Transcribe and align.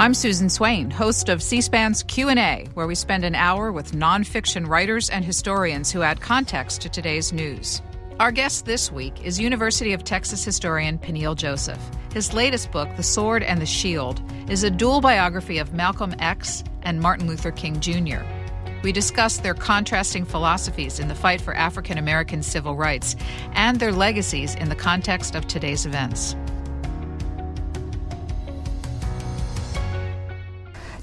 I'm 0.00 0.14
Susan 0.14 0.48
Swain, 0.48 0.92
host 0.92 1.28
of 1.28 1.42
C-SPAN's 1.42 2.04
Q&A, 2.04 2.68
where 2.74 2.86
we 2.86 2.94
spend 2.94 3.24
an 3.24 3.34
hour 3.34 3.72
with 3.72 3.90
nonfiction 3.90 4.68
writers 4.68 5.10
and 5.10 5.24
historians 5.24 5.90
who 5.90 6.02
add 6.02 6.20
context 6.20 6.80
to 6.82 6.88
today's 6.88 7.32
news. 7.32 7.82
Our 8.20 8.30
guest 8.30 8.64
this 8.64 8.92
week 8.92 9.26
is 9.26 9.40
University 9.40 9.92
of 9.92 10.04
Texas 10.04 10.44
historian 10.44 10.98
Peniel 10.98 11.34
Joseph. 11.34 11.80
His 12.12 12.32
latest 12.32 12.70
book, 12.70 12.88
The 12.94 13.02
Sword 13.02 13.42
and 13.42 13.60
the 13.60 13.66
Shield, 13.66 14.22
is 14.48 14.62
a 14.62 14.70
dual 14.70 15.00
biography 15.00 15.58
of 15.58 15.74
Malcolm 15.74 16.14
X 16.20 16.62
and 16.82 17.00
Martin 17.00 17.26
Luther 17.26 17.50
King 17.50 17.80
Jr. 17.80 18.22
We 18.84 18.92
discuss 18.92 19.38
their 19.38 19.54
contrasting 19.54 20.24
philosophies 20.24 21.00
in 21.00 21.08
the 21.08 21.16
fight 21.16 21.40
for 21.40 21.54
African 21.54 21.98
American 21.98 22.44
civil 22.44 22.76
rights 22.76 23.16
and 23.54 23.80
their 23.80 23.90
legacies 23.90 24.54
in 24.54 24.68
the 24.68 24.76
context 24.76 25.34
of 25.34 25.48
today's 25.48 25.86
events. 25.86 26.36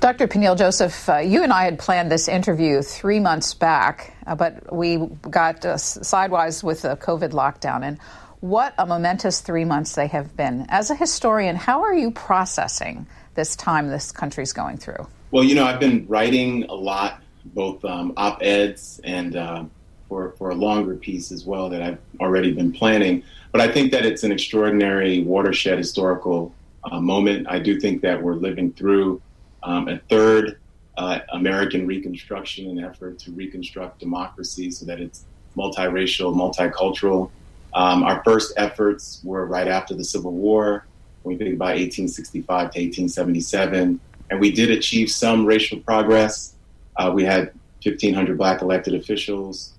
Dr. 0.06 0.28
Peniel 0.28 0.54
Joseph, 0.54 1.10
uh, 1.10 1.18
you 1.18 1.42
and 1.42 1.52
I 1.52 1.64
had 1.64 1.80
planned 1.80 2.12
this 2.12 2.28
interview 2.28 2.84
three 2.84 3.20
months 3.20 3.56
back, 3.56 4.16
uh, 4.28 4.36
but 4.36 4.72
we 4.72 4.98
got 4.98 5.66
uh, 5.66 5.78
sidewise 5.78 6.64
with 6.64 6.84
the 6.84 6.96
COVID 6.96 7.32
lockdown. 7.32 7.84
And 7.84 7.98
what 8.40 8.76
a 8.78 8.86
momentous 8.86 9.42
three 9.42 9.66
months 9.66 9.96
they 9.96 10.06
have 10.06 10.38
been. 10.38 10.68
As 10.70 10.92
a 10.92 10.96
historian, 10.96 11.56
how 11.56 11.82
are 11.82 11.94
you 11.96 12.12
processing 12.12 13.08
this 13.34 13.56
time 13.56 13.90
this 13.90 14.12
country's 14.12 14.54
going 14.54 14.78
through? 14.78 15.08
Well, 15.32 15.44
you 15.44 15.56
know, 15.56 15.66
I've 15.66 15.80
been 15.80 16.06
writing 16.08 16.66
a 16.66 16.76
lot, 16.76 17.24
both 17.44 17.84
um, 17.84 18.14
op 18.16 18.44
eds 18.44 19.02
and 19.04 19.36
uh, 19.36 19.64
for, 20.08 20.36
for 20.38 20.52
a 20.52 20.56
longer 20.56 20.98
piece 20.98 21.32
as 21.32 21.46
well 21.46 21.68
that 21.70 21.82
I've 21.82 22.00
already 22.20 22.52
been 22.52 22.72
planning. 22.72 23.24
But 23.52 23.62
I 23.62 23.72
think 23.72 23.92
that 23.94 24.06
it's 24.06 24.24
an 24.24 24.32
extraordinary 24.32 25.24
watershed 25.24 25.80
historical 25.80 26.54
uh, 26.84 27.02
moment. 27.02 27.48
I 27.50 27.58
do 27.58 27.80
think 27.80 28.04
that 28.04 28.22
we're 28.22 28.36
living 28.36 28.72
through 28.74 29.20
um, 29.66 29.88
a 29.90 29.98
third, 30.10 30.60
uh, 30.98 31.20
American 31.34 31.86
Reconstruction, 31.86 32.70
an 32.70 32.84
effort 32.84 33.20
to 33.20 33.32
reconstruct 33.32 34.00
democracy 34.00 34.72
so 34.72 34.86
that 34.86 35.02
it's 35.02 35.26
multiracial, 35.58 36.34
multicultural. 36.34 37.32
Um, 37.74 38.04
our 38.04 38.24
first 38.24 38.54
efforts 38.58 39.20
were 39.24 39.46
right 39.46 39.68
after 39.68 39.94
the 39.94 40.04
Civil 40.04 40.32
War, 40.32 40.86
when 41.24 41.38
we 41.38 41.44
think 41.44 41.56
about 41.56 41.76
1865 41.76 42.46
to 42.46 42.80
1877, 42.80 44.00
and 44.30 44.40
we 44.40 44.52
did 44.52 44.70
achieve 44.70 45.10
some 45.10 45.46
racial 45.46 45.80
progress. 45.80 46.54
Uh, 46.96 47.12
we 47.14 47.24
had 47.24 47.52
1,500 47.84 48.38
black 48.38 48.62
elected 48.62 48.94
officials. 48.94 49.74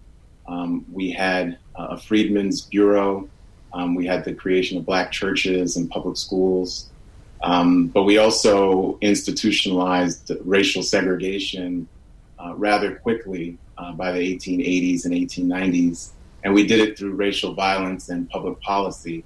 Um, 0.46 0.84
we 0.92 1.10
had 1.10 1.58
uh, 1.76 1.88
a 1.90 1.96
Freedmen's 1.96 2.62
Bureau. 2.62 3.28
Um, 3.72 3.94
we 3.94 4.06
had 4.06 4.24
the 4.24 4.34
creation 4.34 4.78
of 4.78 4.84
black 4.84 5.10
churches 5.10 5.76
and 5.76 5.88
public 5.90 6.16
schools. 6.16 6.90
Um, 7.46 7.86
but 7.86 8.02
we 8.02 8.18
also 8.18 8.98
institutionalized 9.00 10.32
racial 10.44 10.82
segregation 10.82 11.86
uh, 12.40 12.54
rather 12.56 12.96
quickly 12.96 13.56
uh, 13.78 13.92
by 13.92 14.10
the 14.10 14.18
1880s 14.18 15.04
and 15.04 15.14
1890s. 15.14 16.10
And 16.42 16.54
we 16.54 16.66
did 16.66 16.80
it 16.80 16.98
through 16.98 17.14
racial 17.14 17.54
violence 17.54 18.08
and 18.08 18.28
public 18.30 18.60
policy. 18.60 19.24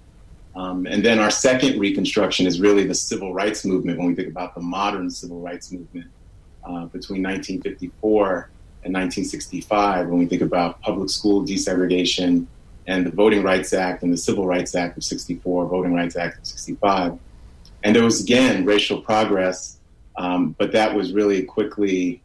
Um, 0.54 0.86
and 0.86 1.02
then 1.02 1.18
our 1.18 1.30
second 1.30 1.80
reconstruction 1.80 2.46
is 2.46 2.60
really 2.60 2.86
the 2.86 2.94
civil 2.94 3.32
rights 3.32 3.64
movement 3.64 3.98
when 3.98 4.08
we 4.08 4.14
think 4.14 4.28
about 4.28 4.54
the 4.54 4.60
modern 4.60 5.08
civil 5.08 5.40
rights 5.40 5.72
movement 5.72 6.10
uh, 6.64 6.86
between 6.86 7.22
1954 7.22 8.50
and 8.82 8.94
1965, 8.94 10.08
when 10.08 10.18
we 10.18 10.26
think 10.26 10.42
about 10.42 10.80
public 10.82 11.08
school 11.08 11.42
desegregation 11.42 12.46
and 12.86 13.06
the 13.06 13.10
Voting 13.10 13.42
Rights 13.42 13.72
Act 13.72 14.02
and 14.02 14.12
the 14.12 14.16
Civil 14.16 14.46
Rights 14.46 14.74
Act 14.74 14.98
of 14.98 15.04
64, 15.04 15.66
Voting 15.68 15.94
Rights 15.94 16.16
Act 16.16 16.38
of 16.38 16.46
65. 16.46 17.18
And 17.82 17.96
there 17.96 18.04
was, 18.04 18.22
again, 18.22 18.64
racial 18.64 19.00
progress, 19.00 19.78
um, 20.16 20.54
but 20.58 20.72
that 20.72 20.94
was 20.94 21.12
really 21.12 21.42
quickly 21.42 22.22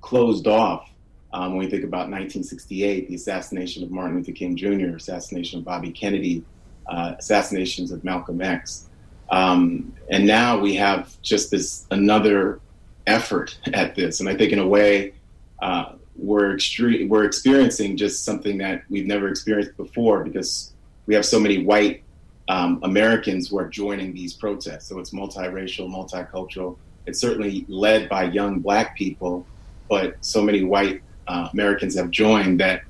closed 0.00 0.46
off 0.46 0.88
um, 1.32 1.50
when 1.50 1.58
we 1.58 1.70
think 1.70 1.84
about 1.84 2.10
1968, 2.10 3.08
the 3.08 3.14
assassination 3.14 3.82
of 3.82 3.90
Martin 3.90 4.16
Luther 4.16 4.32
King 4.32 4.56
Jr., 4.56 4.96
assassination 4.96 5.60
of 5.60 5.64
Bobby 5.64 5.90
Kennedy, 5.90 6.44
uh, 6.86 7.14
assassinations 7.18 7.90
of 7.90 8.04
Malcolm 8.04 8.40
X. 8.42 8.88
Um, 9.30 9.94
and 10.10 10.26
now 10.26 10.58
we 10.58 10.74
have 10.74 11.20
just 11.22 11.50
this 11.50 11.86
another 11.90 12.60
effort 13.06 13.58
at 13.72 13.94
this. 13.94 14.20
And 14.20 14.28
I 14.28 14.36
think, 14.36 14.52
in 14.52 14.58
a 14.58 14.66
way, 14.66 15.14
uh, 15.60 15.92
we're, 16.16 16.54
extre- 16.54 17.08
we're 17.08 17.24
experiencing 17.24 17.96
just 17.96 18.24
something 18.24 18.58
that 18.58 18.82
we've 18.90 19.06
never 19.06 19.28
experienced 19.28 19.76
before 19.78 20.24
because 20.24 20.72
we 21.06 21.14
have 21.14 21.24
so 21.24 21.40
many 21.40 21.64
white 21.64 22.02
um, 22.48 22.80
Americans 22.82 23.48
who 23.48 23.58
are 23.58 23.68
joining 23.68 24.12
these 24.14 24.32
protests. 24.32 24.88
So 24.88 24.98
it's 24.98 25.10
multiracial, 25.10 25.88
multicultural. 25.88 26.76
It's 27.06 27.18
certainly 27.18 27.64
led 27.68 28.08
by 28.08 28.24
young 28.24 28.60
black 28.60 28.96
people, 28.96 29.46
but 29.88 30.16
so 30.20 30.42
many 30.42 30.62
white 30.62 31.02
uh, 31.26 31.48
Americans 31.52 31.96
have 31.96 32.10
joined 32.10 32.60
that 32.60 32.82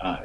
uh, 0.00 0.22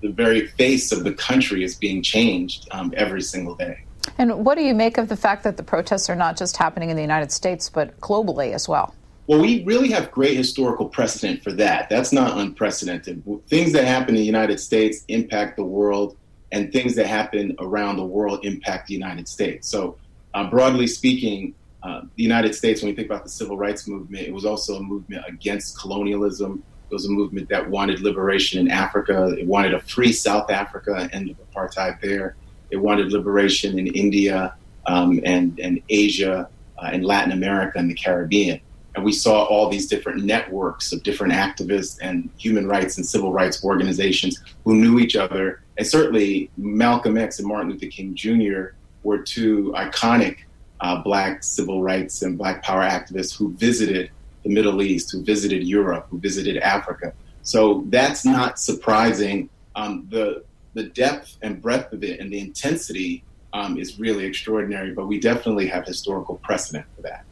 the 0.00 0.08
very 0.08 0.46
face 0.46 0.92
of 0.92 1.04
the 1.04 1.12
country 1.12 1.64
is 1.64 1.74
being 1.74 2.02
changed 2.02 2.68
um, 2.70 2.92
every 2.96 3.22
single 3.22 3.54
day. 3.54 3.84
And 4.18 4.44
what 4.44 4.56
do 4.56 4.64
you 4.64 4.74
make 4.74 4.98
of 4.98 5.08
the 5.08 5.16
fact 5.16 5.44
that 5.44 5.56
the 5.56 5.62
protests 5.62 6.08
are 6.08 6.16
not 6.16 6.36
just 6.36 6.56
happening 6.56 6.90
in 6.90 6.96
the 6.96 7.02
United 7.02 7.32
States, 7.32 7.68
but 7.68 7.98
globally 8.00 8.52
as 8.52 8.68
well? 8.68 8.94
Well, 9.26 9.40
we 9.40 9.62
really 9.64 9.90
have 9.90 10.10
great 10.10 10.36
historical 10.36 10.88
precedent 10.88 11.44
for 11.44 11.52
that. 11.52 11.88
That's 11.88 12.12
not 12.12 12.38
unprecedented. 12.38 13.22
Things 13.46 13.72
that 13.72 13.84
happen 13.84 14.16
in 14.16 14.20
the 14.20 14.26
United 14.26 14.58
States 14.58 15.04
impact 15.08 15.56
the 15.56 15.64
world 15.64 16.16
and 16.52 16.72
things 16.72 16.94
that 16.96 17.06
happen 17.06 17.54
around 17.58 17.96
the 17.96 18.04
world 18.04 18.44
impact 18.44 18.88
the 18.88 18.94
United 18.94 19.28
States. 19.28 19.68
So, 19.68 19.98
uh, 20.34 20.48
broadly 20.50 20.86
speaking, 20.86 21.54
uh, 21.82 22.02
the 22.16 22.22
United 22.22 22.54
States, 22.54 22.82
when 22.82 22.90
we 22.90 22.96
think 22.96 23.06
about 23.08 23.24
the 23.24 23.30
civil 23.30 23.56
rights 23.56 23.88
movement, 23.88 24.26
it 24.26 24.34
was 24.34 24.44
also 24.44 24.76
a 24.76 24.82
movement 24.82 25.24
against 25.28 25.78
colonialism. 25.78 26.62
It 26.90 26.94
was 26.94 27.06
a 27.06 27.10
movement 27.10 27.48
that 27.48 27.70
wanted 27.70 28.00
liberation 28.00 28.60
in 28.60 28.70
Africa. 28.70 29.34
It 29.38 29.46
wanted 29.46 29.74
a 29.74 29.80
free 29.80 30.12
South 30.12 30.50
Africa, 30.50 31.08
end 31.12 31.30
of 31.30 31.36
apartheid 31.50 32.00
there. 32.00 32.36
It 32.70 32.76
wanted 32.76 33.12
liberation 33.12 33.78
in 33.78 33.86
India 33.88 34.54
um, 34.86 35.20
and, 35.24 35.58
and 35.60 35.80
Asia 35.88 36.48
uh, 36.78 36.90
and 36.92 37.04
Latin 37.04 37.32
America 37.32 37.78
and 37.78 37.88
the 37.88 37.94
Caribbean. 37.94 38.60
And 38.94 39.04
we 39.04 39.12
saw 39.12 39.44
all 39.44 39.68
these 39.68 39.86
different 39.86 40.24
networks 40.24 40.92
of 40.92 41.02
different 41.02 41.32
activists 41.32 41.98
and 42.02 42.28
human 42.38 42.66
rights 42.66 42.96
and 42.96 43.06
civil 43.06 43.32
rights 43.32 43.64
organizations 43.64 44.42
who 44.64 44.74
knew 44.74 44.98
each 44.98 45.16
other 45.16 45.62
and 45.80 45.86
certainly 45.86 46.50
Malcolm 46.58 47.16
X 47.16 47.38
and 47.38 47.48
Martin 47.48 47.70
Luther 47.70 47.86
King 47.86 48.14
Jr. 48.14 48.74
were 49.02 49.16
two 49.16 49.72
iconic 49.74 50.40
uh, 50.82 51.02
black 51.02 51.42
civil 51.42 51.82
rights 51.82 52.20
and 52.20 52.36
black 52.36 52.62
power 52.62 52.82
activists 52.82 53.34
who 53.34 53.54
visited 53.54 54.10
the 54.42 54.50
Middle 54.50 54.82
East, 54.82 55.10
who 55.10 55.24
visited 55.24 55.66
Europe, 55.66 56.06
who 56.10 56.18
visited 56.18 56.58
Africa. 56.58 57.14
So 57.40 57.84
that's 57.86 58.26
not 58.26 58.58
surprising. 58.58 59.48
Um, 59.74 60.06
the 60.10 60.44
the 60.74 60.84
depth 60.84 61.38
and 61.40 61.62
breadth 61.62 61.94
of 61.94 62.04
it 62.04 62.20
and 62.20 62.30
the 62.30 62.40
intensity 62.40 63.24
um, 63.54 63.78
is 63.78 63.98
really 63.98 64.26
extraordinary, 64.26 64.92
but 64.92 65.06
we 65.06 65.18
definitely 65.18 65.66
have 65.68 65.86
historical 65.86 66.36
precedent 66.36 66.84
for 66.94 67.00
that 67.02 67.24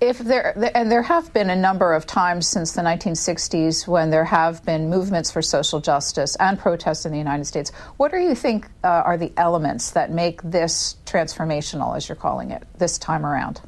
if 0.00 0.18
there 0.18 0.54
and 0.76 0.90
there 0.90 1.02
have 1.02 1.32
been 1.32 1.50
a 1.50 1.56
number 1.56 1.92
of 1.92 2.06
times 2.06 2.46
since 2.46 2.72
the 2.72 2.82
1960s 2.82 3.86
when 3.86 4.10
there 4.10 4.24
have 4.24 4.64
been 4.64 4.88
movements 4.88 5.30
for 5.30 5.42
social 5.42 5.80
justice 5.80 6.36
and 6.36 6.58
protests 6.58 7.04
in 7.04 7.12
the 7.12 7.18
United 7.18 7.46
States. 7.46 7.70
What 7.96 8.12
do 8.12 8.18
you 8.18 8.34
think 8.34 8.66
uh, 8.84 8.88
are 8.88 9.16
the 9.16 9.32
elements 9.36 9.92
that 9.92 10.10
make 10.10 10.40
this 10.42 10.96
transformational, 11.04 11.96
as 11.96 12.08
you're 12.08 12.16
calling 12.16 12.50
it, 12.50 12.64
this 12.78 12.98
time 12.98 13.26
around? 13.26 13.60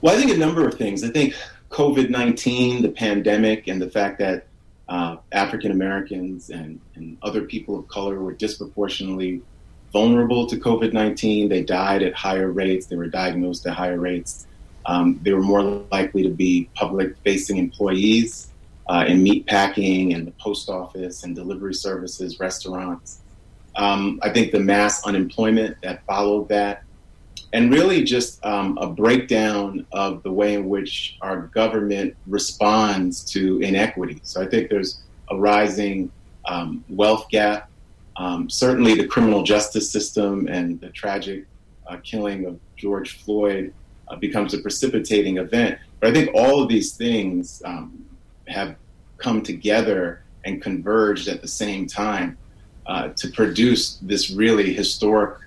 Well, 0.00 0.14
I 0.14 0.18
think 0.18 0.32
a 0.32 0.36
number 0.36 0.66
of 0.66 0.74
things. 0.74 1.04
I 1.04 1.10
think 1.10 1.34
COVID 1.70 2.10
19, 2.10 2.82
the 2.82 2.90
pandemic, 2.90 3.68
and 3.68 3.80
the 3.80 3.90
fact 3.90 4.18
that 4.18 4.46
uh, 4.88 5.16
African 5.30 5.70
Americans 5.70 6.50
and, 6.50 6.80
and 6.96 7.16
other 7.22 7.42
people 7.42 7.78
of 7.78 7.86
color 7.88 8.20
were 8.20 8.32
disproportionately 8.32 9.42
vulnerable 9.92 10.46
to 10.48 10.56
COVID 10.56 10.92
19. 10.92 11.48
They 11.48 11.62
died 11.62 12.02
at 12.02 12.14
higher 12.14 12.50
rates, 12.50 12.86
they 12.86 12.96
were 12.96 13.06
diagnosed 13.06 13.64
at 13.66 13.74
higher 13.74 14.00
rates. 14.00 14.46
Um, 14.86 15.20
they 15.22 15.32
were 15.32 15.42
more 15.42 15.62
likely 15.90 16.22
to 16.22 16.28
be 16.28 16.68
public 16.74 17.16
facing 17.18 17.58
employees 17.58 18.52
uh, 18.88 19.04
in 19.06 19.22
meat 19.22 19.46
packing 19.46 20.12
and 20.14 20.26
the 20.26 20.32
post 20.32 20.68
office 20.68 21.24
and 21.24 21.34
delivery 21.34 21.74
services, 21.74 22.40
restaurants. 22.40 23.20
Um, 23.76 24.20
I 24.22 24.30
think 24.30 24.52
the 24.52 24.60
mass 24.60 25.04
unemployment 25.06 25.76
that 25.82 26.04
followed 26.04 26.48
that, 26.48 26.82
and 27.52 27.72
really 27.72 28.02
just 28.02 28.44
um, 28.44 28.76
a 28.78 28.86
breakdown 28.86 29.86
of 29.92 30.22
the 30.22 30.32
way 30.32 30.54
in 30.54 30.68
which 30.68 31.16
our 31.22 31.42
government 31.48 32.16
responds 32.26 33.24
to 33.32 33.60
inequity. 33.60 34.20
So 34.24 34.42
I 34.42 34.46
think 34.46 34.68
there's 34.68 35.02
a 35.30 35.36
rising 35.36 36.10
um, 36.46 36.84
wealth 36.88 37.28
gap. 37.30 37.70
Um, 38.16 38.50
certainly, 38.50 38.94
the 38.94 39.06
criminal 39.06 39.42
justice 39.42 39.90
system 39.90 40.48
and 40.48 40.80
the 40.80 40.90
tragic 40.90 41.46
uh, 41.86 41.96
killing 42.02 42.44
of 42.46 42.58
George 42.76 43.22
Floyd 43.22 43.72
uh, 44.08 44.16
becomes 44.16 44.54
a 44.54 44.58
precipitating 44.58 45.38
event. 45.38 45.78
But 46.00 46.10
I 46.10 46.12
think 46.12 46.30
all 46.34 46.62
of 46.62 46.68
these 46.68 46.96
things 46.96 47.62
um, 47.64 48.04
have 48.48 48.76
come 49.18 49.42
together 49.42 50.22
and 50.44 50.60
converged 50.60 51.28
at 51.28 51.40
the 51.40 51.48
same 51.48 51.86
time 51.86 52.36
uh, 52.86 53.08
to 53.10 53.28
produce 53.28 53.98
this 54.02 54.30
really 54.30 54.72
historic 54.72 55.38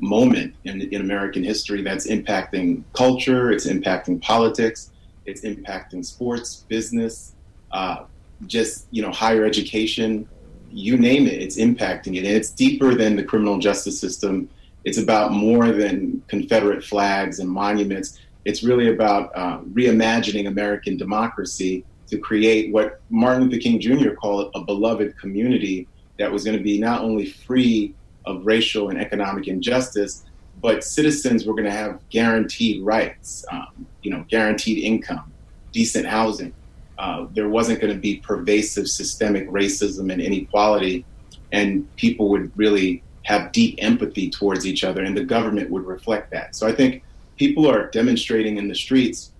moment 0.00 0.54
in, 0.64 0.80
in 0.80 1.00
American 1.00 1.44
history 1.44 1.82
that's 1.82 2.06
impacting 2.06 2.82
culture, 2.94 3.52
it's 3.52 3.66
impacting 3.66 4.20
politics, 4.20 4.90
it's 5.26 5.42
impacting 5.42 6.04
sports, 6.04 6.64
business, 6.68 7.34
uh, 7.72 8.04
just 8.46 8.86
you 8.90 9.02
know 9.02 9.10
higher 9.10 9.44
education, 9.44 10.28
you 10.70 10.96
name 10.96 11.26
it, 11.26 11.40
it's 11.40 11.58
impacting 11.58 12.16
it, 12.16 12.24
and 12.24 12.36
it's 12.36 12.50
deeper 12.50 12.94
than 12.94 13.16
the 13.16 13.22
criminal 13.22 13.58
justice 13.58 14.00
system. 14.00 14.48
It's 14.84 14.98
about 14.98 15.32
more 15.32 15.72
than 15.72 16.22
Confederate 16.28 16.84
flags 16.84 17.38
and 17.38 17.48
monuments. 17.48 18.18
It's 18.44 18.62
really 18.62 18.88
about 18.88 19.30
uh, 19.34 19.60
reimagining 19.72 20.46
American 20.48 20.96
democracy 20.96 21.84
to 22.08 22.18
create 22.18 22.72
what 22.72 23.00
Martin 23.10 23.44
Luther 23.44 23.60
King 23.60 23.80
Jr. 23.80 24.10
called 24.10 24.50
a 24.54 24.60
beloved 24.60 25.18
community 25.18 25.86
that 26.18 26.30
was 26.30 26.44
going 26.44 26.56
to 26.56 26.62
be 26.62 26.78
not 26.78 27.02
only 27.02 27.26
free 27.26 27.94
of 28.26 28.44
racial 28.44 28.88
and 28.88 28.98
economic 28.98 29.48
injustice, 29.48 30.24
but 30.60 30.84
citizens 30.84 31.46
were 31.46 31.54
going 31.54 31.64
to 31.64 31.70
have 31.70 32.00
guaranteed 32.10 32.82
rights, 32.82 33.44
um, 33.50 33.86
you 34.02 34.10
know, 34.10 34.24
guaranteed 34.28 34.84
income, 34.84 35.32
decent 35.72 36.06
housing. 36.06 36.52
Uh, 36.98 37.26
there 37.32 37.48
wasn't 37.48 37.80
going 37.80 37.92
to 37.92 37.98
be 37.98 38.16
pervasive 38.16 38.86
systemic 38.88 39.48
racism 39.48 40.12
and 40.12 40.20
inequality, 40.20 41.04
and 41.52 41.94
people 41.96 42.28
would 42.28 42.52
really 42.58 43.02
have 43.30 43.52
deep 43.52 43.76
empathy 43.78 44.28
towards 44.28 44.66
each 44.66 44.82
other, 44.84 45.02
and 45.02 45.16
the 45.16 45.24
government 45.24 45.70
would 45.70 45.86
reflect 45.86 46.30
that. 46.32 46.56
So 46.56 46.66
I 46.66 46.72
think 46.72 47.02
people 47.36 47.70
are 47.70 47.86
demonstrating 47.90 48.56
in 48.56 48.68
the 48.68 48.74
streets 48.74 49.32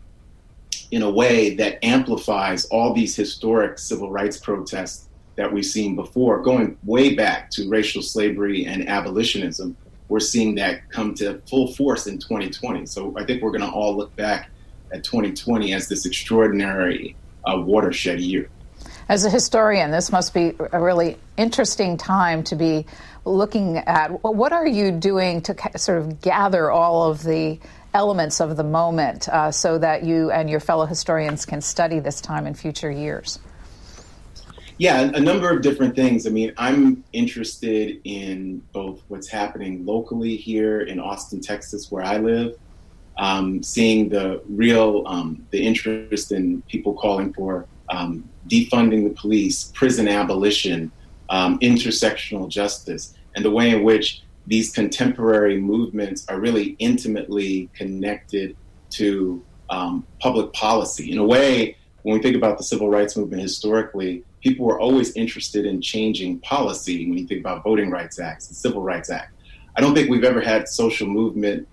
in 0.90 1.02
a 1.02 1.10
way 1.10 1.54
that 1.56 1.84
amplifies 1.84 2.64
all 2.66 2.94
these 2.94 3.14
historic 3.16 3.78
civil 3.78 4.10
rights 4.10 4.38
protests 4.38 5.08
that 5.36 5.52
we've 5.52 5.66
seen 5.66 5.96
before, 5.96 6.42
going 6.42 6.76
way 6.84 7.14
back 7.14 7.50
to 7.50 7.68
racial 7.68 8.02
slavery 8.02 8.64
and 8.64 8.88
abolitionism. 8.88 9.76
We're 10.08 10.20
seeing 10.20 10.56
that 10.56 10.88
come 10.90 11.14
to 11.16 11.40
full 11.48 11.72
force 11.74 12.06
in 12.06 12.18
2020. 12.18 12.86
So 12.86 13.14
I 13.16 13.24
think 13.24 13.42
we're 13.42 13.52
going 13.52 13.62
to 13.62 13.70
all 13.70 13.96
look 13.96 14.14
back 14.16 14.50
at 14.92 15.04
2020 15.04 15.72
as 15.72 15.88
this 15.88 16.04
extraordinary 16.06 17.16
uh, 17.44 17.60
watershed 17.60 18.20
year. 18.20 18.48
As 19.08 19.24
a 19.24 19.30
historian, 19.30 19.90
this 19.90 20.12
must 20.12 20.34
be 20.34 20.54
a 20.72 20.80
really 20.80 21.16
interesting 21.36 21.96
time 21.96 22.44
to 22.44 22.54
be 22.54 22.86
looking 23.30 23.78
at. 23.78 24.22
What 24.22 24.52
are 24.52 24.66
you 24.66 24.90
doing 24.90 25.40
to 25.42 25.56
sort 25.78 25.98
of 25.98 26.20
gather 26.20 26.70
all 26.70 27.10
of 27.10 27.22
the 27.22 27.58
elements 27.94 28.40
of 28.40 28.56
the 28.56 28.64
moment 28.64 29.28
uh, 29.28 29.50
so 29.50 29.78
that 29.78 30.04
you 30.04 30.30
and 30.30 30.48
your 30.48 30.60
fellow 30.60 30.86
historians 30.86 31.44
can 31.44 31.60
study 31.60 31.98
this 31.98 32.20
time 32.20 32.46
in 32.46 32.54
future 32.54 32.90
years? 32.90 33.38
Yeah, 34.78 35.10
a 35.12 35.20
number 35.20 35.50
of 35.50 35.60
different 35.60 35.94
things. 35.94 36.26
I 36.26 36.30
mean, 36.30 36.54
I'm 36.56 37.04
interested 37.12 38.00
in 38.04 38.62
both 38.72 39.02
what's 39.08 39.28
happening 39.28 39.84
locally 39.84 40.36
here 40.36 40.80
in 40.80 40.98
Austin, 40.98 41.42
Texas, 41.42 41.90
where 41.90 42.02
I 42.02 42.16
live, 42.16 42.56
um, 43.18 43.62
seeing 43.62 44.08
the 44.08 44.42
real 44.48 45.02
um, 45.04 45.46
the 45.50 45.62
interest 45.62 46.32
in 46.32 46.62
people 46.62 46.94
calling 46.94 47.34
for 47.34 47.66
um, 47.90 48.26
defunding 48.48 49.04
the 49.04 49.14
police, 49.20 49.70
prison 49.74 50.08
abolition, 50.08 50.90
um, 51.28 51.58
intersectional 51.58 52.48
justice, 52.48 53.14
and 53.34 53.44
the 53.44 53.50
way 53.50 53.70
in 53.70 53.82
which 53.82 54.22
these 54.46 54.72
contemporary 54.72 55.60
movements 55.60 56.26
are 56.28 56.40
really 56.40 56.76
intimately 56.78 57.68
connected 57.74 58.56
to 58.90 59.44
um, 59.68 60.06
public 60.20 60.52
policy. 60.52 61.12
In 61.12 61.18
a 61.18 61.24
way, 61.24 61.76
when 62.02 62.14
we 62.14 62.22
think 62.22 62.36
about 62.36 62.58
the 62.58 62.64
civil 62.64 62.88
rights 62.88 63.16
movement 63.16 63.42
historically, 63.42 64.24
people 64.42 64.66
were 64.66 64.80
always 64.80 65.14
interested 65.14 65.66
in 65.66 65.80
changing 65.80 66.40
policy 66.40 67.08
when 67.08 67.18
you 67.18 67.26
think 67.26 67.40
about 67.40 67.62
voting 67.62 67.90
rights 67.90 68.18
acts 68.18 68.48
and 68.48 68.56
civil 68.56 68.82
rights 68.82 69.10
act. 69.10 69.32
I 69.76 69.80
don't 69.80 69.94
think 69.94 70.10
we've 70.10 70.24
ever 70.24 70.40
had 70.40 70.68
social 70.68 71.06
movement 71.06 71.68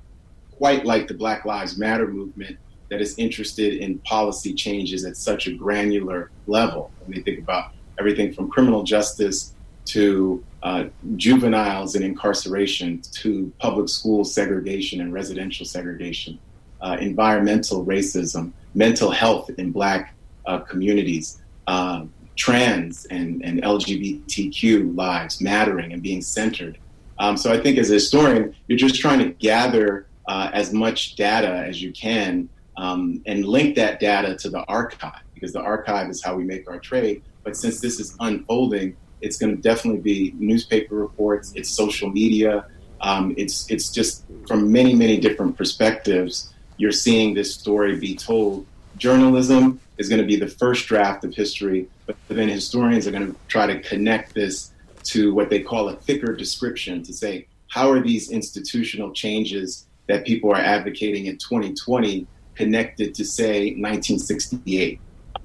quite 0.52 0.86
like 0.86 1.08
the 1.08 1.14
Black 1.14 1.46
Lives 1.46 1.78
Matter 1.78 2.08
movement 2.08 2.58
that 2.90 3.02
is 3.02 3.18
interested 3.18 3.76
in 3.76 4.00
policy 4.00 4.54
changes 4.54 5.04
at 5.06 5.18
such 5.18 5.48
a 5.48 5.54
granular 5.54 6.32
level. 6.46 6.92
When 7.06 7.18
you 7.18 7.24
think 7.24 7.40
about 7.40 7.72
everything 8.00 8.34
from 8.34 8.50
criminal 8.50 8.84
justice 8.84 9.56
to 9.88 10.44
uh, 10.64 10.86
juveniles 11.16 11.96
in 11.96 12.04
incarceration 12.04 13.02
to 13.12 13.52
public 13.60 13.90
school 13.90 14.24
segregation 14.24 15.02
and 15.02 15.14
residential 15.14 15.66
segregation, 15.66 16.40
uh, 16.82 16.98
environmental 17.00 17.86
racism, 17.86 18.52
mental 18.74 19.12
health 19.12 19.50
in 19.58 19.72
black 19.72 20.14
uh, 20.46 20.60
communities, 20.60 21.42
uh, 21.68 22.06
trans 22.36 23.06
and, 23.06 23.44
and 23.44 23.62
LGBTQ 23.64 24.96
lives 24.96 25.42
mattering 25.42 25.92
and 25.94 26.02
being 26.02 26.22
centered. 26.22 26.78
Um, 27.20 27.36
so 27.36 27.52
I 27.52 27.60
think 27.60 27.78
as 27.78 27.90
a 27.90 27.96
historian, 27.96 28.56
you're 28.68 28.78
just 28.78 29.00
trying 29.02 29.20
to 29.20 29.30
gather 29.30 30.08
uh, 30.28 30.52
as 30.54 30.72
much 30.72 31.16
data 31.16 31.50
as 31.68 31.82
you 31.82 31.92
can 31.92 32.48
um, 32.78 33.22
and 33.26 33.46
link 33.46 33.76
that 33.76 34.00
data 34.00 34.36
to 34.36 34.50
the 34.50 34.64
archive 34.66 35.22
because 35.34 35.52
the 35.52 35.62
archive 35.62 36.10
is 36.10 36.24
how 36.24 36.36
we 36.36 36.44
make 36.44 36.70
our 36.70 36.80
trade. 36.80 37.24
But 37.44 37.58
since 37.58 37.80
this 37.80 38.00
is 38.00 38.16
unfolding, 38.20 38.96
it's 39.22 39.38
going 39.38 39.56
to 39.56 39.62
definitely 39.62 40.02
be 40.02 40.34
newspaper 40.38 40.96
reports, 40.96 41.54
it's 41.56 41.70
social 41.70 42.10
media, 42.10 42.66
um, 43.02 43.34
it's 43.38 43.70
it's 43.70 43.90
just 43.92 44.26
from 44.48 44.72
many 44.72 44.94
many 44.94 45.20
different 45.20 45.58
perspectives. 45.58 46.54
You're 46.78 46.92
seeing 46.92 47.34
this 47.34 47.54
story 47.54 47.98
be 47.98 48.16
told. 48.16 48.66
Journalism 48.98 49.80
is 49.98 50.10
going 50.10 50.22
to 50.22 50.28
be 50.28 50.38
the 50.38 50.48
first 50.48 50.88
draft 50.88 51.24
of 51.24 51.34
history, 51.34 51.88
but 52.06 52.16
then 52.28 52.50
historians 52.50 53.06
are 53.08 53.12
going 53.12 53.32
to 53.32 53.36
try 53.48 53.68
to 53.68 53.80
connect 53.82 54.34
this 54.34 54.72
to 55.08 55.34
what 55.34 55.50
they 55.50 55.62
call 55.62 55.90
a 55.90 55.96
thicker 55.96 56.36
description 56.36 57.02
to 57.04 57.14
say 57.14 57.48
how 57.70 57.90
are 57.90 58.02
these 58.02 58.30
institutional 58.32 59.12
changes 59.12 59.88
that 60.08 60.26
people 60.26 60.52
are 60.52 60.58
advocating 60.58 61.26
in 61.26 61.38
2020 61.38 62.28
connected 62.56 63.16
to 63.16 63.24
say 63.24 63.72
1968 63.76 65.00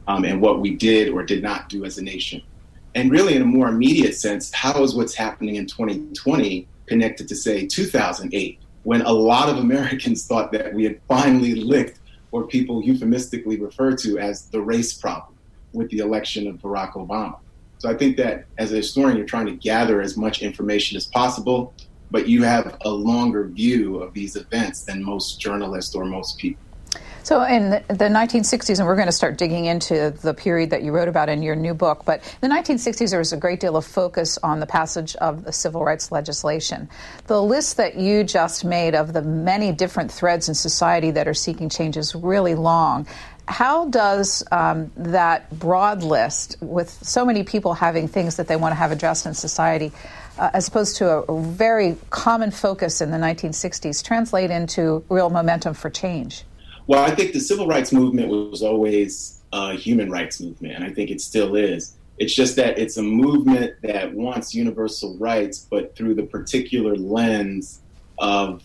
um, 0.09 0.25
and 0.25 0.41
what 0.41 0.61
we 0.61 0.75
did 0.75 1.09
or 1.11 1.23
did 1.23 1.43
not 1.43 1.69
do 1.69 1.85
as 1.85 1.99
a 1.99 2.03
nation 2.03 2.43
and 2.95 3.11
really 3.11 3.35
in 3.35 3.43
a 3.43 3.47
more 3.47 3.69
immediate 3.69 4.15
sense 4.15 4.53
how 4.53 4.83
is 4.83 4.95
what's 4.95 5.15
happening 5.15 5.57
in 5.57 5.67
2020 5.67 6.67
connected 6.87 7.29
to 7.29 7.35
say 7.35 7.67
2008 7.67 8.59
when 8.85 9.03
a 9.03 9.13
lot 9.13 9.49
of 9.49 9.59
americans 9.59 10.27
thought 10.29 10.53
that 10.53 10.73
we 10.73 10.85
had 10.85 11.01
finally 11.09 11.55
licked 11.55 12.01
or 12.33 12.47
people 12.47 12.83
euphemistically 12.83 13.61
refer 13.61 13.95
to 13.95 14.19
as 14.19 14.47
the 14.47 14.61
race 14.61 14.95
problem 14.95 15.39
with 15.73 15.89
the 15.91 15.99
election 15.99 16.47
of 16.49 16.57
Barack 16.57 16.95
Obama. 16.95 17.39
So 17.79 17.91
I 17.91 17.95
think 17.95 18.17
that 18.17 18.47
as 18.59 18.73
a 18.73 18.77
historian, 18.77 19.17
you're 19.17 19.27
trying 19.27 19.47
to 19.47 19.57
gather 19.57 20.01
as 20.01 20.17
much 20.17 20.43
information 20.43 20.97
as 20.97 21.07
possible, 21.07 21.75
but 22.11 22.29
you 22.29 22.43
have 22.43 22.77
a 22.83 22.91
longer 22.91 23.49
view 23.49 23.99
of 23.99 24.15
these 24.15 24.37
events 24.37 24.83
than 24.83 25.03
most 25.03 25.41
journalists 25.41 25.95
or 25.95 26.05
most 26.05 26.39
people. 26.39 26.63
So, 27.25 27.45
in 27.45 27.71
the 27.71 28.09
1960s, 28.09 28.81
and 28.81 28.89
we're 28.89 28.97
going 28.97 29.07
to 29.07 29.13
start 29.13 29.39
digging 29.39 29.67
into 29.67 30.11
the 30.11 30.35
period 30.35 30.71
that 30.71 30.83
you 30.83 30.91
wrote 30.91 31.07
about 31.07 31.29
in 31.29 31.41
your 31.41 31.55
new 31.55 31.73
book, 31.73 32.03
but 32.05 32.21
in 32.43 32.51
the 32.51 32.55
1960s, 32.55 33.11
there 33.11 33.21
was 33.21 33.33
a 33.33 33.37
great 33.37 33.61
deal 33.61 33.77
of 33.77 33.85
focus 33.85 34.39
on 34.43 34.59
the 34.59 34.67
passage 34.67 35.15
of 35.17 35.45
the 35.45 35.53
civil 35.53 35.85
rights 35.85 36.11
legislation. 36.11 36.89
The 37.29 37.41
list 37.41 37.77
that 37.77 37.95
you 37.95 38.25
just 38.25 38.65
made 38.65 38.97
of 38.97 39.13
the 39.13 39.23
many 39.23 39.71
different 39.71 40.11
threads 40.11 40.49
in 40.49 40.57
society 40.57 41.13
that 41.13 41.29
are 41.29 41.35
seeking 41.35 41.69
change 41.69 41.97
is 41.97 42.13
really 42.13 42.57
long. 42.57 43.07
How 43.47 43.87
does 43.87 44.43
um, 44.51 44.91
that 44.97 45.49
broad 45.57 46.03
list, 46.03 46.57
with 46.61 46.91
so 46.91 47.25
many 47.25 47.45
people 47.45 47.75
having 47.75 48.09
things 48.09 48.35
that 48.37 48.49
they 48.49 48.57
want 48.57 48.73
to 48.73 48.77
have 48.77 48.91
addressed 48.91 49.27
in 49.27 49.35
society, 49.35 49.93
uh, 50.39 50.51
as 50.55 50.67
opposed 50.67 50.97
to 50.97 51.09
a 51.09 51.41
very 51.41 51.97
common 52.11 52.51
focus 52.51 53.01
in 53.01 53.13
the 53.13 53.19
1960s, 53.19 54.03
translate 54.03 54.51
into 54.51 55.05
real 55.09 55.31
momentum 55.31 55.75
for 55.75 55.89
change? 55.89 56.43
Well, 56.87 57.03
I 57.03 57.15
think 57.15 57.33
the 57.33 57.41
civil 57.41 57.67
rights 57.67 57.93
movement 57.93 58.29
was 58.29 58.63
always 58.63 59.41
a 59.53 59.75
human 59.75 60.11
rights 60.11 60.41
movement, 60.41 60.75
and 60.75 60.85
I 60.85 60.91
think 60.91 61.11
it 61.11 61.21
still 61.21 61.55
is. 61.55 61.95
It's 62.19 62.35
just 62.35 62.57
that 62.57 62.79
it's 62.79 62.97
a 62.97 63.03
movement 63.03 63.75
that 63.83 64.13
wants 64.13 64.55
universal 64.55 65.17
rights, 65.19 65.67
but 65.71 65.97
through 65.97 66.15
the 66.15 66.25
particular 66.25 66.95
lens 66.97 67.81
of 68.19 68.63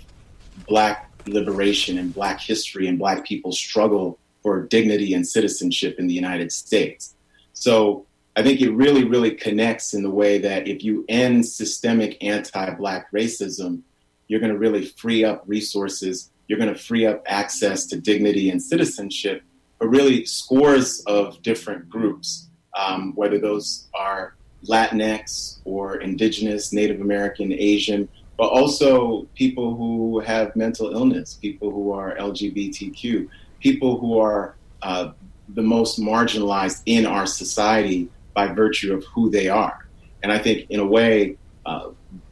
Black 0.68 1.12
liberation 1.28 1.98
and 1.98 2.14
Black 2.14 2.40
history 2.40 2.88
and 2.88 2.98
Black 2.98 3.26
people's 3.26 3.58
struggle 3.58 4.20
for 4.42 4.64
dignity 4.64 5.14
and 5.14 5.28
citizenship 5.28 6.00
in 6.00 6.08
the 6.08 6.14
United 6.14 6.52
States. 6.52 7.16
So 7.54 8.06
I 8.36 8.44
think 8.44 8.62
it 8.62 8.72
really, 8.72 9.04
really 9.04 9.32
connects 9.32 9.94
in 9.94 10.04
the 10.04 10.10
way 10.10 10.38
that 10.40 10.68
if 10.68 10.84
you 10.84 11.06
end 11.10 11.46
systemic 11.46 12.24
anti 12.24 12.70
Black 12.72 13.12
racism, 13.12 13.82
you're 14.28 14.40
going 14.40 14.52
to 14.52 14.58
really 14.58 14.86
free 14.86 15.24
up 15.24 15.44
resources 15.48 16.32
you're 16.48 16.60
going 16.60 16.74
to 16.74 16.80
free 16.80 17.06
up 17.06 17.24
access 17.26 17.86
to 17.88 18.00
dignity 18.00 18.50
and 18.50 18.62
citizenship 18.62 19.44
for 19.78 19.88
really 19.88 20.26
scores 20.26 21.02
of 21.02 21.42
different 21.42 21.90
groups, 21.90 22.50
um, 22.78 23.14
whether 23.16 23.40
those 23.40 23.88
are 23.94 24.36
Latinx 24.68 25.60
or 25.66 25.98
Indigenous, 25.98 26.74
Native 26.74 27.02
American, 27.02 27.52
Asian, 27.52 28.10
but 28.38 28.48
also 28.48 29.24
people 29.36 29.76
who 29.76 30.20
have 30.20 30.56
mental 30.56 30.92
illness, 30.92 31.36
people 31.36 31.72
who 31.72 31.92
are 31.92 32.16
LGBTQ, 32.16 33.28
people 33.60 34.00
who 34.00 34.20
are 34.20 34.56
uh, 34.82 35.12
the 35.50 35.62
most 35.62 36.00
marginalized 36.00 36.82
in 36.86 37.06
our 37.06 37.26
society 37.26 38.10
by 38.34 38.48
virtue 38.48 38.94
of 38.94 39.04
who 39.06 39.30
they 39.30 39.50
are. 39.50 39.88
And 40.24 40.32
I 40.32 40.38
think, 40.38 40.70
in 40.70 40.80
a 40.80 40.86
way, 40.86 41.38
uh, 41.66 41.90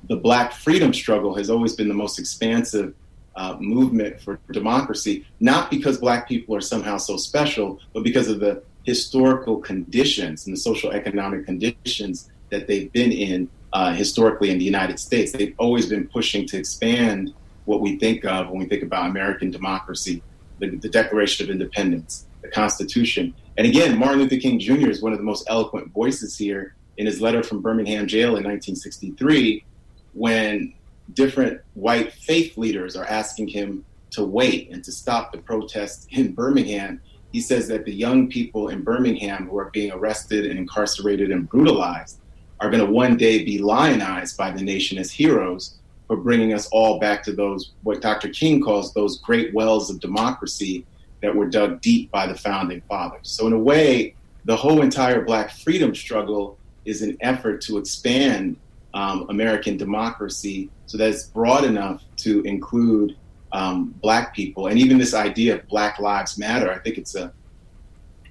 the 0.08 0.16
Black 0.16 0.54
freedom 0.54 0.94
struggle 0.94 1.36
has 1.36 1.50
always 1.50 1.74
been 1.74 1.88
the 1.88 1.94
most 1.94 2.20
expansive 2.20 2.94
uh, 3.36 3.58
movement 3.60 4.20
for 4.22 4.40
democracy, 4.52 5.26
not 5.40 5.70
because 5.70 5.98
Black 5.98 6.28
people 6.28 6.56
are 6.56 6.62
somehow 6.62 6.98
so 6.98 7.18
special, 7.18 7.80
but 7.94 8.04
because 8.04 8.28
of 8.28 8.40
the 8.40 8.64
historical 8.84 9.58
conditions 9.58 10.46
and 10.46 10.56
the 10.56 10.60
social 10.60 10.92
economic 10.92 11.46
conditions 11.46 12.30
that 12.50 12.68
they've 12.68 12.92
been 12.94 13.12
in 13.12 13.50
uh, 13.74 13.94
historically 13.94 14.52
in 14.52 14.58
the 14.58 14.64
United 14.64 15.00
States. 15.00 15.32
They've 15.32 15.56
always 15.58 15.88
been 15.88 16.08
pushing 16.08 16.48
to 16.48 16.58
expand 16.58 17.34
what 17.66 17.82
we 17.82 17.98
think 17.98 18.24
of 18.24 18.50
when 18.50 18.60
we 18.60 18.66
think 18.66 18.84
about 18.84 19.10
American 19.10 19.52
democracy, 19.52 20.22
the, 20.60 20.78
the 20.78 20.88
Declaration 20.88 21.46
of 21.46 21.50
Independence, 21.50 22.26
the 22.42 22.48
Constitution. 22.48 23.34
And 23.58 23.68
again, 23.68 23.98
Martin 23.98 24.20
Luther 24.22 24.38
King 24.38 24.60
Jr. 24.60 24.90
is 24.90 25.02
one 25.02 25.12
of 25.12 25.18
the 25.18 25.26
most 25.26 25.46
eloquent 25.50 25.92
voices 25.92 26.38
here 26.38 26.76
in 26.98 27.06
his 27.06 27.20
letter 27.20 27.44
from 27.44 27.62
Birmingham 27.62 28.08
jail 28.08 28.38
in 28.38 28.44
1963 28.44 29.66
when 30.14 30.74
different 31.14 31.62
white 31.74 32.14
faith 32.14 32.58
leaders 32.58 32.96
are 32.96 33.06
asking 33.06 33.48
him 33.48 33.86
to 34.12 34.24
wait 34.24 34.70
and 34.72 34.84
to 34.84 34.92
stop 34.92 35.32
the 35.32 35.38
protests 35.38 36.08
in 36.12 36.34
Birmingham. 36.34 37.02
He 37.32 37.42
says 37.42 37.68
that 37.68 37.86
the 37.86 37.94
young 37.94 38.30
people 38.30 38.70
in 38.70 38.84
Birmingham 38.84 39.48
who 39.48 39.58
are 39.58 39.70
being 39.72 39.92
arrested 39.92 40.46
and 40.46 40.58
incarcerated 40.58 41.32
and 41.32 41.50
brutalized 41.50 42.20
are 42.60 42.70
going 42.70 42.86
to 42.86 42.92
one 42.92 43.18
day 43.18 43.44
be 43.44 43.58
lionized 43.58 44.38
by 44.38 44.52
the 44.52 44.64
nation 44.64 44.98
as 44.98 45.12
heroes 45.12 45.76
for 46.08 46.18
bringing 46.18 46.54
us 46.54 46.68
all 46.68 47.00
back 47.00 47.24
to 47.24 47.34
those, 47.34 47.72
what 47.84 48.02
Dr. 48.02 48.30
King 48.30 48.62
calls 48.62 48.94
those 48.94 49.20
great 49.20 49.54
wells 49.54 49.90
of 49.90 50.00
democracy 50.00 50.86
that 51.22 51.36
were 51.36 51.50
dug 51.50 51.82
deep 51.82 52.12
by 52.12 52.28
the 52.28 52.36
founding 52.36 52.82
fathers. 52.88 53.30
So, 53.30 53.48
in 53.48 53.54
a 53.54 53.60
way, 53.60 54.16
the 54.46 54.56
whole 54.56 54.82
entire 54.82 55.24
Black 55.24 55.52
freedom 55.52 55.96
struggle 55.96 56.58
is 56.86 57.02
an 57.02 57.18
effort 57.22 57.62
to 57.62 57.78
expand 57.78 58.58
um, 58.96 59.28
American 59.30 59.78
democracy 59.78 60.70
so 60.88 60.98
that 60.98 61.10
it's 61.10 61.26
broad 61.26 61.64
enough 61.66 62.04
to 62.18 62.42
include 62.44 63.16
um, 63.52 63.94
Black 64.02 64.34
people. 64.34 64.68
And 64.68 64.80
even 64.80 64.98
this 64.98 65.14
idea 65.14 65.56
of 65.56 65.68
Black 65.68 66.00
Lives 66.00 66.38
Matter, 66.38 66.72
I 66.72 66.80
think 66.80 66.98
it's 66.98 67.14
a 67.16 67.32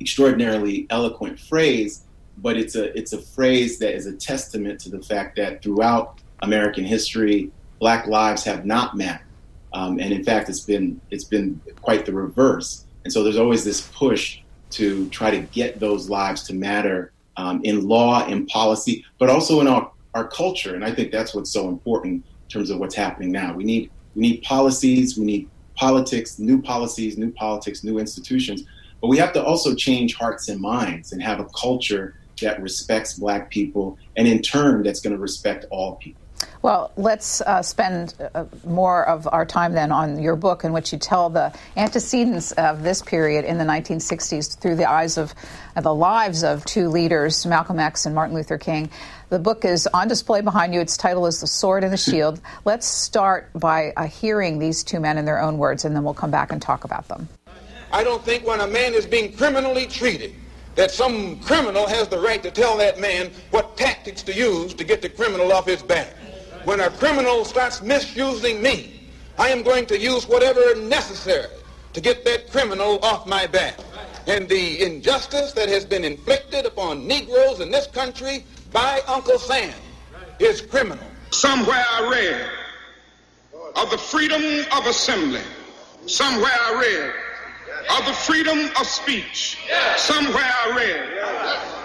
extraordinarily 0.01 0.87
eloquent 0.91 1.39
phrase, 1.39 2.05
but 2.39 2.57
it's 2.57 2.75
a 2.75 2.97
it's 2.99 3.13
a 3.13 3.21
phrase 3.21 3.79
that 3.79 3.95
is 3.95 4.07
a 4.07 4.13
testament 4.13 4.81
to 4.81 4.91
the 4.91 5.01
fact 5.03 5.37
that 5.37 5.63
throughout 5.63 6.21
American 6.43 6.85
history, 6.85 7.51
Black 7.79 8.07
lives 8.07 8.43
have 8.45 8.67
not 8.67 8.97
mattered, 8.97 9.27
um, 9.73 10.01
and 10.01 10.13
in 10.13 10.25
fact, 10.25 10.49
it's 10.49 10.61
been 10.61 11.01
it's 11.11 11.25
been 11.25 11.61
quite 11.81 12.05
the 12.07 12.13
reverse. 12.13 12.85
And 13.05 13.13
so 13.13 13.23
there's 13.23 13.37
always 13.37 13.65
this 13.65 13.83
push 13.95 14.41
to 14.71 15.09
try 15.11 15.31
to 15.31 15.41
get 15.41 15.79
those 15.79 16.09
lives 16.09 16.43
to 16.45 16.55
matter 16.55 17.13
um, 17.37 17.61
in 17.65 17.87
law, 17.87 18.27
in 18.27 18.47
policy, 18.47 19.05
but 19.19 19.29
also 19.29 19.61
in 19.61 19.69
our, 19.69 19.91
our 20.15 20.27
culture. 20.27 20.75
And 20.75 20.85
I 20.85 20.93
think 20.93 21.13
that's 21.13 21.35
what's 21.35 21.51
so 21.51 21.69
important 21.69 22.25
in 22.45 22.49
terms 22.49 22.71
of 22.71 22.79
what's 22.79 22.95
happening 22.95 23.33
now. 23.33 23.55
We 23.55 23.65
need 23.65 23.91
we 24.15 24.23
need 24.23 24.43
policies, 24.43 25.19
we 25.19 25.25
need 25.25 25.51
politics, 25.75 26.39
new 26.39 26.63
policies, 26.63 27.19
new 27.19 27.33
politics, 27.33 27.83
new 27.83 27.99
institutions, 27.99 28.63
but 29.01 29.09
we 29.09 29.19
have 29.19 29.33
to 29.33 29.45
also 29.45 29.75
change 29.75 30.15
hearts 30.15 30.49
and 30.49 30.61
minds 30.61 31.13
and 31.13 31.21
have 31.21 31.41
a 31.41 31.47
culture 31.47 32.15
that 32.41 32.61
respects 32.63 33.19
Black 33.19 33.51
people, 33.51 33.99
and 34.17 34.27
in 34.27 34.41
turn, 34.43 34.83
that's 34.83 35.01
going 35.01 35.15
to 35.15 35.21
respect 35.21 35.67
all 35.71 35.97
people. 35.97 36.21
Well, 36.63 36.93
let's 36.97 37.43
uh, 37.43 37.63
spend 37.63 38.15
uh, 38.35 38.47
more 38.65 39.07
of 39.07 39.29
our 39.31 39.45
time 39.45 39.73
then 39.73 39.93
on 39.93 40.19
your 40.19 40.35
book, 40.35 40.65
in 40.65 40.73
which 40.73 40.93
you 40.93 40.99
tell 40.99 41.29
the 41.29 41.53
antecedents 41.77 42.53
of 42.53 42.83
this 42.83 43.03
period 43.03 43.45
in 43.45 43.59
the 43.59 43.65
1960s 43.65 44.59
through 44.59 44.77
the 44.77 44.91
eyes 44.91 45.19
of 45.19 45.35
uh, 45.77 45.83
the 45.83 45.95
lives 45.95 46.43
of 46.43 46.65
two 46.65 46.89
leaders, 46.89 47.45
Malcolm 47.45 47.79
X 47.79 48.07
and 48.07 48.15
Martin 48.15 48.35
Luther 48.35 48.57
King. 48.57 48.91
The 49.35 49.41
book 49.41 49.65
is 49.65 49.89
on 49.89 50.07
display 50.07 50.43
behind 50.43 50.75
you. 50.75 50.81
Its 50.81 50.97
title 50.97 51.27
is 51.27 51.41
The 51.41 51.49
Sword 51.49 51.83
and 51.83 51.93
the 51.93 51.97
Shield. 51.97 52.41
let's 52.65 52.87
start 52.87 53.51
by 53.53 53.93
uh, 53.97 54.07
hearing 54.07 54.61
these 54.61 54.85
two 54.85 55.01
men 55.01 55.19
in 55.19 55.25
their 55.25 55.43
own 55.43 55.59
words, 55.59 55.85
and 55.85 55.97
then 55.97 56.05
we'll 56.05 56.15
come 56.15 56.31
back 56.31 56.53
and 56.53 56.63
talk 56.63 56.85
about 56.85 57.09
them. 57.09 57.29
I 57.93 58.05
don't 58.05 58.25
think 58.25 58.47
when 58.47 58.61
a 58.61 58.69
man 58.69 58.95
is 58.95 59.07
being 59.07 59.37
criminally 59.37 59.87
treated, 59.87 60.35
that 60.77 60.93
some 60.93 61.41
criminal 61.41 61.85
has 61.89 62.07
the 62.07 62.21
right 62.21 62.45
to 62.45 62.53
tell 62.53 62.77
that 62.77 63.01
man 63.01 63.33
what 63.51 63.77
tactics 63.77 64.23
to 64.23 64.33
use 64.33 64.73
to 64.75 64.85
get 64.85 65.03
the 65.03 65.09
criminal 65.09 65.53
off 65.53 65.67
his 65.67 65.83
back 65.83 66.15
when 66.63 66.79
a 66.79 66.89
criminal 66.91 67.45
starts 67.45 67.83
misusing 67.83 68.63
me, 68.63 69.11
I 69.37 69.49
am 69.49 69.65
going 69.65 69.87
to 69.87 69.99
use 69.99 70.29
whatever 70.29 70.77
necessary 70.77 71.51
to 71.93 72.01
get 72.01 72.25
that 72.25 72.53
criminal 72.53 73.05
off 73.05 73.27
my 73.27 73.49
back. 73.49 73.81
And 74.29 74.49
the 74.49 74.81
injustice 74.81 75.53
that 75.55 75.69
has 75.69 75.85
been 75.85 76.05
inflicted 76.05 76.67
upon 76.67 77.09
Negroes 77.09 77.59
in 77.59 77.73
this 77.73 77.89
country 77.89 78.45
by 78.75 79.01
Uncle 79.07 79.39
Sam 79.39 79.73
is 80.41 80.61
criminal. 80.61 81.07
Somewhere 81.31 81.85
I 81.93 82.11
read 82.11 82.51
of 83.77 83.89
the 83.91 83.97
freedom 83.97 84.43
of 84.77 84.87
assembly. 84.87 85.41
Somewhere 86.07 86.53
I 86.53 86.81
read 86.81 87.13
of 87.99 88.07
the 88.07 88.13
freedom 88.13 88.59
of 88.79 88.87
speech. 88.87 89.59
Somewhere 89.97 90.45
I 90.45 90.77
read 90.77 91.07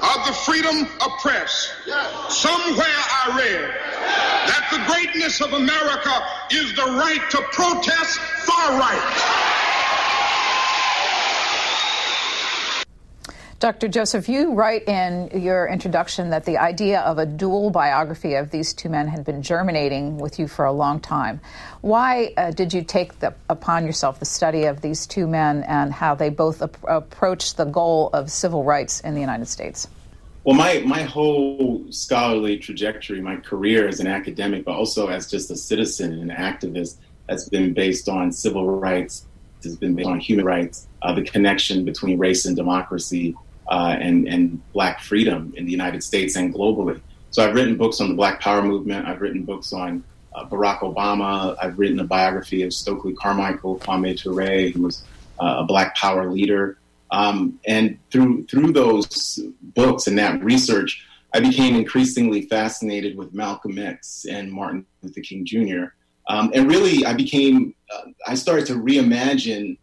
of 0.01 0.25
the 0.25 0.33
freedom 0.33 0.87
of 1.05 1.11
press. 1.21 1.71
Somewhere 2.29 3.01
I 3.21 3.37
read 3.37 3.69
that 4.49 4.67
the 4.71 4.91
greatness 4.91 5.41
of 5.41 5.53
America 5.53 6.25
is 6.51 6.73
the 6.75 6.85
right 6.97 7.21
to 7.29 7.37
protest 7.53 8.17
far 8.17 8.79
right. 8.79 9.69
Dr. 13.59 13.89
Joseph, 13.89 14.29
you 14.29 14.53
write 14.53 14.87
in 14.87 15.41
your 15.41 15.67
introduction 15.67 16.29
that 16.29 16.45
the 16.45 16.57
idea 16.57 17.01
of 17.01 17.17
a 17.17 17.25
dual 17.25 17.71
biography 17.71 18.35
of 18.35 18.51
these 18.51 18.73
two 18.73 18.87
men 18.87 19.05
had 19.09 19.25
been 19.25 19.41
germinating 19.41 20.17
with 20.17 20.39
you 20.39 20.47
for 20.47 20.63
a 20.63 20.71
long 20.71 21.01
time. 21.01 21.41
Why 21.81 22.33
uh, 22.37 22.51
did 22.51 22.73
you 22.73 22.83
take 22.83 23.19
the, 23.19 23.33
upon 23.49 23.85
yourself 23.85 24.19
the 24.19 24.25
study 24.25 24.63
of 24.63 24.79
these 24.79 25.05
two 25.05 25.27
men 25.27 25.63
and 25.63 25.91
how 25.91 26.15
they 26.15 26.29
both 26.29 26.61
ap- 26.61 26.77
approached 26.87 27.57
the 27.57 27.65
goal 27.65 28.11
of 28.13 28.31
civil 28.31 28.63
rights 28.63 29.01
in 29.01 29.13
the 29.13 29.19
United 29.19 29.49
States? 29.49 29.89
Well, 30.45 30.55
my, 30.55 30.79
my 30.85 31.01
whole 31.01 31.83
scholarly 31.89 32.59
trajectory, 32.59 33.19
my 33.19 33.35
career 33.35 33.89
as 33.89 33.99
an 33.99 34.07
academic, 34.07 34.63
but 34.63 34.75
also 34.75 35.07
as 35.07 35.29
just 35.29 35.51
a 35.51 35.57
citizen 35.57 36.13
and 36.13 36.31
an 36.31 36.37
activist, 36.37 36.95
has 37.27 37.49
been 37.49 37.73
based 37.73 38.07
on 38.07 38.31
civil 38.31 38.65
rights, 38.79 39.27
has 39.65 39.75
been 39.75 39.95
based 39.95 40.07
on 40.07 40.21
human 40.21 40.45
rights, 40.45 40.87
uh, 41.01 41.13
the 41.13 41.23
connection 41.23 41.83
between 41.83 42.17
race 42.17 42.45
and 42.45 42.55
democracy, 42.55 43.35
uh, 43.69 43.95
and, 43.99 44.27
and 44.27 44.61
black 44.73 44.99
freedom 45.01 45.53
in 45.55 45.65
the 45.65 45.71
United 45.71 46.03
States 46.03 46.35
and 46.35 46.53
globally. 46.53 46.99
So 47.31 47.47
I've 47.47 47.53
written 47.53 47.77
books 47.77 48.01
on 48.01 48.09
the 48.09 48.15
Black 48.15 48.41
Power 48.41 48.63
movement. 48.63 49.07
I've 49.07 49.21
written 49.21 49.43
books 49.43 49.71
on 49.71 50.03
uh, 50.33 50.45
Barack 50.45 50.79
Obama. 50.79 51.55
I've 51.61 51.77
written 51.77 51.99
a 51.99 52.03
biography 52.03 52.63
of 52.63 52.73
Stokely 52.73 53.13
Carmichael, 53.13 53.77
Kwame 53.79 54.17
Ture, 54.17 54.71
who 54.71 54.83
was 54.83 55.03
uh, 55.39 55.57
a 55.59 55.63
Black 55.63 55.95
Power 55.95 56.31
leader. 56.31 56.79
Um, 57.11 57.59
and 57.65 57.97
through 58.11 58.45
through 58.45 58.71
those 58.71 59.39
books 59.61 60.07
and 60.07 60.17
that 60.19 60.43
research, 60.43 61.05
I 61.33 61.39
became 61.39 61.75
increasingly 61.75 62.43
fascinated 62.43 63.17
with 63.17 63.33
Malcolm 63.33 63.77
X 63.77 64.25
and 64.29 64.51
Martin 64.51 64.85
Luther 65.01 65.21
King 65.21 65.45
Jr. 65.45 65.85
Um, 66.27 66.51
and 66.53 66.67
really, 66.67 67.05
I 67.05 67.13
became 67.13 67.73
uh, 67.93 68.09
I 68.27 68.35
started 68.35 68.67
to 68.67 68.73
reimagine 68.73 69.77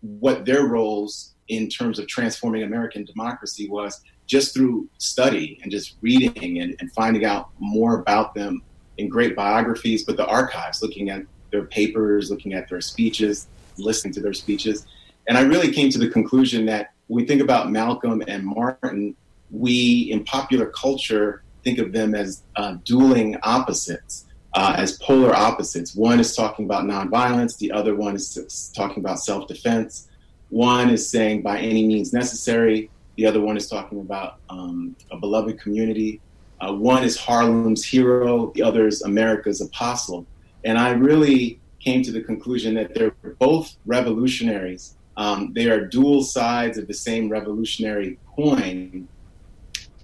what 0.00 0.44
their 0.44 0.66
roles 0.66 1.31
in 1.48 1.68
terms 1.68 1.98
of 1.98 2.06
transforming 2.06 2.62
American 2.62 3.04
democracy 3.04 3.68
was 3.68 4.00
just 4.26 4.54
through 4.54 4.88
study 4.98 5.58
and 5.62 5.70
just 5.70 5.96
reading 6.00 6.60
and, 6.60 6.76
and 6.80 6.92
finding 6.92 7.24
out 7.24 7.50
more 7.58 8.00
about 8.00 8.34
them 8.34 8.62
in 8.98 9.08
great 9.08 9.34
biographies, 9.34 10.04
but 10.04 10.16
the 10.16 10.26
archives, 10.26 10.82
looking 10.82 11.10
at 11.10 11.22
their 11.50 11.64
papers, 11.64 12.30
looking 12.30 12.54
at 12.54 12.68
their 12.68 12.80
speeches, 12.80 13.46
listening 13.76 14.12
to 14.14 14.20
their 14.20 14.32
speeches. 14.32 14.86
And 15.28 15.36
I 15.36 15.42
really 15.42 15.70
came 15.72 15.90
to 15.90 15.98
the 15.98 16.08
conclusion 16.08 16.66
that 16.66 16.92
when 17.06 17.22
we 17.22 17.26
think 17.26 17.42
about 17.42 17.70
Malcolm 17.70 18.22
and 18.26 18.44
Martin, 18.44 19.14
we 19.50 20.10
in 20.10 20.24
popular 20.24 20.66
culture 20.66 21.42
think 21.62 21.78
of 21.78 21.92
them 21.92 22.14
as 22.14 22.42
uh, 22.56 22.76
dueling 22.84 23.36
opposites, 23.42 24.26
uh, 24.54 24.74
as 24.76 24.98
polar 24.98 25.34
opposites. 25.34 25.94
One 25.94 26.18
is 26.18 26.34
talking 26.34 26.64
about 26.64 26.84
nonviolence, 26.84 27.58
the 27.58 27.70
other 27.70 27.94
one 27.94 28.16
is 28.16 28.72
talking 28.74 29.02
about 29.02 29.20
self 29.20 29.46
defense. 29.46 30.08
One 30.52 30.90
is 30.90 31.08
saying 31.08 31.40
by 31.40 31.60
any 31.60 31.86
means 31.86 32.12
necessary. 32.12 32.90
The 33.16 33.24
other 33.24 33.40
one 33.40 33.56
is 33.56 33.70
talking 33.70 34.00
about 34.00 34.36
um, 34.50 34.94
a 35.10 35.16
beloved 35.16 35.58
community. 35.58 36.20
Uh, 36.60 36.74
one 36.74 37.02
is 37.04 37.16
Harlem's 37.16 37.82
hero. 37.82 38.52
The 38.54 38.62
other 38.62 38.86
is 38.86 39.00
America's 39.00 39.62
apostle. 39.62 40.26
And 40.62 40.76
I 40.76 40.90
really 40.90 41.58
came 41.80 42.02
to 42.02 42.12
the 42.12 42.20
conclusion 42.20 42.74
that 42.74 42.94
they're 42.94 43.12
both 43.38 43.76
revolutionaries. 43.86 44.94
Um, 45.16 45.54
they 45.54 45.70
are 45.70 45.86
dual 45.86 46.22
sides 46.22 46.76
of 46.76 46.86
the 46.86 46.92
same 46.92 47.30
revolutionary 47.30 48.18
coin. 48.36 49.08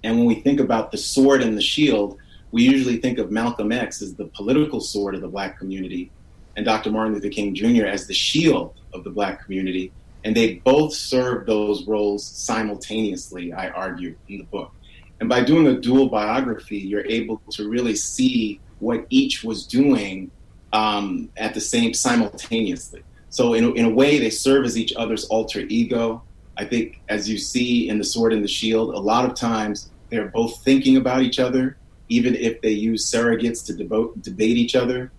And 0.02 0.16
when 0.16 0.24
we 0.24 0.36
think 0.36 0.60
about 0.60 0.92
the 0.92 0.96
sword 0.96 1.42
and 1.42 1.58
the 1.58 1.62
shield, 1.62 2.16
we 2.52 2.62
usually 2.62 2.96
think 2.96 3.18
of 3.18 3.30
Malcolm 3.30 3.70
X 3.70 4.00
as 4.00 4.14
the 4.14 4.28
political 4.28 4.80
sword 4.80 5.14
of 5.14 5.20
the 5.20 5.28
black 5.28 5.58
community 5.58 6.10
and 6.56 6.64
Dr. 6.64 6.90
Martin 6.90 7.12
Luther 7.12 7.28
King 7.28 7.54
Jr. 7.54 7.84
as 7.84 8.06
the 8.06 8.14
shield 8.14 8.80
of 8.94 9.04
the 9.04 9.10
black 9.10 9.44
community. 9.44 9.92
And 10.28 10.36
they 10.36 10.56
both 10.56 10.92
serve 10.92 11.46
those 11.46 11.86
roles 11.86 12.22
simultaneously, 12.22 13.50
I 13.50 13.70
argue 13.70 14.14
in 14.28 14.36
the 14.36 14.44
book. 14.44 14.74
And 15.20 15.26
by 15.26 15.42
doing 15.42 15.66
a 15.66 15.80
dual 15.80 16.10
biography, 16.10 16.76
you're 16.76 17.06
able 17.06 17.40
to 17.52 17.66
really 17.66 17.96
see 17.96 18.60
what 18.78 19.06
each 19.08 19.42
was 19.42 19.66
doing 19.66 20.30
um, 20.74 21.30
at 21.38 21.54
the 21.54 21.62
same 21.62 21.94
simultaneously. 21.94 23.02
So 23.30 23.54
in, 23.54 23.74
in 23.74 23.86
a 23.86 23.90
way, 23.90 24.18
they 24.18 24.28
serve 24.28 24.66
as 24.66 24.76
each 24.76 24.92
other's 24.96 25.24
alter 25.24 25.60
ego. 25.60 26.22
I 26.58 26.66
think, 26.66 27.00
as 27.08 27.30
you 27.30 27.38
see 27.38 27.88
in 27.88 27.96
the 27.96 28.04
Sword 28.04 28.34
and 28.34 28.44
the 28.44 28.48
Shield, 28.48 28.94
a 28.94 28.98
lot 28.98 29.24
of 29.24 29.34
times 29.34 29.88
they're 30.10 30.28
both 30.28 30.62
thinking 30.62 30.98
about 30.98 31.22
each 31.22 31.38
other, 31.38 31.78
even 32.10 32.34
if 32.34 32.60
they 32.60 32.72
use 32.72 33.10
surrogates 33.10 33.64
to 33.64 33.72
devote, 33.72 34.20
debate 34.20 34.58
each 34.58 34.76
other. 34.76 35.10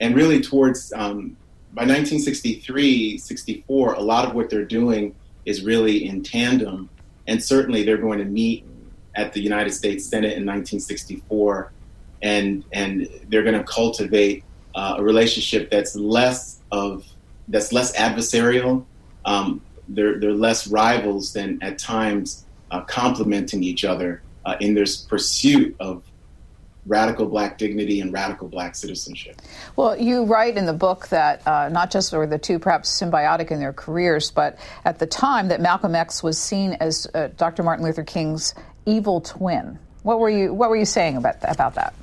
And 0.00 0.14
really, 0.14 0.40
towards 0.40 0.90
um, 0.94 1.36
by 1.74 1.82
1963, 1.82 3.18
64, 3.18 3.94
a 3.94 4.00
lot 4.00 4.24
of 4.24 4.34
what 4.34 4.48
they're 4.48 4.64
doing 4.64 5.12
is 5.44 5.64
really 5.64 6.06
in 6.06 6.22
tandem. 6.22 6.88
And 7.26 7.42
certainly, 7.42 7.82
they're 7.82 7.98
going 7.98 8.20
to 8.20 8.24
meet 8.24 8.64
at 9.16 9.32
the 9.32 9.40
United 9.40 9.72
States 9.72 10.06
Senate 10.06 10.36
in 10.36 10.46
1964, 10.46 11.72
and 12.22 12.64
and 12.72 13.08
they're 13.28 13.42
going 13.42 13.58
to 13.58 13.64
cultivate 13.64 14.44
uh, 14.74 14.96
a 14.98 15.02
relationship 15.02 15.70
that's 15.70 15.96
less 15.96 16.60
of 16.70 17.04
that's 17.48 17.72
less 17.72 17.96
adversarial. 17.96 18.84
Um, 19.24 19.60
they're 19.88 20.20
they're 20.20 20.32
less 20.32 20.68
rivals 20.68 21.32
than 21.32 21.60
at 21.60 21.78
times 21.78 22.44
uh, 22.70 22.82
complementing 22.82 23.64
each 23.64 23.84
other 23.84 24.22
uh, 24.44 24.56
in 24.60 24.74
their 24.74 24.86
pursuit 25.08 25.74
of 25.80 26.02
radical 26.86 27.26
black 27.26 27.58
dignity 27.58 28.00
and 28.00 28.12
radical 28.12 28.48
black 28.48 28.74
citizenship. 28.74 29.40
Well, 29.76 29.96
you 29.98 30.24
write 30.24 30.56
in 30.56 30.66
the 30.66 30.72
book 30.72 31.08
that 31.08 31.46
uh, 31.46 31.68
not 31.70 31.90
just 31.90 32.12
were 32.12 32.26
the 32.26 32.38
two 32.38 32.58
perhaps 32.58 32.90
symbiotic 32.90 33.50
in 33.50 33.58
their 33.58 33.72
careers, 33.72 34.30
but 34.30 34.58
at 34.84 34.98
the 34.98 35.06
time 35.06 35.48
that 35.48 35.60
Malcolm 35.60 35.94
X 35.94 36.22
was 36.22 36.38
seen 36.38 36.74
as 36.80 37.06
uh, 37.14 37.28
Dr. 37.36 37.62
Martin 37.62 37.84
Luther 37.84 38.04
King's 38.04 38.54
evil 38.86 39.20
twin. 39.20 39.78
What 40.02 40.20
were 40.20 40.30
you 40.30 40.52
What 40.52 40.68
were 40.68 40.76
you 40.76 40.84
saying 40.84 41.16
about 41.16 41.36
about 41.42 41.74
that? 41.76 41.94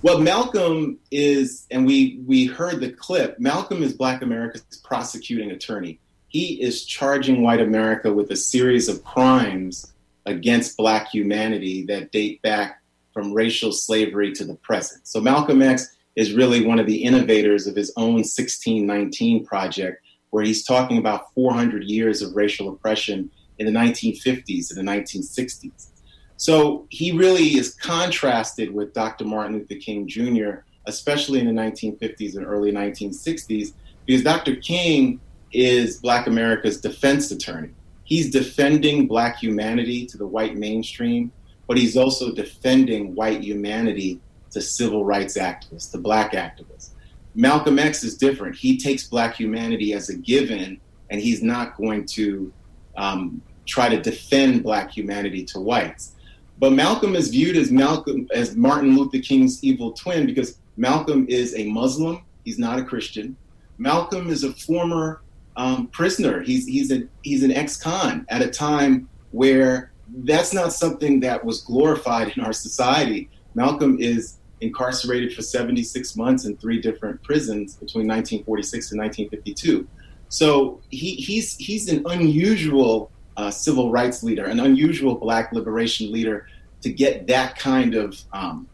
Well, 0.00 0.20
Malcolm 0.20 0.98
is, 1.10 1.66
and 1.70 1.84
we 1.86 2.20
we 2.24 2.46
heard 2.46 2.80
the 2.80 2.90
clip. 2.90 3.38
Malcolm 3.38 3.82
is 3.82 3.92
Black 3.92 4.22
America's 4.22 4.62
prosecuting 4.84 5.50
attorney. 5.50 5.98
He 6.28 6.60
is 6.62 6.84
charging 6.84 7.42
white 7.42 7.60
America 7.60 8.12
with 8.12 8.30
a 8.30 8.36
series 8.36 8.88
of 8.88 9.02
crimes 9.02 9.92
against 10.24 10.76
Black 10.76 11.08
humanity 11.08 11.84
that 11.86 12.12
date 12.12 12.40
back 12.42 12.80
from 13.18 13.32
racial 13.32 13.72
slavery 13.72 14.30
to 14.30 14.44
the 14.44 14.54
present. 14.54 15.04
So 15.08 15.20
Malcolm 15.20 15.60
X 15.60 15.88
is 16.14 16.34
really 16.34 16.64
one 16.64 16.78
of 16.78 16.86
the 16.86 17.02
innovators 17.02 17.66
of 17.66 17.74
his 17.74 17.92
own 17.96 18.22
1619 18.22 19.44
project, 19.44 20.04
where 20.30 20.44
he's 20.44 20.64
talking 20.64 20.98
about 20.98 21.34
400 21.34 21.82
years 21.82 22.22
of 22.22 22.36
racial 22.36 22.68
oppression 22.68 23.28
in 23.58 23.66
the 23.66 23.72
1950s 23.72 24.70
and 24.70 24.78
the 24.78 24.92
1960s. 24.92 25.88
So 26.36 26.86
he 26.90 27.10
really 27.10 27.58
is 27.58 27.74
contrasted 27.74 28.72
with 28.72 28.94
Dr. 28.94 29.24
Martin 29.24 29.56
Luther 29.58 29.74
King 29.74 30.06
Jr., 30.06 30.60
especially 30.86 31.40
in 31.40 31.46
the 31.46 31.60
1950s 31.60 32.36
and 32.36 32.46
early 32.46 32.70
1960s, 32.70 33.72
because 34.06 34.22
Dr. 34.22 34.54
King 34.54 35.20
is 35.52 35.96
Black 35.96 36.28
America's 36.28 36.80
defense 36.80 37.32
attorney. 37.32 37.70
He's 38.04 38.30
defending 38.30 39.08
Black 39.08 39.38
humanity 39.38 40.06
to 40.06 40.16
the 40.16 40.26
white 40.26 40.56
mainstream, 40.56 41.32
but 41.68 41.76
he's 41.76 41.96
also 41.96 42.32
defending 42.32 43.14
white 43.14 43.44
humanity 43.44 44.20
to 44.50 44.60
civil 44.60 45.04
rights 45.04 45.38
activists, 45.38 45.92
to 45.92 45.98
Black 45.98 46.32
activists. 46.32 46.90
Malcolm 47.34 47.78
X 47.78 48.02
is 48.02 48.16
different. 48.16 48.56
He 48.56 48.76
takes 48.78 49.06
Black 49.06 49.36
humanity 49.36 49.92
as 49.92 50.08
a 50.08 50.16
given, 50.16 50.80
and 51.10 51.20
he's 51.20 51.42
not 51.42 51.76
going 51.76 52.06
to 52.06 52.52
um, 52.96 53.40
try 53.68 53.88
to 53.88 54.00
defend 54.00 54.62
black 54.62 54.90
humanity 54.90 55.44
to 55.44 55.60
whites. 55.60 56.14
But 56.58 56.72
Malcolm 56.72 57.14
is 57.14 57.28
viewed 57.28 57.56
as 57.56 57.70
Malcolm 57.70 58.26
as 58.34 58.56
Martin 58.56 58.96
Luther 58.96 59.20
King's 59.20 59.62
evil 59.62 59.92
twin 59.92 60.26
because 60.26 60.58
Malcolm 60.76 61.26
is 61.28 61.54
a 61.54 61.64
Muslim. 61.70 62.24
He's 62.44 62.58
not 62.58 62.78
a 62.78 62.82
Christian. 62.82 63.36
Malcolm 63.78 64.28
is 64.28 64.42
a 64.42 64.52
former 64.54 65.22
um, 65.56 65.86
prisoner. 65.88 66.42
He's 66.42 66.66
he's 66.66 66.90
a 66.90 67.04
he's 67.22 67.44
an 67.44 67.52
ex-con 67.52 68.26
at 68.28 68.42
a 68.42 68.48
time 68.48 69.08
where 69.30 69.92
that's 70.08 70.52
not 70.52 70.72
something 70.72 71.20
that 71.20 71.44
was 71.44 71.62
glorified 71.62 72.36
in 72.36 72.42
our 72.42 72.52
society. 72.52 73.30
Malcolm 73.54 73.98
is 74.00 74.38
incarcerated 74.60 75.34
for 75.34 75.42
76 75.42 76.16
months 76.16 76.44
in 76.44 76.56
three 76.56 76.80
different 76.80 77.22
prisons 77.22 77.74
between 77.74 78.06
1946 78.08 78.92
and 78.92 79.00
1952. 79.00 79.86
So 80.28 80.80
he, 80.90 81.14
he's 81.14 81.56
he's 81.56 81.88
an 81.88 82.04
unusual 82.06 83.10
uh, 83.36 83.50
civil 83.50 83.90
rights 83.90 84.22
leader, 84.22 84.44
an 84.44 84.60
unusual 84.60 85.14
black 85.14 85.52
liberation 85.52 86.12
leader 86.12 86.46
to 86.82 86.90
get 86.90 87.26
that 87.28 87.58
kind 87.58 87.94
of 87.94 88.20
um, 88.32 88.68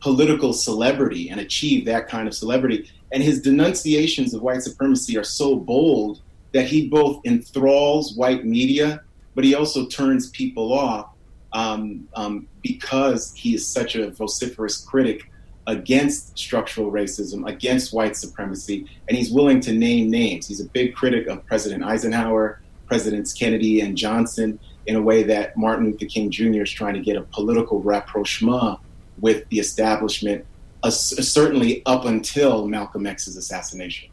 political 0.00 0.52
celebrity 0.52 1.30
and 1.30 1.40
achieve 1.40 1.84
that 1.86 2.08
kind 2.08 2.28
of 2.28 2.34
celebrity. 2.34 2.90
And 3.12 3.22
his 3.22 3.40
denunciations 3.40 4.34
of 4.34 4.42
white 4.42 4.62
supremacy 4.62 5.16
are 5.18 5.24
so 5.24 5.56
bold 5.56 6.20
that 6.52 6.66
he 6.66 6.88
both 6.88 7.20
enthralls 7.24 8.16
white 8.16 8.44
media, 8.44 9.02
but 9.34 9.44
he 9.44 9.54
also 9.54 9.86
turns 9.86 10.30
people 10.30 10.72
off 10.72 11.10
um, 11.52 12.08
um, 12.14 12.48
because 12.62 13.32
he 13.34 13.54
is 13.54 13.66
such 13.66 13.94
a 13.94 14.10
vociferous 14.10 14.78
critic 14.78 15.30
against 15.66 16.38
structural 16.38 16.90
racism, 16.90 17.48
against 17.48 17.92
white 17.92 18.16
supremacy, 18.16 18.86
and 19.08 19.16
he's 19.16 19.30
willing 19.30 19.60
to 19.60 19.72
name 19.72 20.10
names. 20.10 20.46
He's 20.46 20.60
a 20.60 20.68
big 20.68 20.94
critic 20.94 21.26
of 21.26 21.44
President 21.46 21.82
Eisenhower. 21.82 22.60
Presidents 22.86 23.32
Kennedy 23.32 23.80
and 23.80 23.96
Johnson 23.96 24.58
in 24.86 24.96
a 24.96 25.02
way 25.02 25.22
that 25.22 25.56
Martin 25.56 25.86
Luther 25.86 26.06
King 26.06 26.30
Jr. 26.30 26.62
is 26.62 26.70
trying 26.70 26.94
to 26.94 27.00
get 27.00 27.16
a 27.16 27.22
political 27.22 27.80
rapprochement 27.80 28.78
with 29.20 29.48
the 29.48 29.58
establishment, 29.58 30.44
uh, 30.82 30.90
certainly 30.90 31.82
up 31.86 32.04
until 32.04 32.66
Malcolm 32.68 33.06
X's 33.06 33.36
assassination. 33.36 34.10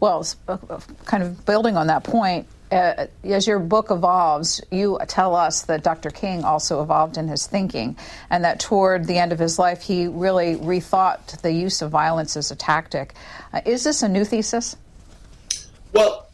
Well, 0.00 0.26
uh, 0.48 0.58
kind 1.04 1.22
of 1.22 1.44
building 1.46 1.76
on 1.76 1.86
that 1.86 2.04
point, 2.04 2.46
uh, 2.72 3.06
as 3.24 3.46
your 3.46 3.58
book 3.58 3.90
evolves, 3.90 4.60
you 4.70 4.98
tell 5.08 5.34
us 5.34 5.62
that 5.62 5.82
Dr. 5.82 6.10
King 6.10 6.44
also 6.44 6.82
evolved 6.82 7.16
in 7.16 7.28
his 7.28 7.46
thinking, 7.46 7.96
and 8.30 8.44
that 8.44 8.60
toward 8.60 9.06
the 9.06 9.18
end 9.18 9.32
of 9.32 9.38
his 9.38 9.58
life, 9.58 9.82
he 9.82 10.06
really 10.06 10.56
rethought 10.56 11.40
the 11.42 11.52
use 11.52 11.82
of 11.82 11.90
violence 11.90 12.36
as 12.36 12.50
a 12.50 12.56
tactic. 12.56 13.14
Uh, 13.52 13.60
is 13.64 13.84
this 13.84 14.02
a 14.02 14.08
new 14.08 14.24
thesis? 14.24 14.76
Well, 15.92 16.28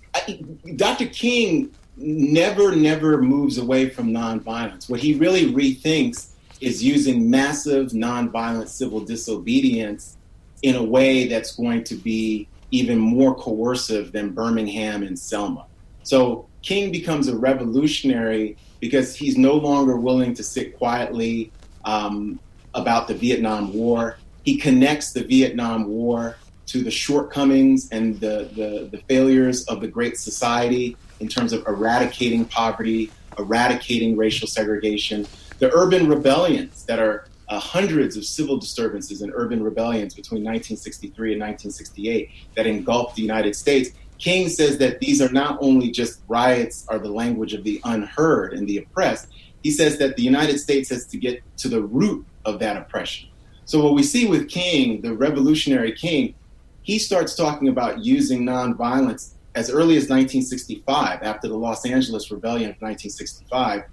Dr. 0.76 1.06
King 1.06 1.70
never, 1.96 2.76
never 2.76 3.22
moves 3.22 3.58
away 3.58 3.88
from 3.88 4.08
nonviolence. 4.08 4.90
What 4.90 5.00
he 5.00 5.14
really 5.14 5.52
rethinks 5.52 6.28
is 6.60 6.82
using 6.82 7.30
massive 7.30 7.88
nonviolent 7.88 8.68
civil 8.68 9.00
disobedience 9.00 10.16
in 10.62 10.74
a 10.74 10.82
way 10.82 11.28
that's 11.28 11.54
going 11.54 11.84
to 11.84 11.94
be 11.94 12.48
even 12.70 12.98
more 12.98 13.34
coercive 13.34 14.12
than 14.12 14.30
Birmingham 14.30 15.02
and 15.02 15.18
Selma. 15.18 15.66
So 16.06 16.46
King 16.62 16.92
becomes 16.92 17.26
a 17.26 17.36
revolutionary 17.36 18.56
because 18.78 19.16
he's 19.16 19.36
no 19.36 19.54
longer 19.54 19.96
willing 19.96 20.34
to 20.34 20.42
sit 20.44 20.78
quietly 20.78 21.50
um, 21.84 22.38
about 22.74 23.08
the 23.08 23.14
Vietnam 23.14 23.72
War. 23.74 24.16
He 24.44 24.56
connects 24.56 25.12
the 25.12 25.24
Vietnam 25.24 25.88
War 25.88 26.36
to 26.66 26.84
the 26.84 26.92
shortcomings 26.92 27.88
and 27.90 28.20
the, 28.20 28.48
the, 28.54 28.88
the 28.92 29.02
failures 29.08 29.64
of 29.64 29.80
the 29.80 29.88
Great 29.88 30.16
Society 30.16 30.96
in 31.18 31.26
terms 31.26 31.52
of 31.52 31.66
eradicating 31.66 32.44
poverty, 32.44 33.10
eradicating 33.36 34.16
racial 34.16 34.46
segregation, 34.46 35.26
the 35.58 35.72
urban 35.74 36.06
rebellions 36.06 36.84
that 36.84 37.00
are 37.00 37.26
uh, 37.48 37.58
hundreds 37.58 38.16
of 38.16 38.24
civil 38.24 38.58
disturbances 38.58 39.22
and 39.22 39.32
urban 39.34 39.60
rebellions 39.60 40.14
between 40.14 40.42
1963 40.44 41.32
and 41.32 41.40
1968 41.40 42.30
that 42.54 42.66
engulfed 42.66 43.16
the 43.16 43.22
United 43.22 43.56
States. 43.56 43.90
King 44.18 44.48
says 44.48 44.78
that 44.78 45.00
these 45.00 45.20
are 45.20 45.30
not 45.30 45.58
only 45.60 45.90
just 45.90 46.20
riots 46.28 46.86
are 46.88 46.98
the 46.98 47.10
language 47.10 47.52
of 47.54 47.64
the 47.64 47.80
unheard 47.84 48.54
and 48.54 48.66
the 48.66 48.78
oppressed. 48.78 49.28
He 49.62 49.70
says 49.70 49.98
that 49.98 50.16
the 50.16 50.22
United 50.22 50.58
States 50.58 50.88
has 50.90 51.06
to 51.06 51.18
get 51.18 51.42
to 51.58 51.68
the 51.68 51.82
root 51.82 52.24
of 52.44 52.58
that 52.60 52.76
oppression. 52.76 53.28
So 53.64 53.82
what 53.82 53.94
we 53.94 54.02
see 54.02 54.26
with 54.26 54.48
King, 54.48 55.00
the 55.00 55.14
revolutionary 55.14 55.92
King, 55.92 56.34
he 56.82 56.98
starts 56.98 57.34
talking 57.34 57.68
about 57.68 58.04
using 58.04 58.44
nonviolence 58.44 59.32
as 59.56 59.70
early 59.70 59.96
as 59.96 60.04
1965, 60.04 61.22
after 61.22 61.48
the 61.48 61.56
Los 61.56 61.84
Angeles 61.84 62.30
Rebellion 62.30 62.70
of 62.70 62.76
1965, 62.76 63.84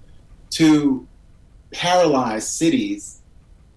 to 0.52 1.08
paralyze 1.72 2.48
cities 2.48 3.22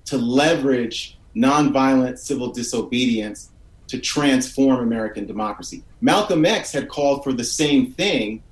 to 0.04 0.18
leverage 0.18 1.16
nonviolent 1.34 2.18
civil 2.18 2.50
disobedience 2.50 3.50
to 3.88 3.98
transform 3.98 4.80
American 4.80 5.26
democracy. 5.26 5.82
Malcolm 6.00 6.44
X 6.44 6.72
had 6.72 6.88
called 6.88 7.22
for 7.22 7.32
the 7.32 7.44
same 7.44 7.92
thing 7.92 8.42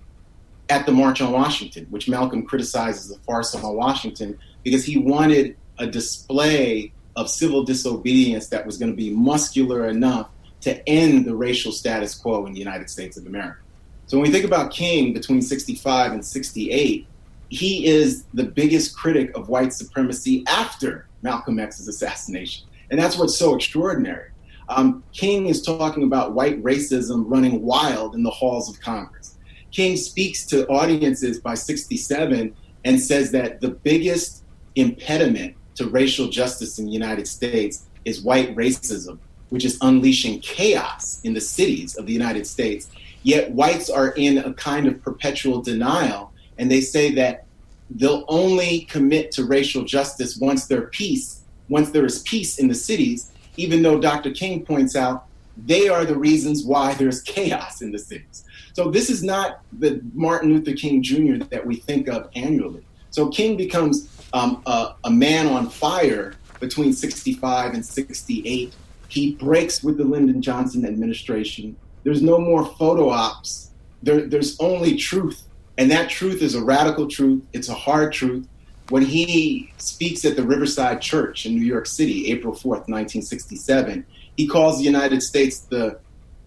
at 0.68 0.86
the 0.86 0.92
March 0.92 1.20
on 1.20 1.32
Washington, 1.32 1.86
which 1.90 2.08
Malcolm 2.08 2.44
criticizes 2.44 3.08
the 3.08 3.18
farce 3.20 3.54
on 3.54 3.76
Washington 3.76 4.38
because 4.62 4.84
he 4.84 4.96
wanted 4.96 5.56
a 5.78 5.86
display 5.86 6.92
of 7.16 7.28
civil 7.28 7.62
disobedience 7.62 8.48
that 8.48 8.64
was 8.64 8.78
going 8.78 8.90
to 8.90 8.96
be 8.96 9.10
muscular 9.10 9.88
enough 9.88 10.28
to 10.62 10.88
end 10.88 11.26
the 11.26 11.34
racial 11.34 11.72
status 11.72 12.14
quo 12.14 12.46
in 12.46 12.52
the 12.52 12.58
United 12.58 12.88
States 12.88 13.16
of 13.16 13.26
America. 13.26 13.58
So 14.06 14.16
when 14.18 14.26
we 14.26 14.32
think 14.32 14.44
about 14.44 14.70
King 14.72 15.12
between 15.12 15.42
65 15.42 16.12
and 16.12 16.24
68, 16.24 17.06
he 17.50 17.86
is 17.86 18.24
the 18.34 18.44
biggest 18.44 18.96
critic 18.96 19.36
of 19.36 19.48
white 19.48 19.72
supremacy 19.72 20.44
after 20.46 21.06
Malcolm 21.22 21.58
X's 21.58 21.88
assassination. 21.88 22.66
And 22.90 22.98
that's 22.98 23.16
what's 23.16 23.36
so 23.36 23.54
extraordinary. 23.54 24.30
Um, 24.68 25.04
King 25.12 25.46
is 25.46 25.62
talking 25.62 26.04
about 26.04 26.32
white 26.32 26.62
racism 26.62 27.24
running 27.26 27.62
wild 27.62 28.14
in 28.14 28.22
the 28.22 28.30
halls 28.30 28.68
of 28.68 28.80
Congress. 28.80 29.36
King 29.70 29.96
speaks 29.96 30.46
to 30.46 30.66
audiences 30.68 31.40
by 31.40 31.54
67 31.54 32.54
and 32.84 33.00
says 33.00 33.32
that 33.32 33.60
the 33.60 33.70
biggest 33.70 34.44
impediment 34.76 35.56
to 35.74 35.88
racial 35.88 36.28
justice 36.28 36.78
in 36.78 36.86
the 36.86 36.92
United 36.92 37.26
States 37.26 37.86
is 38.04 38.22
white 38.22 38.54
racism, 38.54 39.18
which 39.50 39.64
is 39.64 39.78
unleashing 39.80 40.40
chaos 40.40 41.20
in 41.24 41.34
the 41.34 41.40
cities 41.40 41.96
of 41.96 42.06
the 42.06 42.12
United 42.12 42.46
States. 42.46 42.90
Yet 43.22 43.50
whites 43.52 43.90
are 43.90 44.10
in 44.10 44.38
a 44.38 44.52
kind 44.54 44.86
of 44.86 45.02
perpetual 45.02 45.62
denial, 45.62 46.32
and 46.58 46.70
they 46.70 46.80
say 46.80 47.12
that 47.14 47.46
they'll 47.90 48.24
only 48.28 48.82
commit 48.82 49.32
to 49.32 49.44
racial 49.44 49.84
justice 49.84 50.36
once 50.36 50.66
there 50.66 50.88
peace, 50.88 51.42
once 51.68 51.90
there 51.90 52.04
is 52.04 52.22
peace 52.22 52.58
in 52.58 52.68
the 52.68 52.74
cities, 52.74 53.32
even 53.56 53.82
though 53.82 54.00
Dr. 54.00 54.30
King 54.30 54.64
points 54.64 54.96
out 54.96 55.26
they 55.56 55.88
are 55.88 56.04
the 56.04 56.16
reasons 56.16 56.64
why 56.64 56.94
there's 56.94 57.22
chaos 57.22 57.80
in 57.80 57.92
the 57.92 57.98
cities. 57.98 58.44
So 58.72 58.90
this 58.90 59.08
is 59.08 59.22
not 59.22 59.60
the 59.72 60.00
Martin 60.12 60.52
Luther 60.52 60.72
King 60.72 61.02
Jr. 61.02 61.44
that 61.50 61.64
we 61.64 61.76
think 61.76 62.08
of 62.08 62.28
annually. 62.34 62.84
So 63.10 63.28
King 63.28 63.56
becomes 63.56 64.08
um, 64.32 64.62
a, 64.66 64.94
a 65.04 65.10
man 65.10 65.46
on 65.46 65.70
fire 65.70 66.34
between 66.58 66.92
65 66.92 67.74
and 67.74 67.86
68. 67.86 68.74
He 69.08 69.32
breaks 69.34 69.84
with 69.84 69.98
the 69.98 70.04
Lyndon 70.04 70.42
Johnson 70.42 70.84
administration. 70.84 71.76
There's 72.02 72.22
no 72.22 72.38
more 72.38 72.66
photo 72.66 73.10
ops. 73.10 73.70
There, 74.02 74.22
there's 74.22 74.58
only 74.58 74.96
truth. 74.96 75.44
And 75.78 75.90
that 75.90 76.10
truth 76.10 76.42
is 76.42 76.54
a 76.54 76.64
radical 76.64 77.06
truth. 77.06 77.42
It's 77.52 77.68
a 77.68 77.74
hard 77.74 78.12
truth. 78.12 78.48
When 78.90 79.02
he 79.02 79.72
speaks 79.78 80.24
at 80.24 80.36
the 80.36 80.42
Riverside 80.42 81.00
Church 81.00 81.46
in 81.46 81.54
New 81.54 81.64
York 81.64 81.86
City, 81.86 82.30
April 82.30 82.52
4th, 82.52 82.88
1967, 82.88 84.04
he 84.36 84.46
calls 84.46 84.78
the 84.78 84.84
United 84.84 85.22
States 85.22 85.60
the 85.60 85.98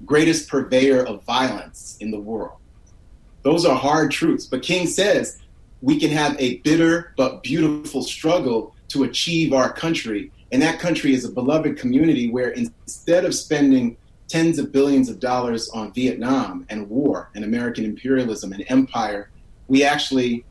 greatest 0.06 0.48
purveyor 0.48 1.04
of 1.06 1.24
violence 1.24 1.98
in 2.00 2.12
the 2.12 2.20
world. 2.20 2.58
Those 3.42 3.66
are 3.66 3.76
hard 3.76 4.12
truths. 4.12 4.46
But 4.46 4.62
King 4.62 4.88
says 4.88 5.40
we 5.82 6.00
can 6.00 6.12
have 6.12 6.36
a 6.40 6.58
bitter 6.60 7.14
but 7.18 7.44
beautiful 7.44 8.04
struggle 8.04 8.76
to 8.90 9.04
achieve 9.04 9.54
our 9.54 9.72
country. 9.72 10.32
And 10.52 10.62
that 10.62 10.80
country 10.80 11.14
is 11.14 11.26
a 11.26 11.32
beloved 11.32 11.78
community 11.78 12.30
where 12.30 12.50
instead 12.50 13.26
of 13.26 13.34
spending 13.34 13.98
tens 14.28 14.60
of 14.60 14.72
billions 14.72 15.10
of 15.10 15.20
dollars 15.20 15.70
on 15.70 15.94
Vietnam 15.94 16.66
and 16.70 16.90
war 16.90 17.30
and 17.36 17.44
American 17.44 17.86
imperialism 17.86 18.54
and 18.54 18.64
empire, 18.68 19.30
we 19.68 19.84
actually 19.84 20.46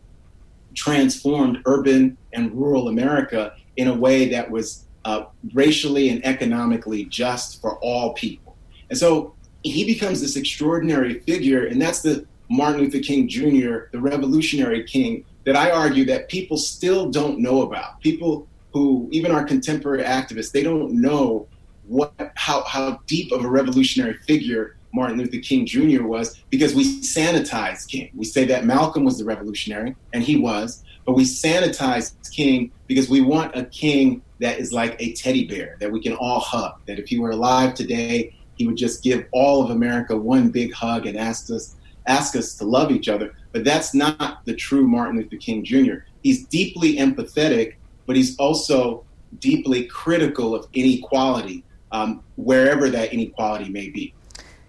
transformed 0.77 1.63
urban 1.67 2.17
and 2.33 2.53
rural 2.53 2.89
America 2.89 3.55
in 3.77 3.89
a 3.89 3.95
way 3.95 4.29
that 4.29 4.51
was 4.51 4.87
uh, 5.05 5.25
racially 5.55 6.09
and 6.11 6.25
economically 6.25 7.05
just 7.07 7.61
for 7.61 7.79
all 7.81 8.13
people. 8.15 8.57
And 8.91 8.99
so 8.99 9.35
he 9.63 9.85
becomes 9.85 10.21
this 10.21 10.37
extraordinary 10.37 11.21
figure, 11.21 11.67
and 11.67 11.83
that's 11.83 12.03
the 12.03 12.27
Martin 12.49 12.83
Luther 12.83 13.01
King 13.01 13.29
Jr., 13.29 13.89
the 13.91 13.99
revolutionary 14.01 14.85
king, 14.85 15.25
that 15.45 15.57
I 15.57 15.71
argue 15.71 16.05
that 16.07 16.29
people 16.29 16.57
still 16.57 17.11
don't 17.11 17.41
know 17.41 17.63
about. 17.63 18.01
People 18.01 18.47
who, 18.73 19.09
even 19.11 19.33
our 19.33 19.45
contemporary 19.45 20.03
activists, 20.05 20.53
they 20.53 20.63
don't 20.63 20.93
know 20.93 21.49
what 21.87 22.13
how 22.35 22.63
how 22.65 23.01
deep 23.07 23.31
of 23.33 23.45
a 23.45 23.49
revolutionary 23.49 24.19
figure 24.27 24.77
Martin 24.97 25.19
Luther 25.19 25.39
King 25.39 25.67
Jr. 25.67 26.05
was 26.05 26.43
because 26.49 26.75
we 26.75 27.01
sanitized 27.03 27.89
King. 27.89 28.11
We 28.15 28.25
say 28.25 28.47
that 28.47 28.65
Malcolm 28.65 29.05
was 29.05 29.19
the 29.19 29.27
revolutionary, 29.27 29.95
and 30.15 30.23
he 30.23 30.37
was, 30.37 30.83
but 31.05 31.13
we 31.13 31.25
sanitized 31.25 32.15
King 32.33 32.73
because 32.87 33.09
we 33.11 33.21
want 33.21 33.55
a 33.55 33.67
king 33.67 34.23
that 34.41 34.59
is 34.59 34.73
like 34.73 34.97
a 34.99 35.13
teddy 35.13 35.47
bear 35.47 35.77
that 35.81 35.93
we 35.93 36.01
can 36.01 36.15
all 36.15 36.41
hug. 36.41 36.81
That 36.87 36.99
if 36.99 37.09
he 37.09 37.19
were 37.19 37.31
alive 37.31 37.75
today, 37.75 38.35
he 38.57 38.67
would 38.67 38.77
just 38.77 39.05
give 39.05 39.27
all 39.33 39.63
of 39.63 39.71
America 39.71 40.17
one 40.17 40.49
big 40.49 40.73
hug 40.73 41.07
and 41.07 41.19
ask 41.19 41.51
us 41.51 41.77
ask 42.07 42.35
us 42.35 42.55
to 42.55 42.65
love 42.65 42.91
each 42.91 43.09
other. 43.09 43.35
But 43.53 43.65
that's 43.65 43.93
not 43.93 44.47
the 44.47 44.55
true 44.55 44.87
Martin 44.87 45.19
Luther 45.19 45.37
King 45.37 45.63
Jr. 45.63 45.97
He's 46.23 46.47
deeply 46.47 46.97
empathetic, 46.97 47.75
but 48.07 48.17
he's 48.17 48.35
also 48.39 49.05
deeply 49.41 49.85
critical 49.85 50.55
of 50.55 50.67
inequality, 50.73 51.65
um, 51.93 52.23
wherever 52.37 52.89
that 52.89 53.13
inequality 53.13 53.69
may 53.69 53.91
be. 53.91 54.15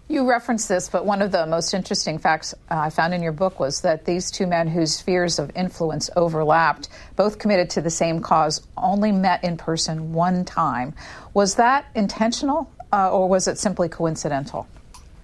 You 0.10 0.28
referenced 0.30 0.70
this, 0.70 0.88
but 0.88 1.06
one 1.06 1.22
of 1.22 1.34
the 1.34 1.46
most 1.46 1.74
interesting 1.74 2.18
facts 2.18 2.54
uh, 2.72 2.78
I 2.78 2.90
found 2.90 3.14
in 3.14 3.22
your 3.22 3.34
book 3.34 3.60
was 3.60 3.82
that 3.82 4.06
these 4.06 4.32
two 4.32 4.48
men 4.48 4.70
whose 4.70 4.96
spheres 4.96 5.38
of 5.38 5.52
influence 5.54 6.10
overlapped, 6.16 6.88
both 7.18 7.40
committed 7.40 7.70
to 7.72 7.82
the 7.82 7.90
same 7.90 8.22
cause, 8.22 8.66
only 8.78 9.12
met 9.12 9.44
in 9.44 9.58
person 9.58 10.14
one 10.14 10.46
time. 10.46 10.96
Was 11.34 11.56
that 11.56 11.88
intentional, 11.94 12.72
uh, 12.94 13.12
or 13.12 13.28
was 13.28 13.50
it 13.50 13.58
simply 13.58 13.90
coincidental? 13.90 14.66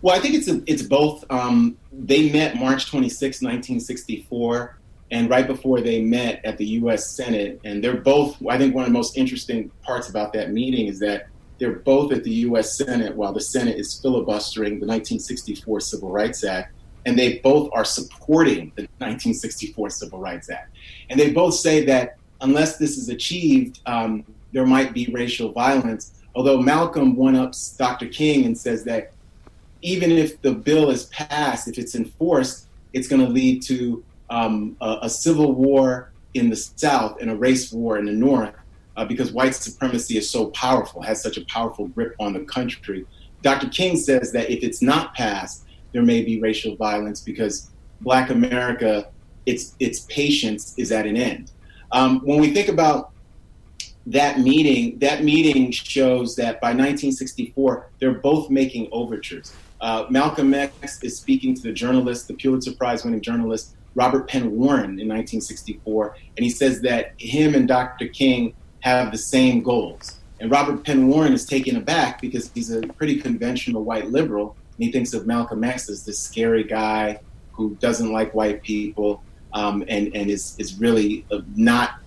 Well, 0.02 0.18
I 0.18 0.20
think 0.20 0.36
it's 0.36 0.50
it's 0.68 0.82
both. 0.82 1.24
Um, 1.30 1.78
they 1.94 2.30
met 2.30 2.58
March 2.58 2.92
26, 2.92 3.42
1964, 3.42 4.78
and 5.12 5.30
right 5.30 5.48
before 5.48 5.80
they 5.80 6.02
met 6.02 6.44
at 6.44 6.58
the 6.58 6.66
U.S. 6.66 7.10
Senate, 7.10 7.62
and 7.64 7.82
they're 7.82 8.02
both. 8.02 8.36
I 8.50 8.58
think 8.58 8.76
one 8.76 8.84
of 8.84 8.90
the 8.90 8.94
most 8.94 9.18
interesting 9.18 9.72
parts 9.82 10.10
about 10.10 10.34
that 10.34 10.52
meeting 10.52 10.88
is 10.88 11.00
that 11.00 11.28
they're 11.64 11.72
both 11.72 12.12
at 12.12 12.26
the 12.26 12.32
U.S. 12.48 12.76
Senate 12.76 13.16
while 13.16 13.32
the 13.32 13.40
Senate 13.40 13.78
is 13.78 13.98
filibustering 14.02 14.82
the 14.82 14.86
1964 14.86 15.80
Civil 15.80 16.12
Rights 16.12 16.44
Act, 16.44 16.74
and 17.06 17.18
they 17.18 17.38
both 17.38 17.70
are 17.72 17.86
supporting 17.86 18.74
the 18.76 18.82
1964 19.00 19.90
Civil 19.92 20.20
Rights 20.20 20.50
Act, 20.50 20.76
and 21.10 21.18
they 21.18 21.32
both 21.32 21.54
say 21.54 21.86
that 21.86 22.18
unless 22.42 22.76
this 22.76 22.98
is 22.98 23.08
achieved, 23.08 23.80
um, 23.86 24.26
there 24.52 24.66
might 24.66 24.94
be 24.94 25.06
racial 25.14 25.54
violence. 25.54 26.12
Although 26.36 26.62
Malcolm 26.62 27.16
one 27.16 27.38
ups 27.38 27.78
Dr. 27.78 28.08
King 28.08 28.46
and 28.46 28.58
says 28.58 28.84
that 28.84 29.14
even 29.82 30.12
if 30.12 30.42
the 30.42 30.52
bill 30.52 30.90
is 30.90 31.06
passed, 31.06 31.70
if 31.70 31.78
it's 31.78 31.96
enforced, 31.96 32.68
it's 32.92 33.08
going 33.08 33.26
to 33.26 33.32
lead 33.32 33.62
to 33.64 34.04
um, 34.30 34.76
a, 34.82 34.98
a, 35.04 35.10
civil 35.10 35.54
war 35.54 36.12
in 36.34 36.50
the 36.50 36.58
South 36.58 37.22
and 37.22 37.32
a 37.32 37.36
race 37.36 37.72
war 37.72 37.98
in 37.98 38.06
the 38.06 38.12
North 38.12 38.54
uh, 38.96 39.06
because 39.06 39.32
white 39.32 39.56
supremacy 39.56 40.18
is 40.18 40.30
so 40.30 40.48
powerful, 40.48 41.02
has 41.02 41.22
such 41.22 41.38
a 41.38 41.46
powerful 41.46 41.88
grip 41.88 42.16
on 42.20 42.34
the 42.34 42.42
country. 42.42 43.06
Dr. 43.42 43.70
King 43.70 43.98
says 43.98 44.32
that 44.32 44.50
if 44.50 44.64
it's 44.64 44.82
not 44.82 45.14
passed, 45.16 45.66
there 45.92 46.04
may 46.04 46.24
be 46.24 46.40
racial 46.40 46.76
violence 46.76 47.22
because 47.22 47.70
Black 48.02 48.30
America, 48.30 49.10
its 49.46 49.76
its 49.80 50.02
patience 50.02 50.74
is 50.78 50.92
at 50.92 51.06
an 51.06 51.18
end. 51.18 51.52
Um, 51.92 52.20
when 52.22 52.40
we 52.40 52.54
think 52.54 52.70
about 52.70 53.12
that 54.08 54.40
meeting, 54.40 55.00
that 55.00 55.24
meeting 55.24 55.72
shows 55.72 56.36
that 56.36 56.60
by 56.60 56.70
1964, 56.70 57.90
they're 58.00 58.16
both 58.16 58.50
making 58.50 58.90
overtures. 58.92 59.54
Uh, 59.80 60.06
Malcolm 60.10 60.54
X 60.54 61.02
is 61.04 61.18
speaking 61.18 61.54
to 61.56 61.62
the 61.62 61.72
journalist, 61.72 62.28
the 62.28 62.34
Pulitzer 62.34 62.74
Prize 62.74 63.04
winning 63.04 63.22
journalist 63.22 63.76
Robert 63.96 64.28
Penn 64.28 64.52
Warren 64.58 65.00
in 65.00 65.08
1964, 65.08 66.16
and 66.38 66.44
he 66.44 66.50
says 66.50 66.82
that 66.82 67.14
him 67.18 67.54
and 67.54 67.68
Dr. 67.68 68.08
King 68.08 68.54
have 68.84 69.12
the 69.12 69.18
same 69.18 69.64
goals. 69.64 70.20
And 70.42 70.52
Robert 70.52 70.84
Penn 70.84 71.08
Warren 71.08 71.32
is 71.32 71.46
taken 71.46 71.78
aback 71.78 72.20
because 72.20 72.52
he's 72.54 72.70
a 72.70 72.82
pretty 72.82 73.20
conventional 73.20 73.86
white 73.86 74.12
liberal, 74.12 74.58
and 74.76 74.86
he 74.86 74.92
thinks 74.92 75.14
of 75.14 75.26
Malcolm 75.26 75.64
X 75.64 75.90
as 75.90 76.04
this 76.04 76.20
scary 76.20 76.66
guy 76.66 77.22
who 77.54 77.76
doesn't 77.76 78.12
like 78.12 78.34
white 78.34 78.62
people 78.62 79.24
um, 79.54 79.86
and, 79.88 80.14
and 80.14 80.30
is, 80.30 80.56
is 80.60 80.80
really 80.80 81.26
uh, 81.32 81.40
not 81.56 82.00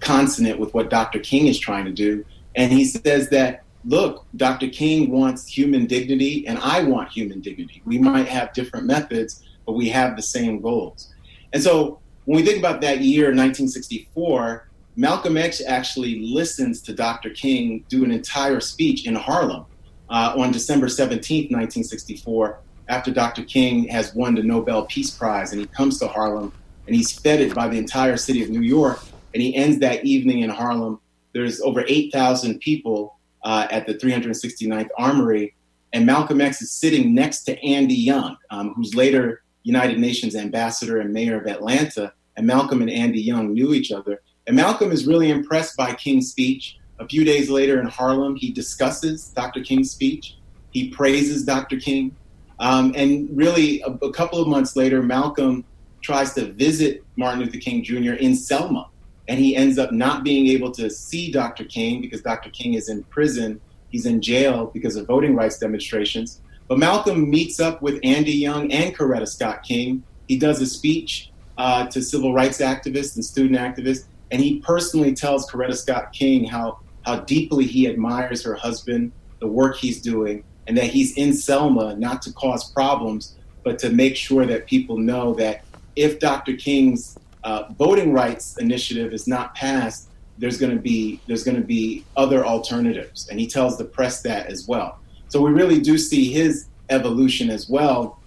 consonant 0.00 0.58
with 0.58 0.74
what 0.74 0.90
Dr. 0.90 1.20
King 1.20 1.46
is 1.46 1.60
trying 1.60 1.84
to 1.84 1.92
do. 1.92 2.24
And 2.56 2.72
he 2.72 2.84
says 2.84 3.28
that 3.30 3.62
look, 3.84 4.26
Dr. 4.34 4.68
King 4.68 5.12
wants 5.12 5.46
human 5.46 5.86
dignity 5.86 6.44
and 6.48 6.58
I 6.58 6.82
want 6.82 7.10
human 7.10 7.40
dignity. 7.40 7.82
We 7.84 7.98
might 7.98 8.26
have 8.26 8.52
different 8.52 8.86
methods, 8.86 9.44
but 9.64 9.72
we 9.74 9.88
have 9.90 10.16
the 10.16 10.22
same 10.22 10.60
goals. 10.60 11.14
And 11.52 11.62
so 11.62 12.00
when 12.24 12.36
we 12.36 12.44
think 12.44 12.58
about 12.58 12.80
that 12.80 13.00
year, 13.02 13.26
1964, 13.26 14.66
Malcolm 14.96 15.36
X 15.36 15.62
actually 15.66 16.20
listens 16.20 16.80
to 16.82 16.94
Dr. 16.94 17.30
King 17.30 17.84
do 17.88 18.02
an 18.02 18.10
entire 18.10 18.60
speech 18.60 19.06
in 19.06 19.14
Harlem 19.14 19.66
uh, 20.08 20.34
on 20.36 20.50
December 20.50 20.86
17th, 20.86 21.50
1964, 21.50 22.60
after 22.88 23.10
Dr. 23.10 23.44
King 23.44 23.88
has 23.88 24.14
won 24.14 24.34
the 24.34 24.42
Nobel 24.42 24.86
Peace 24.86 25.10
Prize. 25.10 25.52
And 25.52 25.60
he 25.60 25.66
comes 25.66 25.98
to 25.98 26.08
Harlem 26.08 26.52
and 26.86 26.96
he's 26.96 27.12
feted 27.12 27.54
by 27.54 27.68
the 27.68 27.76
entire 27.76 28.16
city 28.16 28.42
of 28.42 28.48
New 28.48 28.62
York. 28.62 29.00
And 29.34 29.42
he 29.42 29.54
ends 29.54 29.78
that 29.80 30.04
evening 30.04 30.40
in 30.40 30.50
Harlem. 30.50 31.00
There's 31.34 31.60
over 31.60 31.84
8,000 31.86 32.60
people 32.60 33.18
uh, 33.44 33.66
at 33.70 33.86
the 33.86 33.94
369th 33.94 34.88
Armory, 34.96 35.54
and 35.92 36.06
Malcolm 36.06 36.40
X 36.40 36.62
is 36.62 36.72
sitting 36.72 37.14
next 37.14 37.44
to 37.44 37.62
Andy 37.62 37.94
Young, 37.94 38.36
um, 38.50 38.74
who's 38.74 38.94
later 38.94 39.42
United 39.62 39.98
Nations 39.98 40.34
ambassador 40.34 40.98
and 41.00 41.12
mayor 41.12 41.40
of 41.40 41.46
Atlanta. 41.46 42.12
And 42.36 42.46
Malcolm 42.46 42.82
and 42.82 42.90
Andy 42.90 43.20
Young 43.20 43.54
knew 43.54 43.72
each 43.72 43.92
other. 43.92 44.20
And 44.46 44.56
Malcolm 44.56 44.92
is 44.92 45.06
really 45.06 45.30
impressed 45.30 45.76
by 45.76 45.94
King's 45.94 46.30
speech. 46.30 46.78
A 46.98 47.06
few 47.06 47.24
days 47.24 47.50
later 47.50 47.80
in 47.80 47.86
Harlem, 47.86 48.36
he 48.36 48.52
discusses 48.52 49.28
Dr. 49.28 49.62
King's 49.62 49.90
speech. 49.90 50.36
He 50.70 50.88
praises 50.90 51.44
Dr. 51.44 51.78
King. 51.78 52.14
Um, 52.58 52.92
and 52.96 53.28
really, 53.36 53.82
a, 53.82 53.88
a, 53.88 54.12
couple 54.12 54.40
of 54.40 54.48
months 54.48 54.76
later, 54.76 55.02
Malcolm 55.02 55.64
tries 56.00 56.32
to 56.34 56.52
visit 56.52 57.04
Martin 57.16 57.40
Luther 57.40 57.58
King 57.58 57.82
Jr. 57.82 58.12
in 58.12 58.34
Selma 58.34 58.88
and 59.28 59.38
he 59.38 59.56
ends 59.56 59.78
up 59.78 59.92
not 59.92 60.24
being 60.24 60.46
able 60.48 60.70
to 60.72 60.88
see 60.88 61.30
Dr. 61.30 61.64
King 61.64 62.00
because 62.00 62.22
Dr. 62.22 62.50
King 62.50 62.74
is 62.74 62.88
in 62.88 63.02
prison. 63.04 63.60
He's 63.88 64.06
in 64.06 64.20
jail 64.20 64.70
because 64.72 64.96
of 64.96 65.06
voting 65.06 65.34
rights 65.34 65.58
demonstrations. 65.58 66.40
But 66.68 66.78
Malcolm 66.78 67.30
meets 67.30 67.60
up 67.60 67.82
with 67.82 68.00
Andy 68.02 68.32
Young 68.32 68.72
and 68.72 68.96
Coretta 68.96 69.28
Scott 69.28 69.62
King. 69.62 70.02
He 70.28 70.38
does 70.38 70.60
a 70.60 70.66
speech 70.66 71.30
uh, 71.58 71.86
to 71.86 72.02
civil 72.02 72.34
rights 72.34 72.58
activists 72.58 73.14
and 73.16 73.24
student 73.24 73.58
activists, 73.58 74.04
and 74.30 74.40
he 74.42 74.60
personally 74.60 75.14
tells 75.14 75.50
Coretta 75.50 75.76
Scott 75.76 76.12
King 76.12 76.44
how 76.44 76.78
how 77.04 77.20
deeply 77.20 77.64
he 77.66 77.86
admires 77.88 78.42
her 78.42 78.54
husband, 78.54 79.12
the 79.40 79.46
work 79.46 79.76
he's 79.76 80.02
doing, 80.02 80.42
and 80.66 80.76
that 80.76 80.86
he's 80.86 81.16
in 81.16 81.32
Selma 81.32 81.94
not 81.94 82.20
to 82.22 82.32
cause 82.32 82.72
problems, 82.72 83.36
but 83.62 83.78
to 83.78 83.90
make 83.90 84.16
sure 84.16 84.44
that 84.44 84.66
people 84.66 84.98
know 84.98 85.32
that 85.34 85.64
if 85.94 86.18
Dr. 86.18 86.54
King's 86.56 87.16
uh, 87.44 87.64
voting 87.78 88.12
rights 88.12 88.58
initiative 88.58 89.12
is 89.12 89.28
not 89.28 89.54
passed, 89.54 90.08
there's 90.38 90.58
going 90.58 90.74
to 90.74 90.82
be 90.82 91.20
there's 91.26 91.44
going 91.44 91.56
to 91.56 91.66
be 91.66 92.04
other 92.16 92.44
alternatives, 92.44 93.28
and 93.28 93.38
he 93.38 93.46
tells 93.46 93.78
the 93.78 93.84
press 93.84 94.22
that 94.22 94.46
as 94.46 94.66
well. 94.66 94.98
So 95.28 95.40
we 95.40 95.50
really 95.52 95.80
do 95.80 95.96
see 95.98 96.32
his 96.32 96.66
evolution 96.90 97.50
as 97.50 97.68
well, 97.68 98.20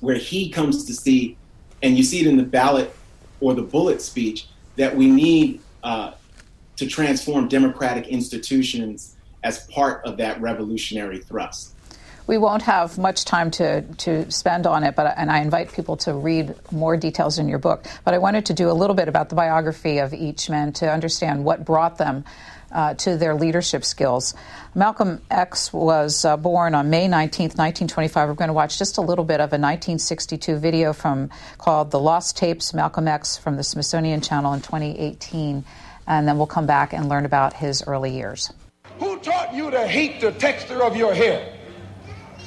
where 0.00 0.16
he 0.16 0.50
comes 0.50 0.84
to 0.86 0.94
see, 0.94 1.36
and 1.82 1.96
you 1.96 2.02
see 2.02 2.20
it 2.20 2.26
in 2.26 2.36
the 2.36 2.42
ballot 2.42 2.94
or 3.40 3.54
the 3.54 3.62
bullet 3.62 4.02
speech 4.02 4.48
that 4.80 4.96
we 4.96 5.10
need 5.10 5.60
uh, 5.82 6.12
to 6.76 6.86
transform 6.86 7.46
democratic 7.48 8.08
institutions 8.08 9.16
as 9.44 9.66
part 9.66 10.02
of 10.06 10.16
that 10.16 10.40
revolutionary 10.40 11.18
thrust. 11.18 11.74
We 12.30 12.38
won't 12.38 12.62
have 12.62 12.96
much 12.96 13.24
time 13.24 13.50
to, 13.58 13.82
to 13.82 14.30
spend 14.30 14.64
on 14.64 14.84
it, 14.84 14.94
but 14.94 15.14
and 15.16 15.32
I 15.32 15.40
invite 15.40 15.72
people 15.72 15.96
to 15.96 16.14
read 16.14 16.54
more 16.70 16.96
details 16.96 17.40
in 17.40 17.48
your 17.48 17.58
book. 17.58 17.84
But 18.04 18.14
I 18.14 18.18
wanted 18.18 18.46
to 18.46 18.54
do 18.54 18.70
a 18.70 18.72
little 18.72 18.94
bit 18.94 19.08
about 19.08 19.30
the 19.30 19.34
biography 19.34 19.98
of 19.98 20.14
each 20.14 20.48
man 20.48 20.72
to 20.74 20.88
understand 20.88 21.44
what 21.44 21.64
brought 21.64 21.98
them 21.98 22.24
uh, 22.70 22.94
to 22.94 23.16
their 23.16 23.34
leadership 23.34 23.84
skills. 23.84 24.34
Malcolm 24.76 25.20
X 25.28 25.72
was 25.72 26.24
uh, 26.24 26.36
born 26.36 26.76
on 26.76 26.88
May 26.88 27.08
19, 27.08 27.46
1925. 27.46 28.28
We're 28.28 28.34
going 28.34 28.46
to 28.46 28.54
watch 28.54 28.78
just 28.78 28.98
a 28.98 29.00
little 29.00 29.24
bit 29.24 29.40
of 29.40 29.48
a 29.48 29.58
1962 29.58 30.54
video 30.54 30.92
from 30.92 31.30
called 31.58 31.90
"The 31.90 31.98
Lost 31.98 32.36
Tapes: 32.36 32.72
Malcolm 32.72 33.08
X" 33.08 33.38
from 33.38 33.56
the 33.56 33.64
Smithsonian 33.64 34.20
Channel 34.20 34.52
in 34.52 34.60
2018, 34.60 35.64
and 36.06 36.28
then 36.28 36.36
we'll 36.36 36.46
come 36.46 36.66
back 36.66 36.92
and 36.92 37.08
learn 37.08 37.24
about 37.24 37.54
his 37.54 37.82
early 37.88 38.14
years. 38.14 38.52
Who 39.00 39.18
taught 39.18 39.52
you 39.52 39.72
to 39.72 39.84
hate 39.84 40.20
the 40.20 40.30
texture 40.30 40.84
of 40.84 40.96
your 40.96 41.12
hair? 41.12 41.56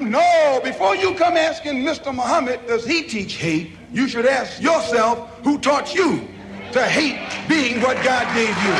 No, 0.00 0.60
before 0.64 0.96
you 0.96 1.14
come 1.14 1.36
asking 1.36 1.84
Mr. 1.84 2.14
Muhammad, 2.14 2.66
does 2.66 2.86
he 2.86 3.02
teach 3.02 3.34
hate? 3.34 3.72
You 3.92 4.08
should 4.08 4.24
ask 4.24 4.60
yourself, 4.60 5.28
who 5.44 5.58
taught 5.58 5.94
you 5.94 6.26
to 6.72 6.82
hate 6.86 7.20
being 7.46 7.82
what 7.82 8.02
God 8.02 8.26
gave 8.34 8.48
you? 8.48 8.74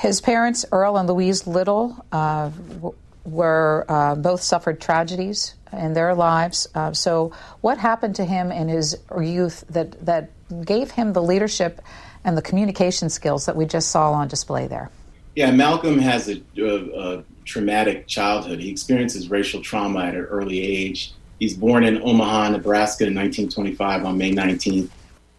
His 0.00 0.22
parents, 0.22 0.64
Earl 0.72 0.96
and 0.96 1.06
Louise 1.06 1.46
Little, 1.46 2.02
uh, 2.10 2.50
were 3.24 3.84
uh, 3.90 4.14
both 4.14 4.40
suffered 4.40 4.80
tragedies 4.80 5.54
in 5.72 5.92
their 5.92 6.14
lives. 6.14 6.66
Uh, 6.74 6.94
so, 6.94 7.32
what 7.60 7.76
happened 7.76 8.14
to 8.16 8.24
him 8.24 8.50
in 8.50 8.68
his 8.68 8.96
youth 9.20 9.64
that 9.68 10.06
that 10.06 10.30
gave 10.64 10.92
him 10.92 11.12
the 11.12 11.22
leadership 11.22 11.82
and 12.24 12.38
the 12.38 12.42
communication 12.42 13.10
skills 13.10 13.44
that 13.44 13.56
we 13.56 13.66
just 13.66 13.90
saw 13.90 14.12
on 14.12 14.28
display 14.28 14.66
there? 14.66 14.90
Yeah, 15.34 15.50
Malcolm 15.50 15.98
has 15.98 16.28
a, 16.28 16.40
a, 16.56 17.18
a 17.18 17.24
traumatic 17.48 18.06
childhood. 18.06 18.60
He 18.60 18.70
experiences 18.70 19.30
racial 19.30 19.60
trauma 19.60 20.00
at 20.04 20.14
an 20.14 20.20
early 20.20 20.60
age. 20.60 21.12
He's 21.40 21.56
born 21.56 21.84
in 21.84 22.02
Omaha, 22.02 22.50
Nebraska 22.50 23.06
in 23.06 23.14
1925 23.14 24.04
on 24.04 24.18
May 24.18 24.32
19th. 24.32 24.90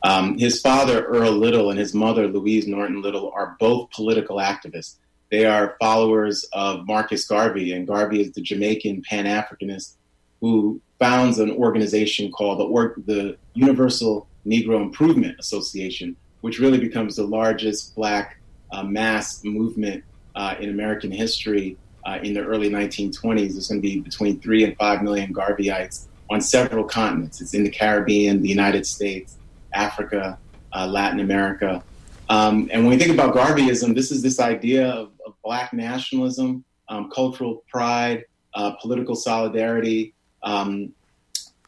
Um, 0.03 0.37
his 0.37 0.61
father, 0.61 1.05
Earl 1.05 1.31
Little, 1.31 1.69
and 1.69 1.79
his 1.79 1.93
mother, 1.93 2.27
Louise 2.27 2.67
Norton 2.67 3.01
Little, 3.01 3.31
are 3.31 3.55
both 3.59 3.91
political 3.91 4.37
activists. 4.37 4.95
They 5.29 5.45
are 5.45 5.75
followers 5.79 6.47
of 6.53 6.87
Marcus 6.87 7.27
Garvey, 7.27 7.73
and 7.73 7.85
Garvey 7.85 8.21
is 8.21 8.31
the 8.31 8.41
Jamaican 8.41 9.03
Pan 9.03 9.25
Africanist 9.25 9.95
who 10.41 10.81
founds 10.99 11.39
an 11.39 11.51
organization 11.51 12.31
called 12.31 12.59
the, 12.59 12.63
or- 12.63 12.95
the 13.05 13.37
Universal 13.53 14.27
Negro 14.45 14.81
Improvement 14.81 15.37
Association, 15.39 16.15
which 16.41 16.59
really 16.59 16.79
becomes 16.79 17.15
the 17.15 17.25
largest 17.25 17.95
black 17.95 18.39
uh, 18.71 18.83
mass 18.83 19.43
movement 19.43 20.03
uh, 20.35 20.55
in 20.59 20.69
American 20.69 21.11
history 21.11 21.77
uh, 22.05 22.19
in 22.23 22.33
the 22.33 22.43
early 22.43 22.69
1920s. 22.69 23.53
There's 23.53 23.67
going 23.67 23.81
to 23.81 23.87
be 23.87 23.99
between 23.99 24.39
three 24.39 24.63
and 24.63 24.75
five 24.77 25.01
million 25.01 25.33
Garveyites 25.33 26.07
on 26.29 26.41
several 26.41 26.83
continents. 26.83 27.41
It's 27.41 27.53
in 27.53 27.63
the 27.63 27.69
Caribbean, 27.69 28.41
the 28.41 28.49
United 28.49 28.85
States, 28.85 29.37
Africa, 29.73 30.37
uh, 30.73 30.87
Latin 30.87 31.19
America. 31.19 31.83
Um, 32.29 32.69
and 32.71 32.83
when 32.83 32.91
we 32.91 32.97
think 32.97 33.11
about 33.11 33.33
Garveyism, 33.33 33.95
this 33.95 34.11
is 34.11 34.21
this 34.21 34.39
idea 34.39 34.87
of, 34.87 35.11
of 35.25 35.33
black 35.43 35.73
nationalism, 35.73 36.63
um, 36.87 37.09
cultural 37.09 37.63
pride, 37.69 38.25
uh, 38.53 38.71
political 38.81 39.15
solidarity, 39.15 40.13
um, 40.43 40.93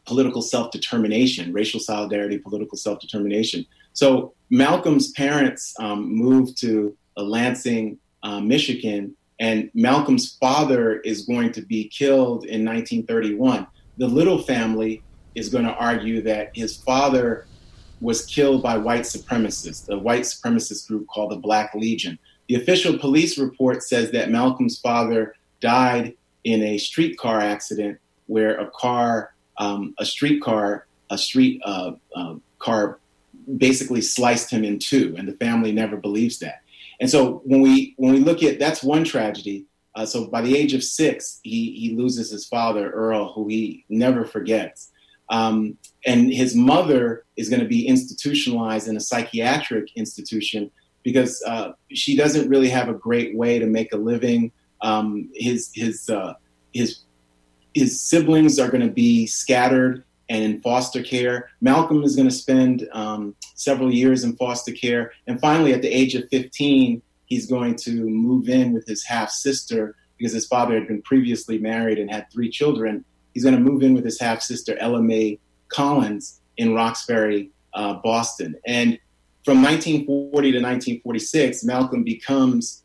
political 0.04 0.42
self 0.42 0.70
determination, 0.70 1.52
racial 1.52 1.80
solidarity, 1.80 2.38
political 2.38 2.76
self 2.78 3.00
determination. 3.00 3.66
So 3.92 4.34
Malcolm's 4.50 5.10
parents 5.12 5.74
um, 5.80 6.14
moved 6.14 6.58
to 6.60 6.96
Lansing, 7.16 7.98
uh, 8.22 8.40
Michigan, 8.40 9.14
and 9.42 9.72
Malcolm's 9.74 10.36
father 10.36 11.00
is 11.00 11.26
going 11.26 11.50
to 11.50 11.62
be 11.62 11.88
killed 11.88 12.44
in 12.44 12.64
1931. 12.64 13.66
The 13.98 14.06
Little 14.06 14.38
family 14.38 15.02
is 15.34 15.48
going 15.48 15.64
to 15.64 15.74
argue 15.74 16.22
that 16.22 16.52
his 16.54 16.76
father 16.76 17.44
was 18.00 18.24
killed 18.24 18.62
by 18.62 18.78
white 18.78 19.02
supremacists, 19.02 19.84
the 19.84 19.98
white 19.98 20.22
supremacist 20.22 20.86
group 20.86 21.08
called 21.08 21.32
the 21.32 21.36
Black 21.36 21.74
Legion. 21.74 22.20
The 22.48 22.54
official 22.54 22.96
police 22.96 23.36
report 23.36 23.82
says 23.82 24.12
that 24.12 24.30
Malcolm's 24.30 24.78
father 24.78 25.34
died 25.60 26.14
in 26.44 26.62
a 26.62 26.78
streetcar 26.78 27.40
accident 27.40 27.98
where 28.28 28.60
a 28.60 28.70
car, 28.70 29.34
um, 29.58 29.92
a 29.98 30.06
streetcar, 30.06 30.86
a 31.10 31.18
street 31.18 31.60
uh, 31.64 31.92
uh, 32.14 32.36
car 32.60 33.00
basically 33.56 34.02
sliced 34.02 34.52
him 34.52 34.62
in 34.62 34.78
two, 34.78 35.16
and 35.18 35.26
the 35.26 35.32
family 35.32 35.72
never 35.72 35.96
believes 35.96 36.38
that. 36.38 36.61
And 37.02 37.10
so 37.10 37.42
when 37.44 37.60
we 37.60 37.94
when 37.98 38.14
we 38.14 38.20
look 38.20 38.44
at 38.44 38.60
that's 38.60 38.82
one 38.82 39.02
tragedy. 39.02 39.66
Uh, 39.94 40.06
so 40.06 40.28
by 40.28 40.40
the 40.40 40.56
age 40.56 40.72
of 40.72 40.84
six, 40.84 41.40
he 41.42 41.72
he 41.72 41.96
loses 41.96 42.30
his 42.30 42.46
father 42.46 42.90
Earl, 42.90 43.32
who 43.32 43.48
he 43.48 43.84
never 43.88 44.24
forgets. 44.24 44.92
Um, 45.28 45.76
and 46.06 46.32
his 46.32 46.54
mother 46.54 47.24
is 47.36 47.48
going 47.48 47.60
to 47.60 47.66
be 47.66 47.88
institutionalized 47.88 48.86
in 48.86 48.96
a 48.96 49.00
psychiatric 49.00 49.88
institution 49.96 50.70
because 51.02 51.42
uh, 51.44 51.72
she 51.92 52.16
doesn't 52.16 52.48
really 52.48 52.68
have 52.68 52.88
a 52.88 52.94
great 52.94 53.36
way 53.36 53.58
to 53.58 53.66
make 53.66 53.92
a 53.92 53.96
living. 53.96 54.52
Um, 54.80 55.28
his 55.34 55.72
his 55.74 56.08
uh, 56.08 56.34
his 56.72 57.00
his 57.74 58.00
siblings 58.00 58.60
are 58.60 58.70
going 58.70 58.86
to 58.86 58.92
be 58.92 59.26
scattered 59.26 60.04
and 60.32 60.42
in 60.42 60.62
foster 60.62 61.02
care. 61.02 61.50
Malcolm 61.60 62.02
is 62.02 62.16
going 62.16 62.28
to 62.28 62.34
spend 62.34 62.88
um, 62.94 63.36
several 63.54 63.92
years 63.92 64.24
in 64.24 64.34
foster 64.36 64.72
care. 64.72 65.12
And 65.26 65.38
finally, 65.38 65.74
at 65.74 65.82
the 65.82 65.94
age 65.94 66.14
of 66.14 66.26
15, 66.30 67.02
he's 67.26 67.46
going 67.46 67.76
to 67.76 68.08
move 68.08 68.48
in 68.48 68.72
with 68.72 68.86
his 68.86 69.04
half 69.04 69.28
sister 69.28 69.94
because 70.16 70.32
his 70.32 70.46
father 70.46 70.74
had 70.74 70.88
been 70.88 71.02
previously 71.02 71.58
married 71.58 71.98
and 71.98 72.10
had 72.10 72.32
three 72.32 72.48
children. 72.48 73.04
He's 73.34 73.44
going 73.44 73.56
to 73.56 73.60
move 73.60 73.82
in 73.82 73.92
with 73.92 74.06
his 74.06 74.18
half 74.18 74.40
sister, 74.40 74.74
Ella 74.78 75.02
Mae 75.02 75.38
Collins, 75.68 76.40
in 76.56 76.74
Roxbury, 76.74 77.50
uh, 77.74 77.94
Boston. 77.94 78.54
And 78.66 78.98
from 79.44 79.62
1940 79.62 80.52
to 80.52 80.58
1946, 80.58 81.62
Malcolm 81.64 82.04
becomes 82.04 82.84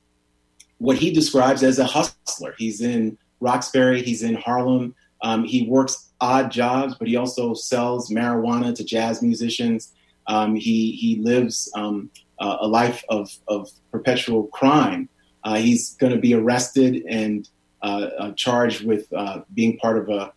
what 0.79 0.97
he 0.97 1.13
describes 1.13 1.63
as 1.63 1.79
a 1.79 1.85
hustler. 1.85 2.55
He's 2.57 2.81
in 2.81 3.17
Roxbury, 3.39 4.01
he's 4.01 4.21
in 4.21 4.35
Harlem. 4.35 4.95
Um, 5.21 5.45
he 5.45 5.63
works 5.63 6.06
odd 6.19 6.51
jobs, 6.51 6.95
but 6.95 7.07
he 7.07 7.15
also 7.15 7.53
sells 7.53 8.09
marijuana 8.09 8.73
to 8.75 8.83
jazz 8.83 9.21
musicians. 9.21 9.93
Um, 10.27 10.55
he 10.55 10.91
he 10.91 11.17
lives 11.21 11.71
um, 11.75 12.09
uh, 12.39 12.57
a 12.61 12.67
life 12.67 13.03
of, 13.09 13.31
of 13.47 13.69
perpetual 13.91 14.47
crime. 14.47 15.09
Uh, 15.43 15.55
he's 15.55 15.95
going 15.95 16.13
to 16.13 16.19
be 16.19 16.33
arrested 16.33 17.03
and 17.07 17.49
uh, 17.81 18.09
uh 18.19 18.31
charged 18.33 18.83
with 18.85 19.11
uh, 19.13 19.41
being 19.53 19.77
part 19.77 19.97
of 19.97 20.09
a, 20.09 20.33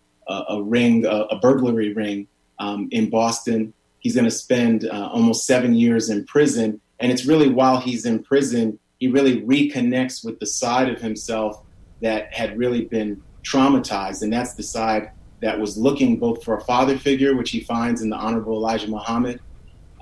a, 0.48 0.62
ring, 0.62 1.04
a, 1.06 1.22
a, 1.30 1.38
burglary 1.40 1.92
ring 1.94 2.28
um, 2.58 2.88
in 2.92 3.10
Boston. 3.10 3.72
He's 3.98 4.14
going 4.14 4.26
to 4.26 4.30
spend 4.30 4.84
uh, 4.86 5.08
almost 5.12 5.46
seven 5.46 5.74
years 5.74 6.10
in 6.10 6.24
prison, 6.26 6.80
And 7.00 7.10
it's 7.10 7.26
really 7.26 7.48
while 7.48 7.80
he's 7.80 8.06
in 8.06 8.22
prison, 8.22 8.78
he 8.98 9.08
really 9.08 9.42
reconnects 9.42 10.24
with 10.24 10.38
the 10.38 10.46
side 10.46 10.88
of 10.88 11.00
himself 11.00 11.62
that 12.02 12.32
had 12.32 12.56
really 12.56 12.84
been 12.84 13.22
traumatized. 13.42 14.22
And 14.22 14.32
that's 14.32 14.54
the 14.54 14.62
side 14.62 15.10
that 15.40 15.58
was 15.58 15.76
looking 15.76 16.18
both 16.18 16.44
for 16.44 16.56
a 16.56 16.60
father 16.62 16.98
figure, 16.98 17.36
which 17.36 17.50
he 17.50 17.60
finds 17.60 18.02
in 18.02 18.10
the 18.10 18.16
Honorable 18.16 18.54
Elijah 18.54 18.88
Muhammad 18.88 19.40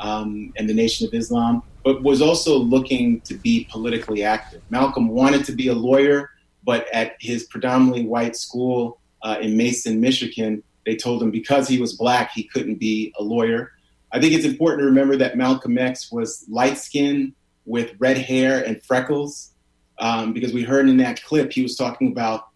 um, 0.01 0.53
and 0.57 0.69
the 0.69 0.75
Nation 0.75 1.07
of 1.07 1.15
Islam, 1.15 1.63
but 1.85 2.03
was 2.03 2.21
also 2.21 2.59
looking 2.59 3.21
to 3.23 3.35
be 3.35 3.67
politically 3.71 4.25
active. 4.25 4.63
Malcolm 4.71 5.09
wanted 5.09 5.45
to 5.45 5.53
be 5.53 5.69
a 5.69 5.75
lawyer, 5.75 6.31
but 6.65 6.87
at 6.93 7.17
his 7.21 7.45
predominantly 7.45 8.05
white 8.07 8.37
school 8.37 9.01
uh, 9.23 9.39
in 9.41 9.57
Mason, 9.57 10.01
Michigan, 10.01 10.63
they 10.85 10.97
told 10.97 11.23
him 11.23 11.31
because 11.31 11.69
he 11.69 11.81
was 11.81 11.95
black, 11.95 12.33
he 12.33 12.45
couldn't 12.45 12.77
be 12.77 13.13
a 13.19 13.23
lawyer. 13.23 13.73
I 14.13 14.21
think 14.21 14.33
it's 14.33 14.45
important 14.45 14.81
to 14.81 14.87
remember 14.87 15.17
that 15.17 15.37
Malcolm 15.37 15.77
X 15.77 16.11
was 16.11 16.45
light 16.49 16.79
skinned 16.79 17.35
with 17.67 17.93
red 17.99 18.17
hair 18.17 18.65
and 18.65 18.83
freckles, 18.83 19.53
um, 19.99 20.33
because 20.33 20.53
we 20.53 20.63
heard 20.63 20.89
in 20.89 20.97
that 20.99 21.23
clip 21.23 21.53
he 21.53 21.63
was 21.63 21.77
talking 21.77 22.11
about 22.13 22.49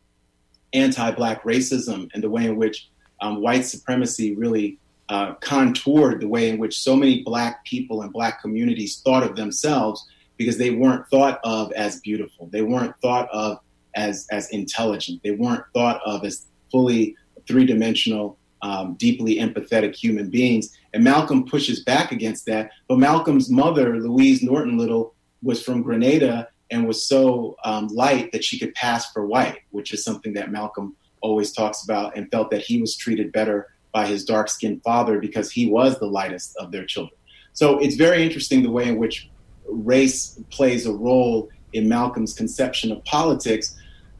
anti 0.72 1.10
black 1.12 1.42
racism 1.44 2.08
and 2.14 2.22
the 2.22 2.30
way 2.30 2.46
in 2.46 2.56
which 2.56 2.88
um, 3.20 3.40
white 3.40 3.64
supremacy 3.64 4.34
really 4.34 4.78
uh, 5.08 5.34
contoured 5.34 6.20
the 6.20 6.28
way 6.28 6.48
in 6.48 6.58
which 6.58 6.78
so 6.78 6.96
many 6.96 7.22
black 7.22 7.64
people 7.64 8.02
and 8.02 8.12
black 8.12 8.40
communities 8.40 9.00
thought 9.04 9.22
of 9.22 9.36
themselves 9.36 10.06
because 10.36 10.58
they 10.58 10.70
weren't 10.70 11.06
thought 11.08 11.40
of 11.44 11.72
as 11.72 12.00
beautiful. 12.00 12.46
They 12.46 12.62
weren't 12.62 12.94
thought 13.00 13.28
of 13.32 13.58
as, 13.94 14.26
as 14.30 14.48
intelligent. 14.50 15.22
They 15.22 15.32
weren't 15.32 15.64
thought 15.74 16.00
of 16.04 16.24
as 16.24 16.46
fully 16.70 17.16
three 17.46 17.66
dimensional, 17.66 18.38
um, 18.62 18.94
deeply 18.94 19.36
empathetic 19.36 19.94
human 19.94 20.30
beings. 20.30 20.76
And 20.94 21.04
Malcolm 21.04 21.44
pushes 21.44 21.84
back 21.84 22.12
against 22.12 22.46
that. 22.46 22.70
But 22.88 22.98
Malcolm's 22.98 23.50
mother, 23.50 24.00
Louise 24.00 24.42
Norton 24.42 24.78
Little, 24.78 25.14
was 25.42 25.62
from 25.62 25.82
Grenada 25.82 26.48
and 26.72 26.86
was 26.86 27.06
so 27.06 27.56
um, 27.64 27.86
light 27.88 28.32
that 28.32 28.42
she 28.42 28.58
could 28.58 28.74
pass 28.74 29.12
for 29.12 29.26
white, 29.26 29.58
which 29.70 29.92
is 29.92 30.02
something 30.02 30.32
that 30.32 30.50
Malcolm 30.50 30.96
always 31.20 31.52
talks 31.52 31.84
about 31.84 32.16
and 32.16 32.30
felt 32.30 32.50
that 32.50 32.62
he 32.62 32.80
was 32.80 32.96
treated 32.96 33.30
better 33.30 33.68
by 33.92 34.06
his 34.06 34.24
dark 34.24 34.48
skinned 34.48 34.82
father 34.82 35.20
because 35.20 35.52
he 35.52 35.70
was 35.70 35.98
the 35.98 36.06
lightest 36.06 36.56
of 36.56 36.72
their 36.72 36.84
children. 36.86 37.16
So 37.52 37.78
it's 37.78 37.96
very 37.96 38.24
interesting 38.24 38.62
the 38.62 38.70
way 38.70 38.88
in 38.88 38.96
which 38.96 39.30
race 39.66 40.40
plays 40.50 40.86
a 40.86 40.92
role 40.92 41.50
in 41.72 41.88
Malcolm's 41.88 42.34
conception 42.34 42.90
of 42.90 43.04
politics 43.04 43.76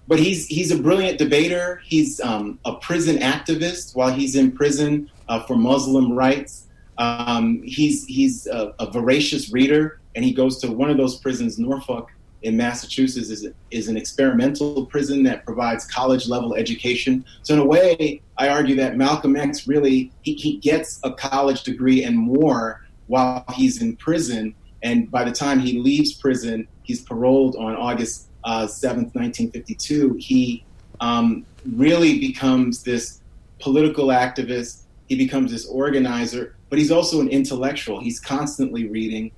but 0.09 0.19
he's 0.19 0.47
he's 0.47 0.71
a 0.71 0.79
brilliant 0.79 1.19
debater. 1.19 1.81
He's 1.85 2.21
um, 2.21 2.59
a 2.65 2.75
prison 2.75 3.19
activist 3.19 3.95
while 3.95 4.13
he's 4.13 4.35
in 4.35 4.53
prison 4.53 5.11
uh, 5.29 5.45
for 5.45 5.57
Muslim 5.57 6.13
rights. 6.13 6.67
Um, 6.99 7.63
he's 7.65 8.05
he's 8.05 8.47
a, 8.47 8.75
a, 8.79 8.91
voracious 8.91 9.53
reader, 9.53 10.01
and 10.15 10.25
he 10.25 10.33
goes 10.33 10.59
to 10.59 10.71
one 10.71 10.91
of 10.91 10.97
those 10.97 11.19
prisons, 11.19 11.59
Norfolk 11.59 12.11
in 12.43 12.57
Massachusetts, 12.57 13.31
is 13.31 13.47
is 13.71 13.89
an 13.89 13.97
experimental 13.97 14.87
prison 14.87 15.23
that 15.25 15.45
provides 15.45 15.85
college 15.85 16.29
level 16.29 16.55
education. 16.55 17.25
So 17.43 17.55
in 17.55 17.61
a 17.61 17.67
way, 17.67 18.23
I 18.39 18.49
argue 18.49 18.77
that 18.77 18.97
Malcolm 18.97 19.37
X 19.37 19.67
really 19.67 20.11
he, 20.23 20.35
he 20.35 20.57
gets 20.59 21.01
a 21.05 21.13
college 21.13 21.63
degree 21.63 22.05
and 22.05 22.17
more 22.17 22.85
while 23.07 23.45
he's 23.55 23.83
in 23.83 23.97
prison, 23.97 24.55
and 24.83 25.11
by 25.11 25.25
the 25.25 25.33
time 25.33 25.61
he 25.61 25.79
leaves 25.79 26.13
prison, 26.15 26.67
he's 26.83 27.03
paroled 27.03 27.57
on 27.57 27.75
August 27.77 28.29
uh, 28.45 28.67
7th, 28.67 29.15
1952, 29.15 30.17
he 30.19 30.65
um, 31.01 31.45
really 31.77 32.19
becomes 32.19 32.83
this 32.83 33.21
political 33.59 34.09
activist. 34.09 34.83
He 35.09 35.17
becomes 35.17 35.53
this 35.53 35.67
organizer, 35.67 36.57
but 36.71 36.79
he's 36.79 36.91
also 36.91 37.21
an 37.21 37.29
intellectual. 37.29 38.01
He's 38.01 38.19
constantly 38.19 38.89
reading. 38.89 39.31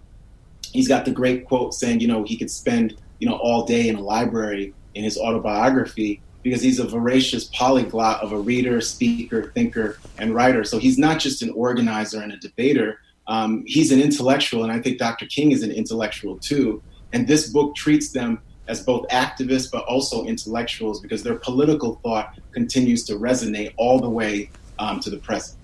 He's 0.74 0.88
got 0.88 1.04
the 1.04 1.12
great 1.12 1.46
quote 1.46 1.72
saying, 1.72 2.00
you 2.00 2.08
know, 2.08 2.24
he 2.24 2.37
could 2.37 2.50
spend, 2.50 2.96
you 3.20 3.28
know, 3.28 3.37
all 3.37 3.64
day 3.64 3.88
in 3.88 3.94
a 3.94 4.00
library 4.00 4.74
in 4.96 5.04
his 5.04 5.16
autobiography 5.16 6.20
because 6.42 6.60
he's 6.60 6.80
a 6.80 6.87
voracious 6.87 7.44
polyglot 7.44 8.20
of 8.20 8.32
a 8.32 8.38
reader, 8.38 8.80
speaker, 8.80 9.52
thinker, 9.54 9.98
and 10.18 10.34
writer. 10.34 10.64
So 10.64 10.78
he's 10.78 10.98
not 10.98 11.20
just 11.20 11.42
an 11.42 11.50
organizer 11.50 12.20
and 12.20 12.32
a 12.32 12.37
debater. 12.38 12.98
Um, 13.28 13.62
he's 13.66 13.92
an 13.92 14.00
intellectual, 14.00 14.64
and 14.64 14.72
I 14.72 14.80
think 14.80 14.98
Dr. 14.98 15.26
King 15.26 15.52
is 15.52 15.62
an 15.62 15.70
intellectual 15.70 16.38
too. 16.38 16.82
And 17.12 17.28
this 17.28 17.50
book 17.50 17.76
treats 17.76 18.10
them 18.10 18.40
as 18.66 18.82
both 18.82 19.06
activists 19.10 19.70
but 19.70 19.84
also 19.84 20.24
intellectuals 20.24 21.00
because 21.00 21.22
their 21.22 21.37
political 21.37 22.00
thought 22.02 22.37
continues 22.50 23.04
to 23.04 23.14
resonate 23.14 23.72
all 23.76 24.00
the 24.00 24.10
way 24.10 24.50
um, 24.80 24.98
to 25.00 25.08
the 25.08 25.18
present. 25.18 25.56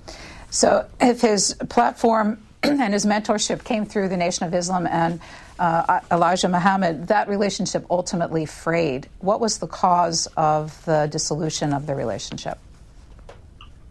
So, 0.51 0.87
if 1.01 1.20
his 1.20 1.55
platform 1.68 2.40
and 2.62 2.92
his 2.92 3.07
mentorship 3.07 3.64
came 3.64 3.87
through 3.87 4.09
the 4.09 4.16
Nation 4.16 4.46
of 4.46 4.55
Islam 4.55 4.87
and 4.87 5.20
uh, 5.59 6.01
Elijah 6.11 6.49
Muhammad, 6.49 7.09
that 7.09 7.29
relationship 7.29 7.85
ultimately 7.90 8.46
frayed. 8.46 9.09
What 9.20 9.40
was 9.40 9.59
the 9.59 9.66
cause 9.66 10.27
of 10.37 10.83
the 10.85 11.07
dissolution 11.11 11.73
of 11.73 11.87
the 11.87 11.94
relationship? 11.94 12.59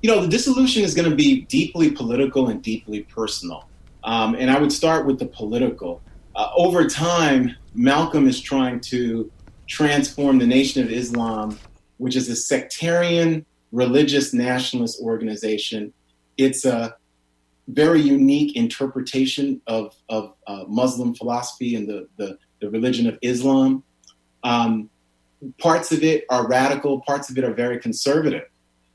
You 0.01 0.10
know, 0.10 0.21
the 0.21 0.27
dissolution 0.27 0.84
is 0.84 0.95
going 0.95 1.10
to 1.10 1.15
be 1.15 1.41
deeply 1.41 1.91
political 1.91 2.47
and 2.47 2.62
deeply 2.62 3.01
personal. 3.03 3.67
Um, 4.03 4.36
and 4.36 4.49
I 4.49 4.60
would 4.60 4.71
start 4.71 5.05
with 5.05 5.19
the 5.19 5.25
political. 5.25 6.01
Uh, 6.36 6.49
over 6.55 6.88
time, 6.88 7.55
Malcolm 7.75 8.27
is 8.27 8.39
trying 8.39 8.79
to 8.82 9.32
transform 9.67 10.39
the 10.39 10.47
Nation 10.47 10.84
of 10.84 10.91
Islam, 10.91 11.60
which 11.97 12.15
is 12.15 12.29
a 12.29 12.36
sectarian 12.36 13.45
religious 13.71 14.34
nationalist 14.34 14.99
organization. 15.01 15.93
It's 16.38 16.65
a 16.65 16.95
very 17.71 18.01
unique 18.01 18.55
interpretation 18.55 19.62
of, 19.67 19.95
of 20.10 20.34
uh, 20.47 20.63
Muslim 20.67 21.13
philosophy 21.13 21.75
and 21.75 21.88
the, 21.88 22.08
the, 22.17 22.38
the 22.62 22.69
religion 22.69 23.08
of 23.08 23.17
Islam. 23.21 23.84
Um, 24.43 24.89
parts 25.60 25.91
of 25.91 26.03
it 26.03 26.25
are 26.29 26.47
radical, 26.47 27.01
parts 27.01 27.29
of 27.29 27.38
it 27.38 27.43
are 27.43 27.53
very 27.53 27.79
conservative. 27.79 28.47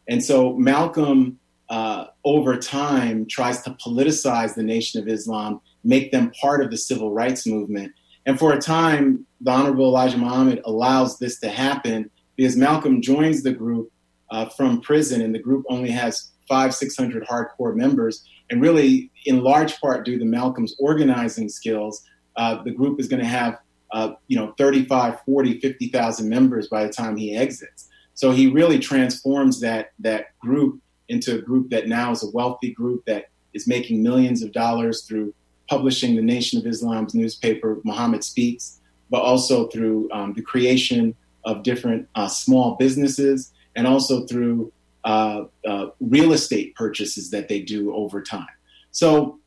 And 0.09 0.23
so 0.23 0.55
Malcolm, 0.55 1.39
uh, 1.69 2.07
over 2.25 2.57
time, 2.57 3.27
tries 3.27 3.63
to 3.63 3.71
politicize 3.71 4.55
the 4.55 4.63
Nation 4.63 5.01
of 5.01 5.09
Islam, 5.09 5.61
make 5.83 6.13
them 6.13 6.33
part 6.41 6.63
of 6.63 6.71
the 6.71 6.77
civil 6.77 7.13
rights 7.13 7.47
movement, 7.47 7.93
and 8.27 8.39
for 8.39 8.53
a 8.53 8.59
time, 8.59 9.27
the 9.41 9.51
Honorable 9.51 9.87
Elijah 9.87 10.19
Muhammad 10.19 10.63
allows 10.65 11.19
this 11.19 11.39
to 11.41 11.49
happen 11.49 12.11
because 12.37 12.57
Malcolm 12.57 13.03
joins 13.03 13.43
the 13.43 13.53
group 13.53 13.93
uh, 14.31 14.49
from 14.49 14.81
prison, 14.81 15.21
and 15.21 15.35
the 15.35 15.39
group 15.39 15.65
only 15.69 15.91
has 15.91 16.33
five, 16.49 16.75
600 16.75 17.27
hardcore 17.27 17.75
members. 17.75 18.25
And 18.51 18.61
really, 18.61 19.11
in 19.27 19.43
large 19.43 19.81
part 19.81 20.05
due 20.05 20.19
to 20.19 20.25
Malcolm's 20.25 20.75
organizing 20.79 21.49
skills, 21.49 22.05
uh, 22.37 22.63
the 22.63 22.71
group 22.71 23.01
is 23.01 23.09
going 23.09 23.23
to 23.23 23.29
have, 23.29 23.59
uh, 23.93 24.13
you 24.29 24.37
know, 24.37 24.55
35, 24.59 25.21
40, 25.25 25.61
50,000 25.61 26.29
members 26.29 26.69
by 26.69 26.87
the 26.87 26.93
time 26.93 27.17
he 27.17 27.35
exits. 27.37 27.89
So 28.15 28.31
he 28.31 28.49
really 28.49 28.79
transforms 28.79 29.61
that, 29.61 29.93
that 30.01 30.39
group 30.39 30.81
into 31.09 31.37
a 31.37 31.43
group 31.43 31.71
that 31.71 31.89
now 31.89 32.13
is 32.13 32.23
a 32.23 32.31
wealthy 32.31 32.73
group 32.73 33.05
that 33.07 33.27
is 33.53 33.67
making 33.67 34.03
millions 34.03 34.43
of 34.43 34.53
dollars 34.53 35.05
through 35.05 35.35
publishing 35.69 36.17
the 36.17 36.23
Nation 36.23 36.59
of 36.59 36.67
Islam's 36.67 37.15
newspaper, 37.15 37.81
Muhammad 37.85 38.23
Speaks, 38.23 38.81
but 39.11 39.23
also 39.23 39.69
through 39.69 40.11
um, 40.13 40.35
the 40.35 40.43
creation 40.43 41.15
of 41.45 41.63
different 41.63 42.09
uh, 42.15 42.29
small 42.29 42.77
businesses 42.77 43.53
and 43.77 43.87
also 43.87 44.27
through 44.27 44.73
uh, 45.05 45.45
uh, 45.67 45.87
real 46.01 46.33
estate 46.33 46.75
purchases 46.75 47.31
that 47.31 47.49
they 47.49 47.61
do 47.61 47.95
over 47.95 48.23
time. 48.23 48.47
So 48.91 49.39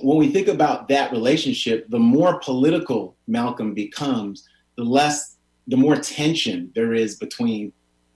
when 0.00 0.18
we 0.18 0.30
think 0.30 0.48
about 0.48 0.88
that 0.88 1.12
relationship, 1.12 1.88
the 1.88 1.98
more 1.98 2.38
political 2.40 3.16
Malcolm 3.26 3.74
becomes, 3.74 4.48
the 4.76 4.84
less, 4.84 5.36
the 5.66 5.76
more 5.76 5.96
tension 5.96 6.70
there 6.74 6.92
is 6.94 7.16
between 7.16 7.72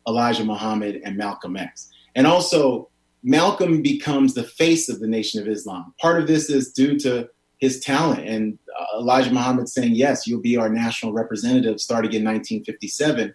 Elijah 0.09 0.45
Muhammad 0.45 1.01
and 1.05 1.17
Malcolm 1.17 1.57
X. 1.57 1.91
And 2.15 2.27
also, 2.27 2.89
Malcolm 3.23 3.83
becomes 3.83 4.35
the 4.35 4.45
face 4.45 4.89
of 4.89 5.01
the 5.01 5.07
Nation 5.07 5.41
of 5.41 5.49
Islam. 5.49 5.95
Part 6.01 6.21
of 6.21 6.27
this 6.27 6.49
is 6.49 6.73
due 6.73 6.99
to 7.01 7.29
his 7.59 7.81
talent 7.81 8.27
and 8.29 8.59
uh, 8.79 8.99
Elijah 8.99 9.33
Muhammad 9.33 9.69
saying, 9.69 9.95
Yes, 9.95 10.27
you'll 10.27 10.41
be 10.41 10.57
our 10.57 10.69
national 10.69 11.13
representative 11.13 11.81
starting 11.81 12.13
in 12.13 12.25
1957. 12.25 13.35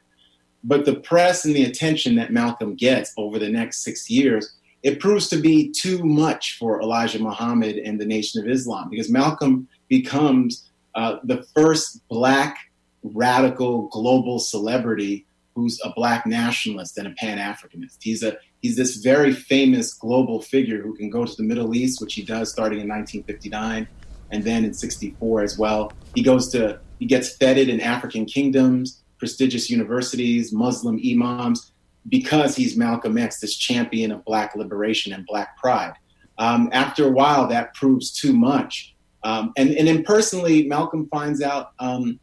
But 0.63 0.85
the 0.85 0.95
press 0.95 1.45
and 1.45 1.55
the 1.55 1.63
attention 1.63 2.15
that 2.15 2.31
Malcolm 2.31 2.75
gets 2.75 3.13
over 3.17 3.39
the 3.39 3.49
next 3.49 3.83
six 3.83 4.09
years, 4.09 4.55
it 4.83 4.99
proves 4.99 5.27
to 5.29 5.37
be 5.37 5.71
too 5.71 6.03
much 6.03 6.57
for 6.57 6.81
Elijah 6.81 7.19
Muhammad 7.19 7.77
and 7.77 7.99
the 7.99 8.05
Nation 8.05 8.41
of 8.41 8.49
Islam 8.49 8.89
because 8.89 9.09
Malcolm 9.09 9.67
becomes 9.87 10.69
uh, 10.95 11.17
the 11.23 11.43
first 11.55 12.07
black 12.09 12.57
radical 13.03 13.87
global 13.89 14.39
celebrity 14.39 15.25
who's 15.55 15.79
a 15.83 15.91
black 15.95 16.25
nationalist 16.25 16.97
and 16.97 17.07
a 17.07 17.11
Pan 17.11 17.37
Africanist. 17.37 17.97
He's 18.01 18.23
a 18.23 18.37
he's 18.61 18.75
this 18.75 18.97
very 18.97 19.33
famous 19.33 19.93
global 19.93 20.41
figure 20.41 20.81
who 20.81 20.95
can 20.95 21.09
go 21.09 21.25
to 21.25 21.35
the 21.35 21.43
Middle 21.43 21.75
East, 21.75 22.01
which 22.01 22.13
he 22.13 22.23
does 22.23 22.51
starting 22.51 22.79
in 22.79 22.87
1959, 22.87 23.87
and 24.31 24.43
then 24.43 24.63
in 24.63 24.73
64 24.73 25.41
as 25.41 25.57
well. 25.57 25.91
He 26.15 26.23
goes 26.23 26.49
to 26.49 26.79
he 26.99 27.05
gets 27.05 27.35
feted 27.35 27.69
in 27.69 27.81
African 27.81 28.25
kingdoms, 28.25 29.00
prestigious 29.21 29.69
universities, 29.69 30.51
Muslim 30.51 30.99
imams, 31.05 31.73
because 32.09 32.55
he's 32.55 32.75
Malcolm 32.75 33.19
X, 33.19 33.39
this 33.39 33.55
champion 33.55 34.11
of 34.11 34.25
black 34.25 34.55
liberation 34.55 35.13
and 35.13 35.23
black 35.27 35.55
pride. 35.57 35.93
Um, 36.39 36.69
after 36.73 37.05
a 37.05 37.11
while, 37.11 37.47
that 37.49 37.75
proves 37.75 38.11
too 38.11 38.33
much 38.33 38.95
Um, 39.23 39.53
and, 39.59 39.69
and 39.77 39.87
then 39.87 40.01
personally, 40.03 40.57
Malcolm 40.67 41.07
finds 41.09 41.43
out 41.43 41.73
um, 41.77 42.19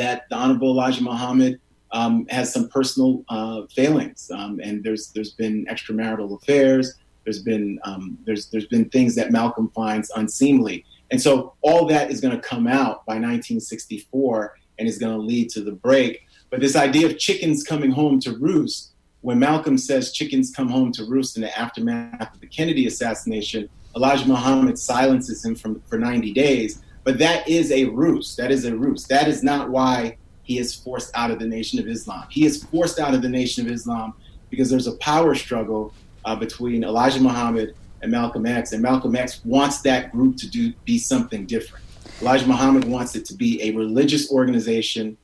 that 0.00 0.22
the 0.30 0.36
Honorable 0.36 0.70
Elijah 0.70 1.02
Muhammad 1.02 1.60
um, 1.92 2.26
has 2.30 2.50
some 2.54 2.70
personal 2.70 3.22
uh, 3.28 3.66
failings, 3.76 4.30
um, 4.38 4.52
and 4.66 4.82
there's 4.82 5.12
there's 5.14 5.34
been 5.42 5.66
extramarital 5.66 6.28
affairs. 6.40 6.86
There's 7.24 7.42
been 7.42 7.78
um, 7.84 8.16
there's 8.24 8.48
there's 8.50 8.70
been 8.74 8.86
things 8.88 9.14
that 9.16 9.30
Malcolm 9.30 9.68
finds 9.74 10.08
unseemly, 10.16 10.76
and 11.10 11.20
so 11.20 11.52
all 11.60 11.82
that 11.92 12.10
is 12.10 12.22
going 12.22 12.34
to 12.34 12.42
come 12.52 12.66
out 12.66 13.04
by 13.04 13.16
1964, 13.20 14.56
and 14.78 14.88
is 14.88 14.98
going 14.98 15.12
to 15.12 15.20
lead 15.20 15.50
to 15.50 15.60
the 15.60 15.72
break. 15.72 16.26
But 16.50 16.60
this 16.60 16.76
idea 16.76 17.06
of 17.06 17.18
chickens 17.18 17.62
coming 17.62 17.90
home 17.90 18.20
to 18.20 18.36
roost, 18.36 18.92
when 19.22 19.38
Malcolm 19.38 19.78
says 19.78 20.12
chickens 20.12 20.52
come 20.54 20.68
home 20.68 20.92
to 20.92 21.04
roost 21.04 21.36
in 21.36 21.42
the 21.42 21.58
aftermath 21.58 22.34
of 22.34 22.40
the 22.40 22.46
Kennedy 22.46 22.86
assassination, 22.86 23.68
Elijah 23.96 24.28
Muhammad 24.28 24.78
silences 24.78 25.44
him 25.44 25.54
from, 25.54 25.80
for 25.82 25.98
90 25.98 26.32
days. 26.32 26.82
But 27.04 27.18
that 27.18 27.48
is 27.48 27.70
a 27.70 27.84
ruse. 27.84 28.36
That 28.36 28.50
is 28.50 28.64
a 28.64 28.76
ruse. 28.76 29.06
That 29.06 29.28
is 29.28 29.42
not 29.42 29.70
why 29.70 30.16
he 30.42 30.58
is 30.58 30.74
forced 30.74 31.10
out 31.14 31.30
of 31.30 31.38
the 31.38 31.46
Nation 31.46 31.78
of 31.78 31.88
Islam. 31.88 32.26
He 32.30 32.44
is 32.46 32.64
forced 32.64 32.98
out 32.98 33.14
of 33.14 33.22
the 33.22 33.28
Nation 33.28 33.66
of 33.66 33.72
Islam 33.72 34.14
because 34.50 34.70
there's 34.70 34.86
a 34.86 34.96
power 34.96 35.34
struggle 35.34 35.92
uh, 36.24 36.36
between 36.36 36.84
Elijah 36.84 37.20
Muhammad 37.20 37.74
and 38.02 38.10
Malcolm 38.10 38.46
X, 38.46 38.72
and 38.72 38.82
Malcolm 38.82 39.16
X 39.16 39.40
wants 39.44 39.80
that 39.82 40.12
group 40.12 40.36
to 40.36 40.48
do 40.48 40.72
be 40.84 40.98
something 40.98 41.46
different. 41.46 41.83
Elijah 42.20 42.46
Muhammad 42.46 42.84
wants 42.84 43.16
it 43.16 43.24
to 43.26 43.34
be 43.34 43.62
a 43.62 43.72
religious 43.72 44.30
organization 44.30 45.16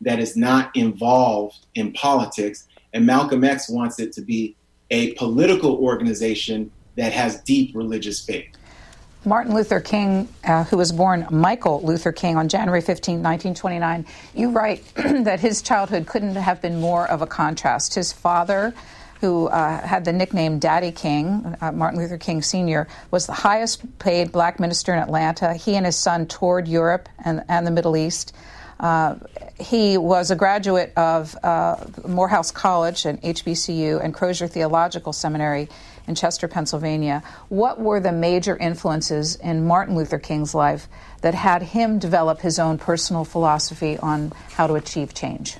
that 0.00 0.18
is 0.18 0.36
not 0.36 0.74
involved 0.74 1.66
in 1.74 1.92
politics, 1.92 2.66
and 2.92 3.04
Malcolm 3.04 3.44
X 3.44 3.68
wants 3.68 3.98
it 3.98 4.12
to 4.12 4.22
be 4.22 4.56
a 4.90 5.12
political 5.14 5.76
organization 5.76 6.70
that 6.96 7.12
has 7.12 7.40
deep 7.42 7.74
religious 7.74 8.24
faith. 8.24 8.48
Martin 9.24 9.54
Luther 9.54 9.80
King, 9.80 10.28
uh, 10.44 10.64
who 10.64 10.76
was 10.76 10.92
born 10.92 11.26
Michael 11.30 11.82
Luther 11.82 12.12
King 12.12 12.36
on 12.36 12.48
January 12.48 12.80
15, 12.80 13.16
1929, 13.16 14.06
you 14.34 14.50
write 14.50 14.84
that 14.96 15.40
his 15.40 15.60
childhood 15.60 16.06
couldn't 16.06 16.36
have 16.36 16.62
been 16.62 16.80
more 16.80 17.06
of 17.08 17.20
a 17.20 17.26
contrast. 17.26 17.94
His 17.94 18.12
father, 18.12 18.72
who 19.20 19.48
uh, 19.48 19.80
had 19.80 20.04
the 20.04 20.12
nickname 20.12 20.58
Daddy 20.58 20.92
King, 20.92 21.56
uh, 21.60 21.72
Martin 21.72 21.98
Luther 21.98 22.18
King 22.18 22.42
Sr., 22.42 22.86
was 23.10 23.26
the 23.26 23.32
highest 23.32 23.98
paid 23.98 24.30
black 24.30 24.60
minister 24.60 24.92
in 24.92 25.00
Atlanta. 25.00 25.54
He 25.54 25.74
and 25.74 25.84
his 25.84 25.96
son 25.96 26.26
toured 26.26 26.68
Europe 26.68 27.08
and, 27.24 27.44
and 27.48 27.66
the 27.66 27.70
Middle 27.70 27.96
East. 27.96 28.34
Uh, 28.78 29.16
he 29.58 29.98
was 29.98 30.30
a 30.30 30.36
graduate 30.36 30.92
of 30.96 31.36
uh, 31.42 31.76
Morehouse 32.06 32.52
College 32.52 33.06
and 33.06 33.20
HBCU 33.22 34.02
and 34.02 34.14
Crozer 34.14 34.46
Theological 34.46 35.12
Seminary 35.12 35.68
in 36.06 36.14
Chester, 36.14 36.46
Pennsylvania. 36.46 37.22
What 37.48 37.80
were 37.80 37.98
the 37.98 38.12
major 38.12 38.56
influences 38.56 39.34
in 39.34 39.66
Martin 39.66 39.96
Luther 39.96 40.18
King's 40.18 40.54
life 40.54 40.88
that 41.22 41.34
had 41.34 41.62
him 41.62 41.98
develop 41.98 42.40
his 42.40 42.60
own 42.60 42.78
personal 42.78 43.24
philosophy 43.24 43.98
on 43.98 44.32
how 44.52 44.68
to 44.68 44.74
achieve 44.74 45.12
change? 45.12 45.58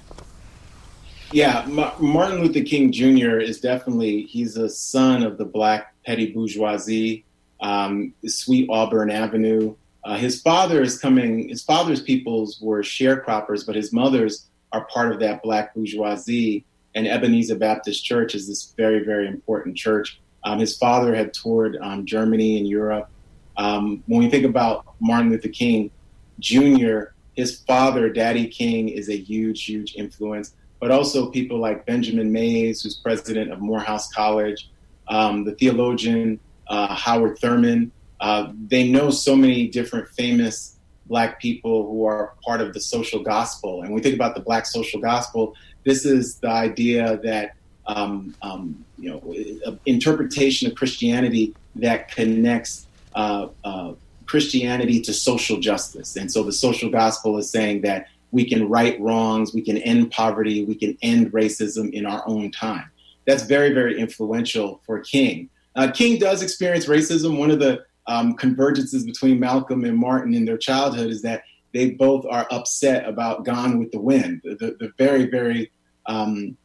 Yeah, 1.30 1.66
Martin 1.66 2.40
Luther 2.40 2.62
King 2.62 2.90
Jr. 2.90 3.38
is 3.38 3.60
definitely 3.60 4.22
he's 4.22 4.56
a 4.56 4.68
son 4.68 5.22
of 5.22 5.36
the 5.36 5.44
black 5.44 5.94
petty 6.06 6.32
bourgeoisie, 6.32 7.24
um, 7.60 8.14
sweet 8.26 8.68
Auburn 8.70 9.10
Avenue. 9.10 9.74
Uh, 10.04 10.16
his 10.16 10.40
father 10.40 10.80
is 10.82 10.98
coming. 10.98 11.48
His 11.50 11.62
father's 11.62 12.00
peoples 12.00 12.58
were 12.62 12.80
sharecroppers, 12.80 13.66
but 13.66 13.74
his 13.76 13.92
mother's 13.92 14.48
are 14.72 14.86
part 14.86 15.12
of 15.12 15.20
that 15.20 15.42
black 15.42 15.74
bourgeoisie. 15.74 16.64
And 16.94 17.06
Ebenezer 17.06 17.56
Baptist 17.56 18.04
Church 18.04 18.34
is 18.34 18.48
this 18.48 18.72
very, 18.76 19.04
very 19.04 19.28
important 19.28 19.76
church 19.76 20.20
um, 20.44 20.58
his 20.58 20.76
father 20.76 21.14
had 21.14 21.34
toured 21.34 21.76
um, 21.80 22.06
Germany 22.06 22.58
and 22.58 22.68
Europe. 22.68 23.08
Um, 23.56 24.02
when 24.06 24.20
we 24.20 24.30
think 24.30 24.44
about 24.44 24.94
Martin 25.00 25.30
Luther 25.30 25.48
King 25.48 25.90
Jr., 26.38 27.12
his 27.34 27.60
father, 27.60 28.08
Daddy 28.08 28.46
King, 28.46 28.88
is 28.88 29.08
a 29.08 29.16
huge, 29.16 29.64
huge 29.64 29.94
influence. 29.96 30.54
But 30.80 30.90
also 30.90 31.30
people 31.30 31.58
like 31.58 31.86
Benjamin 31.86 32.30
Mays, 32.30 32.82
who's 32.82 32.94
president 32.94 33.50
of 33.50 33.60
Morehouse 33.60 34.12
College, 34.12 34.70
um, 35.08 35.44
the 35.44 35.52
theologian 35.52 36.38
uh, 36.68 36.94
Howard 36.94 37.38
Thurman. 37.38 37.90
Uh, 38.20 38.52
they 38.68 38.88
know 38.88 39.10
so 39.10 39.34
many 39.36 39.68
different 39.68 40.08
famous 40.10 40.76
black 41.06 41.40
people 41.40 41.86
who 41.86 42.04
are 42.04 42.34
part 42.44 42.60
of 42.60 42.74
the 42.74 42.80
social 42.80 43.22
gospel. 43.22 43.80
And 43.80 43.90
when 43.90 43.94
we 43.94 44.02
think 44.02 44.14
about 44.14 44.34
the 44.34 44.40
black 44.40 44.66
social 44.66 45.00
gospel, 45.00 45.54
this 45.84 46.04
is 46.04 46.36
the 46.36 46.50
idea 46.50 47.18
that 47.24 47.54
um, 47.86 48.34
um, 48.42 48.84
you 48.98 49.10
know, 49.10 49.78
interpretation 49.86 50.68
of 50.70 50.76
Christianity 50.76 51.54
that 51.76 52.10
connects 52.10 52.86
uh, 53.14 53.48
uh, 53.64 53.94
Christianity 54.26 55.00
to 55.00 55.14
social 55.14 55.58
justice. 55.58 56.16
And 56.16 56.30
so 56.30 56.42
the 56.42 56.52
social 56.52 56.90
gospel 56.90 57.38
is 57.38 57.50
saying 57.50 57.80
that 57.82 58.08
we 58.30 58.48
can 58.48 58.68
right 58.68 59.00
wrongs, 59.00 59.54
we 59.54 59.62
can 59.62 59.78
end 59.78 60.10
poverty, 60.10 60.64
we 60.64 60.74
can 60.74 60.96
end 61.02 61.32
racism 61.32 61.92
in 61.92 62.06
our 62.06 62.22
own 62.26 62.50
time. 62.50 62.90
That's 63.26 63.44
very, 63.44 63.72
very 63.72 63.98
influential 63.98 64.80
for 64.84 65.00
King. 65.00 65.50
Uh, 65.76 65.90
King 65.90 66.18
does 66.18 66.42
experience 66.42 66.86
racism. 66.86 67.38
One 67.38 67.50
of 67.50 67.58
the 67.58 67.84
um, 68.06 68.36
convergences 68.36 69.04
between 69.04 69.38
Malcolm 69.38 69.84
and 69.84 69.96
Martin 69.96 70.34
in 70.34 70.44
their 70.44 70.56
childhood 70.56 71.10
is 71.10 71.22
that 71.22 71.42
they 71.74 71.90
both 71.90 72.24
are 72.28 72.46
upset 72.50 73.06
about 73.06 73.44
Gone 73.44 73.78
with 73.78 73.92
the 73.92 74.00
Wind, 74.00 74.40
the, 74.42 74.54
the, 74.54 74.76
the 74.80 74.92
very, 74.96 75.26
very 75.26 75.70
um, 76.06 76.56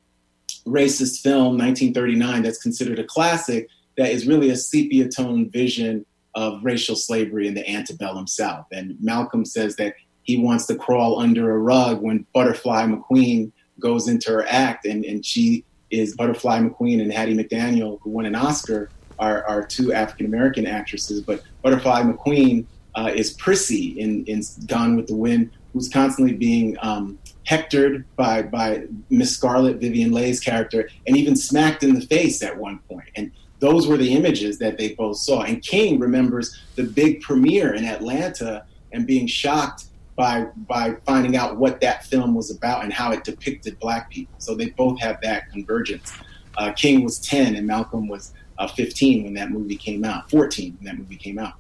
racist 0.66 1.22
film, 1.22 1.58
1939, 1.58 2.44
that's 2.44 2.62
considered 2.62 3.00
a 3.00 3.04
classic, 3.04 3.68
that 3.98 4.10
is 4.10 4.26
really 4.26 4.50
a 4.50 4.56
sepia 4.56 5.10
tone 5.10 5.50
vision 5.50 6.06
of 6.36 6.64
racial 6.64 6.96
slavery 6.96 7.48
in 7.48 7.54
the 7.54 7.70
antebellum 7.70 8.28
South. 8.28 8.66
And 8.72 8.98
Malcolm 9.00 9.46
says 9.46 9.76
that 9.76 9.94
he 10.24 10.38
wants 10.38 10.66
to 10.68 10.76
crawl 10.76 11.20
under 11.20 11.52
a 11.52 11.58
rug 11.58 12.02
when 12.02 12.26
Butterfly 12.34 12.86
McQueen 12.88 13.52
goes 13.80 14.08
into 14.08 14.32
her 14.32 14.46
act, 14.48 14.86
and, 14.86 15.04
and 15.06 15.26
she 15.26 15.66
is 15.92 16.16
Butterfly 16.16 16.60
McQueen 16.60 17.02
and 17.02 17.12
Hattie 17.12 17.36
McDaniel, 17.36 18.00
who 18.02 18.10
won 18.10 18.26
an 18.26 18.36
Oscar, 18.36 18.90
are, 19.20 19.46
are 19.46 19.66
two 19.66 19.94
African 19.94 20.26
American 20.26 20.66
actresses. 20.66 21.22
But 21.22 21.44
Butterfly 21.62 22.02
McQueen 22.04 22.66
uh, 22.96 23.12
is 23.14 23.34
Prissy 23.34 24.00
in, 24.00 24.26
in 24.26 24.42
Gone 24.66 24.96
with 24.96 25.08
the 25.08 25.16
Wind, 25.16 25.52
who's 25.72 25.90
constantly 25.90 26.34
being 26.34 26.78
um, 26.82 27.18
hectored 27.46 28.06
by 28.16 28.44
by 28.44 28.86
Miss 29.10 29.36
Scarlett, 29.36 29.78
Vivien 29.78 30.12
Leigh's 30.12 30.40
character, 30.40 30.90
and 31.08 31.18
even 31.18 31.36
smacked 31.36 31.84
in 31.84 31.94
the 31.94 32.02
face 32.02 32.42
at 32.42 32.58
one 32.58 32.80
point. 32.90 33.10
And 33.16 33.32
those 33.60 33.88
were 33.88 33.98
the 33.98 34.14
images 34.14 34.60
that 34.60 34.78
they 34.78 34.94
both 34.94 35.18
saw. 35.18 35.44
And 35.44 35.62
King 35.62 36.00
remembers 36.00 36.62
the 36.76 36.84
big 36.84 37.22
premiere 37.22 37.74
in 37.74 37.86
Atlanta 37.86 38.66
and 38.92 39.08
being 39.08 39.26
shocked 39.26 39.86
by 40.16 40.46
by 40.68 40.96
finding 41.06 41.36
out 41.36 41.58
what 41.58 41.82
that 41.82 42.06
film 42.06 42.36
was 42.36 42.52
about 42.52 42.84
and 42.84 42.94
how 42.94 43.12
it 43.12 43.24
depicted 43.24 43.80
black 43.80 44.10
people. 44.10 44.36
So 44.38 44.56
they 44.56 44.70
both 44.70 45.00
have 45.02 45.20
that 45.22 45.52
convergence. 45.52 46.14
Uh, 46.58 46.72
King 46.72 47.04
was 47.04 47.20
10 47.20 47.56
and 47.56 47.66
Malcolm 47.66 48.08
was 48.08 48.34
uh, 48.60 48.68
15 48.68 49.24
when 49.24 49.34
that 49.34 49.50
movie 49.50 49.76
came 49.76 50.06
out, 50.06 50.30
14 50.30 50.78
when 50.78 50.86
that 50.86 50.98
movie 50.98 51.16
came 51.16 51.40
out. 51.40 51.54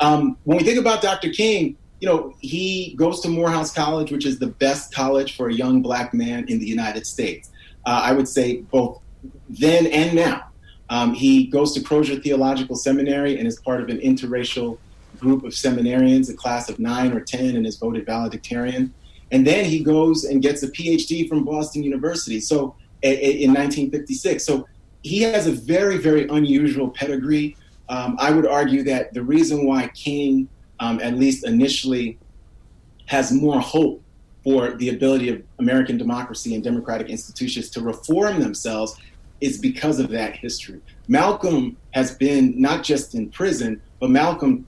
Um, 0.00 0.36
when 0.44 0.58
we 0.58 0.64
think 0.64 0.78
about 0.78 1.02
Dr. 1.02 1.30
King, 1.30 1.76
you 2.00 2.08
know, 2.08 2.34
he 2.40 2.94
goes 2.94 3.20
to 3.20 3.28
Morehouse 3.28 3.72
College, 3.72 4.10
which 4.10 4.26
is 4.26 4.38
the 4.38 4.46
best 4.46 4.92
college 4.92 5.36
for 5.36 5.48
a 5.48 5.52
young 5.52 5.82
black 5.82 6.14
man 6.14 6.48
in 6.48 6.58
the 6.58 6.66
United 6.66 7.06
States. 7.06 7.50
Uh, 7.86 8.00
I 8.04 8.12
would 8.12 8.26
say 8.26 8.62
both 8.62 9.00
then 9.48 9.86
and 9.86 10.14
now. 10.14 10.46
Um, 10.88 11.14
he 11.14 11.46
goes 11.46 11.72
to 11.74 11.80
Crozer 11.80 12.20
Theological 12.20 12.74
Seminary 12.74 13.38
and 13.38 13.46
is 13.46 13.60
part 13.60 13.80
of 13.80 13.88
an 13.90 13.98
interracial 13.98 14.78
group 15.20 15.44
of 15.44 15.52
seminarians, 15.52 16.30
a 16.30 16.34
class 16.34 16.68
of 16.68 16.78
nine 16.78 17.12
or 17.12 17.20
10, 17.20 17.56
and 17.56 17.66
is 17.66 17.76
voted 17.76 18.06
valedictorian. 18.06 18.92
And 19.30 19.46
then 19.46 19.64
he 19.64 19.82
goes 19.82 20.24
and 20.24 20.42
gets 20.42 20.62
a 20.62 20.68
PhD 20.68 21.28
from 21.28 21.44
Boston 21.44 21.82
University. 21.82 22.40
So 22.40 22.74
in 23.02 23.54
1956. 23.54 24.44
So 24.44 24.66
he 25.02 25.22
has 25.22 25.46
a 25.46 25.52
very, 25.52 25.98
very 25.98 26.28
unusual 26.28 26.90
pedigree. 26.90 27.56
Um, 27.88 28.16
I 28.18 28.30
would 28.32 28.46
argue 28.46 28.82
that 28.84 29.14
the 29.14 29.22
reason 29.22 29.66
why 29.66 29.88
King 29.88 30.48
um, 30.80 30.98
at 31.00 31.14
least 31.14 31.46
initially, 31.46 32.18
has 33.06 33.30
more 33.30 33.60
hope 33.60 34.02
for 34.42 34.72
the 34.72 34.88
ability 34.88 35.28
of 35.28 35.42
American 35.58 35.98
democracy 35.98 36.54
and 36.54 36.64
democratic 36.64 37.08
institutions 37.08 37.68
to 37.70 37.82
reform 37.82 38.40
themselves 38.40 38.96
is 39.40 39.58
because 39.58 39.98
of 40.00 40.08
that 40.08 40.34
history. 40.34 40.80
Malcolm 41.10 41.76
has 41.90 42.14
been 42.14 42.54
not 42.56 42.84
just 42.84 43.16
in 43.16 43.28
prison, 43.30 43.82
but 43.98 44.10
Malcolm 44.10 44.64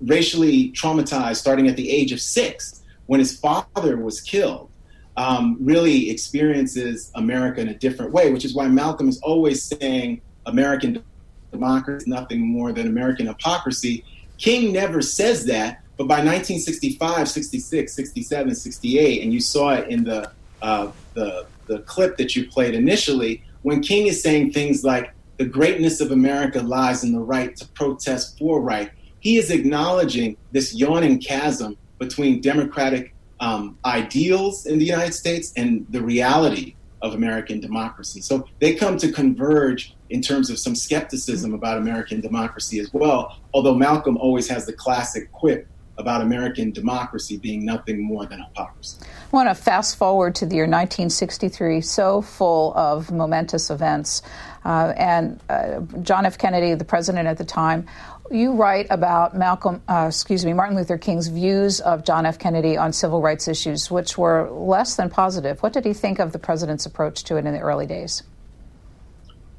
racially 0.00 0.70
traumatized 0.70 1.36
starting 1.36 1.66
at 1.66 1.74
the 1.74 1.90
age 1.90 2.12
of 2.12 2.20
six 2.20 2.84
when 3.06 3.18
his 3.18 3.36
father 3.36 3.96
was 3.96 4.20
killed. 4.20 4.70
Um, 5.16 5.56
really 5.60 6.10
experiences 6.10 7.10
America 7.16 7.60
in 7.60 7.68
a 7.68 7.74
different 7.74 8.12
way, 8.12 8.32
which 8.32 8.44
is 8.44 8.54
why 8.54 8.68
Malcolm 8.68 9.08
is 9.08 9.20
always 9.20 9.64
saying 9.64 10.22
American 10.46 11.02
democracy 11.50 12.04
is 12.04 12.06
nothing 12.06 12.40
more 12.40 12.72
than 12.72 12.86
American 12.86 13.26
hypocrisy. 13.26 14.04
King 14.38 14.72
never 14.72 15.02
says 15.02 15.44
that, 15.46 15.82
but 15.96 16.04
by 16.04 16.18
1965, 16.18 17.28
66, 17.28 17.92
67, 17.92 18.54
68, 18.54 19.22
and 19.22 19.32
you 19.32 19.40
saw 19.40 19.70
it 19.70 19.88
in 19.88 20.04
the, 20.04 20.30
uh, 20.62 20.92
the, 21.14 21.46
the 21.66 21.80
clip 21.80 22.16
that 22.18 22.36
you 22.36 22.46
played 22.46 22.74
initially, 22.76 23.42
when 23.62 23.82
King 23.82 24.06
is 24.06 24.22
saying 24.22 24.52
things 24.52 24.84
like, 24.84 25.12
the 25.42 25.48
greatness 25.48 26.00
of 26.00 26.12
America 26.12 26.60
lies 26.60 27.02
in 27.02 27.10
the 27.10 27.18
right 27.18 27.56
to 27.56 27.66
protest 27.70 28.38
for 28.38 28.60
right, 28.60 28.92
he 29.18 29.38
is 29.38 29.50
acknowledging 29.50 30.36
this 30.52 30.72
yawning 30.72 31.18
chasm 31.18 31.76
between 31.98 32.40
democratic 32.40 33.12
um, 33.40 33.76
ideals 33.84 34.66
in 34.66 34.78
the 34.78 34.84
United 34.84 35.14
States 35.14 35.52
and 35.56 35.84
the 35.90 36.00
reality 36.00 36.76
of 37.02 37.14
American 37.14 37.58
democracy. 37.58 38.20
So 38.20 38.46
they 38.60 38.76
come 38.76 38.96
to 38.98 39.10
converge 39.10 39.96
in 40.10 40.22
terms 40.22 40.48
of 40.48 40.60
some 40.60 40.76
skepticism 40.76 41.54
about 41.54 41.78
American 41.78 42.20
democracy 42.20 42.78
as 42.78 42.92
well, 42.92 43.36
although 43.52 43.74
Malcolm 43.74 44.16
always 44.18 44.48
has 44.48 44.64
the 44.64 44.72
classic 44.72 45.32
quip 45.32 45.66
about 45.98 46.22
American 46.22 46.70
democracy 46.70 47.36
being 47.36 47.64
nothing 47.64 48.02
more 48.02 48.26
than 48.26 48.42
hypocrisy. 48.42 48.98
I 49.02 49.36
want 49.36 49.48
to 49.48 49.54
fast 49.54 49.96
forward 49.96 50.34
to 50.36 50.46
the 50.46 50.56
year 50.56 50.64
1963, 50.64 51.80
so 51.80 52.22
full 52.22 52.72
of 52.74 53.10
momentous 53.10 53.70
events. 53.70 54.22
Uh, 54.64 54.92
and 54.96 55.40
uh, 55.48 55.80
John 56.02 56.26
F. 56.26 56.38
Kennedy, 56.38 56.74
the 56.74 56.84
president 56.84 57.26
at 57.26 57.38
the 57.38 57.44
time, 57.44 57.86
you 58.30 58.52
write 58.52 58.86
about 58.90 59.36
Malcolm, 59.36 59.82
uh, 59.88 60.06
excuse 60.08 60.44
me, 60.44 60.52
Martin 60.52 60.76
Luther 60.76 60.98
King's 60.98 61.28
views 61.28 61.80
of 61.80 62.04
John 62.04 62.24
F. 62.24 62.38
Kennedy 62.38 62.76
on 62.76 62.92
civil 62.92 63.20
rights 63.20 63.48
issues, 63.48 63.90
which 63.90 64.16
were 64.16 64.48
less 64.50 64.96
than 64.96 65.10
positive. 65.10 65.62
What 65.62 65.72
did 65.72 65.84
he 65.84 65.92
think 65.92 66.18
of 66.18 66.32
the 66.32 66.38
president's 66.38 66.86
approach 66.86 67.24
to 67.24 67.36
it 67.36 67.44
in 67.44 67.52
the 67.52 67.60
early 67.60 67.86
days? 67.86 68.22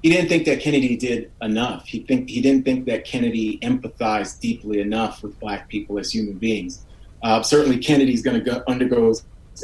He 0.01 0.09
didn't 0.09 0.27
think 0.27 0.45
that 0.45 0.59
Kennedy 0.59 0.97
did 0.97 1.31
enough. 1.41 1.85
He 1.85 1.99
think 1.99 2.29
he 2.29 2.41
didn't 2.41 2.65
think 2.65 2.85
that 2.87 3.05
Kennedy 3.05 3.57
empathized 3.59 4.41
deeply 4.41 4.81
enough 4.81 5.23
with 5.23 5.39
black 5.39 5.69
people 5.69 5.97
as 5.97 6.11
human 6.11 6.37
beings. 6.37 6.85
Uh, 7.21 7.41
certainly, 7.41 7.77
Kennedy's 7.77 8.21
going 8.21 8.43
to 8.43 8.69
undergo 8.69 9.13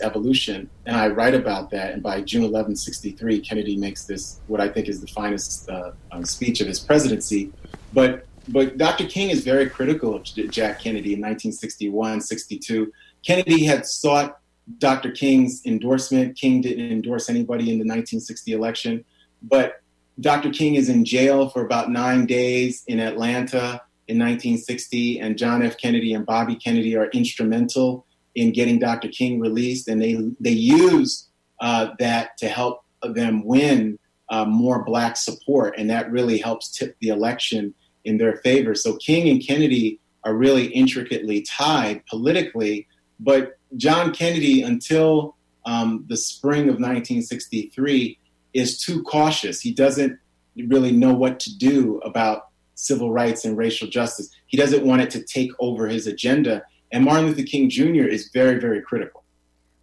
evolution, 0.01 0.69
and 0.85 0.95
I 0.95 1.07
write 1.07 1.33
about 1.33 1.71
that. 1.71 1.93
And 1.93 2.03
by 2.03 2.21
June 2.21 2.43
11, 2.43 2.75
63, 2.75 3.39
Kennedy 3.41 3.75
makes 3.75 4.05
this 4.05 4.39
what 4.47 4.61
I 4.61 4.69
think 4.69 4.87
is 4.87 5.01
the 5.01 5.07
finest 5.07 5.69
uh, 5.69 5.91
um, 6.11 6.25
speech 6.25 6.61
of 6.61 6.67
his 6.67 6.79
presidency. 6.79 7.51
But 7.93 8.25
but 8.47 8.77
Dr. 8.77 9.05
King 9.05 9.29
is 9.29 9.43
very 9.43 9.69
critical 9.69 10.15
of 10.15 10.23
Jack 10.23 10.79
Kennedy 10.79 11.13
in 11.13 11.19
1961, 11.19 12.21
62. 12.21 12.91
Kennedy 13.23 13.63
had 13.63 13.85
sought 13.85 14.39
Dr. 14.77 15.11
King's 15.11 15.65
endorsement. 15.65 16.37
King 16.37 16.61
didn't 16.61 16.91
endorse 16.91 17.29
anybody 17.29 17.63
in 17.71 17.77
the 17.77 17.85
1960 17.85 18.51
election, 18.53 19.05
but 19.41 19.81
Dr. 20.19 20.49
King 20.49 20.75
is 20.75 20.89
in 20.89 21.05
jail 21.05 21.49
for 21.49 21.63
about 21.63 21.89
nine 21.91 22.25
days 22.25 22.83
in 22.87 22.99
Atlanta 22.99 23.81
in 24.07 24.17
1960, 24.17 25.19
and 25.19 25.37
John 25.37 25.61
F. 25.61 25.77
Kennedy 25.77 26.13
and 26.13 26.25
Bobby 26.25 26.55
Kennedy 26.55 26.95
are 26.95 27.09
instrumental 27.11 28.05
in 28.39 28.53
getting 28.53 28.79
Dr. 28.79 29.09
King 29.09 29.41
released, 29.41 29.89
and 29.89 30.01
they 30.01 30.17
they 30.39 30.51
use 30.51 31.27
uh, 31.59 31.89
that 31.99 32.37
to 32.37 32.47
help 32.47 32.85
them 33.03 33.43
win 33.43 33.99
uh, 34.29 34.45
more 34.45 34.83
black 34.85 35.17
support, 35.17 35.75
and 35.77 35.89
that 35.89 36.09
really 36.09 36.37
helps 36.37 36.71
tip 36.71 36.95
the 37.01 37.09
election 37.09 37.73
in 38.05 38.17
their 38.17 38.37
favor. 38.37 38.75
So 38.75 38.95
King 38.95 39.27
and 39.27 39.45
Kennedy 39.45 39.99
are 40.23 40.33
really 40.33 40.67
intricately 40.67 41.41
tied 41.41 42.05
politically, 42.05 42.87
but 43.19 43.57
John 43.75 44.13
Kennedy, 44.13 44.61
until 44.61 45.35
um, 45.65 46.05
the 46.07 46.15
spring 46.17 46.63
of 46.63 46.75
1963, 46.75 48.17
is 48.53 48.79
too 48.79 49.03
cautious. 49.03 49.59
He 49.59 49.73
doesn't 49.73 50.17
really 50.67 50.93
know 50.93 51.13
what 51.13 51.41
to 51.41 51.57
do 51.57 51.99
about 52.05 52.47
civil 52.75 53.11
rights 53.11 53.43
and 53.43 53.57
racial 53.57 53.89
justice. 53.89 54.29
He 54.47 54.55
doesn't 54.55 54.85
want 54.85 55.01
it 55.01 55.09
to 55.11 55.23
take 55.23 55.51
over 55.59 55.89
his 55.89 56.07
agenda. 56.07 56.63
And 56.91 57.05
Martin 57.05 57.27
Luther 57.27 57.43
King 57.43 57.69
Jr. 57.69 58.05
is 58.05 58.29
very, 58.29 58.59
very 58.59 58.81
critical. 58.81 59.23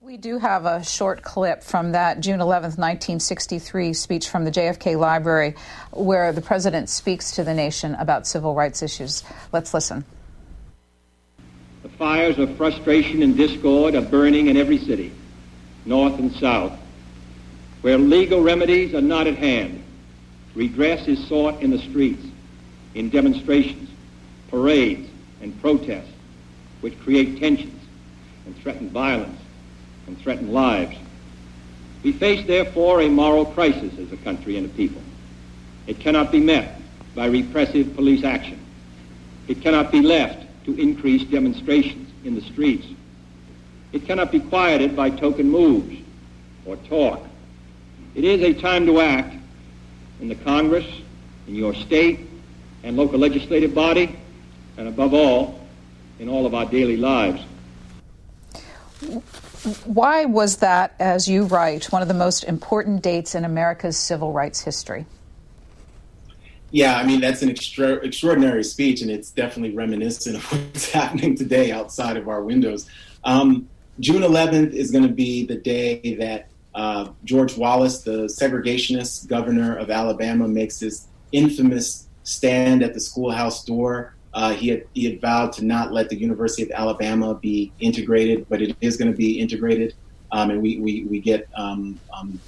We 0.00 0.16
do 0.16 0.38
have 0.38 0.66
a 0.66 0.84
short 0.84 1.22
clip 1.22 1.62
from 1.62 1.92
that 1.92 2.20
June 2.20 2.38
11th, 2.38 2.78
1963 2.78 3.92
speech 3.92 4.28
from 4.28 4.44
the 4.44 4.50
JFK 4.50 4.96
Library 4.96 5.54
where 5.90 6.32
the 6.32 6.40
president 6.40 6.88
speaks 6.88 7.32
to 7.32 7.44
the 7.44 7.54
nation 7.54 7.94
about 7.96 8.26
civil 8.26 8.54
rights 8.54 8.82
issues. 8.82 9.24
Let's 9.52 9.74
listen. 9.74 10.04
The 11.82 11.88
fires 11.88 12.38
of 12.38 12.56
frustration 12.56 13.22
and 13.22 13.36
discord 13.36 13.94
are 13.94 14.02
burning 14.02 14.46
in 14.46 14.56
every 14.56 14.78
city, 14.78 15.12
north 15.84 16.18
and 16.18 16.32
south. 16.32 16.78
Where 17.82 17.98
legal 17.98 18.42
remedies 18.42 18.94
are 18.94 19.00
not 19.00 19.26
at 19.26 19.36
hand, 19.36 19.82
redress 20.54 21.06
is 21.08 21.26
sought 21.28 21.62
in 21.62 21.70
the 21.70 21.78
streets, 21.78 22.24
in 22.94 23.10
demonstrations, 23.10 23.90
parades, 24.50 25.08
and 25.40 25.60
protests, 25.60 26.15
which 26.86 27.00
create 27.00 27.40
tensions 27.40 27.82
and 28.46 28.56
threaten 28.58 28.88
violence 28.90 29.40
and 30.06 30.16
threaten 30.20 30.52
lives. 30.52 30.96
We 32.04 32.12
face, 32.12 32.46
therefore, 32.46 33.00
a 33.00 33.08
moral 33.08 33.44
crisis 33.44 33.98
as 33.98 34.12
a 34.12 34.16
country 34.18 34.56
and 34.56 34.66
a 34.66 34.68
people. 34.68 35.02
It 35.88 35.98
cannot 35.98 36.30
be 36.30 36.38
met 36.38 36.80
by 37.12 37.26
repressive 37.26 37.96
police 37.96 38.22
action. 38.22 38.64
It 39.48 39.62
cannot 39.62 39.90
be 39.90 40.00
left 40.00 40.46
to 40.66 40.80
increase 40.80 41.24
demonstrations 41.24 42.08
in 42.24 42.36
the 42.36 42.40
streets. 42.42 42.86
It 43.90 44.06
cannot 44.06 44.30
be 44.30 44.38
quieted 44.38 44.94
by 44.94 45.10
token 45.10 45.50
moves 45.50 45.98
or 46.64 46.76
talk. 46.76 47.26
It 48.14 48.22
is 48.22 48.42
a 48.42 48.54
time 48.54 48.86
to 48.86 49.00
act 49.00 49.34
in 50.20 50.28
the 50.28 50.36
Congress, 50.36 50.86
in 51.48 51.56
your 51.56 51.74
state 51.74 52.20
and 52.84 52.96
local 52.96 53.18
legislative 53.18 53.74
body, 53.74 54.16
and 54.76 54.86
above 54.86 55.14
all, 55.14 55.65
in 56.18 56.28
all 56.28 56.46
of 56.46 56.54
our 56.54 56.66
daily 56.66 56.96
lives. 56.96 57.42
Why 59.84 60.24
was 60.24 60.58
that, 60.58 60.94
as 60.98 61.28
you 61.28 61.44
write, 61.44 61.86
one 61.92 62.02
of 62.02 62.08
the 62.08 62.14
most 62.14 62.44
important 62.44 63.02
dates 63.02 63.34
in 63.34 63.44
America's 63.44 63.96
civil 63.96 64.32
rights 64.32 64.62
history? 64.62 65.06
Yeah, 66.70 66.96
I 66.96 67.04
mean, 67.04 67.20
that's 67.20 67.42
an 67.42 67.50
extra, 67.50 67.94
extraordinary 67.94 68.64
speech, 68.64 69.02
and 69.02 69.10
it's 69.10 69.30
definitely 69.30 69.76
reminiscent 69.76 70.36
of 70.36 70.44
what's 70.52 70.90
happening 70.90 71.36
today 71.36 71.72
outside 71.72 72.16
of 72.16 72.28
our 72.28 72.42
windows. 72.42 72.88
Um, 73.24 73.68
June 74.00 74.22
11th 74.22 74.72
is 74.72 74.90
going 74.90 75.06
to 75.06 75.12
be 75.12 75.46
the 75.46 75.56
day 75.56 76.16
that 76.18 76.48
uh, 76.74 77.08
George 77.24 77.56
Wallace, 77.56 78.02
the 78.02 78.26
segregationist 78.26 79.28
governor 79.28 79.76
of 79.76 79.90
Alabama, 79.90 80.46
makes 80.46 80.80
his 80.80 81.06
infamous 81.32 82.06
stand 82.24 82.82
at 82.82 82.92
the 82.92 83.00
schoolhouse 83.00 83.64
door 83.64 84.15
uh, 84.36 84.52
he 84.52 84.68
had 84.68 84.84
he 84.92 85.06
had 85.06 85.18
vowed 85.18 85.50
to 85.50 85.64
not 85.64 85.92
let 85.92 86.10
the 86.10 86.16
University 86.16 86.62
of 86.62 86.70
Alabama 86.72 87.34
be 87.34 87.72
integrated, 87.80 88.46
but 88.50 88.60
it 88.60 88.76
is 88.82 88.98
going 88.98 89.10
to 89.10 89.16
be 89.16 89.40
integrated, 89.40 89.94
um, 90.30 90.50
and 90.50 90.60
we 90.60 90.78
we, 90.78 91.04
we 91.04 91.18
get 91.18 91.48
um, 91.56 91.98
um, 92.14 92.38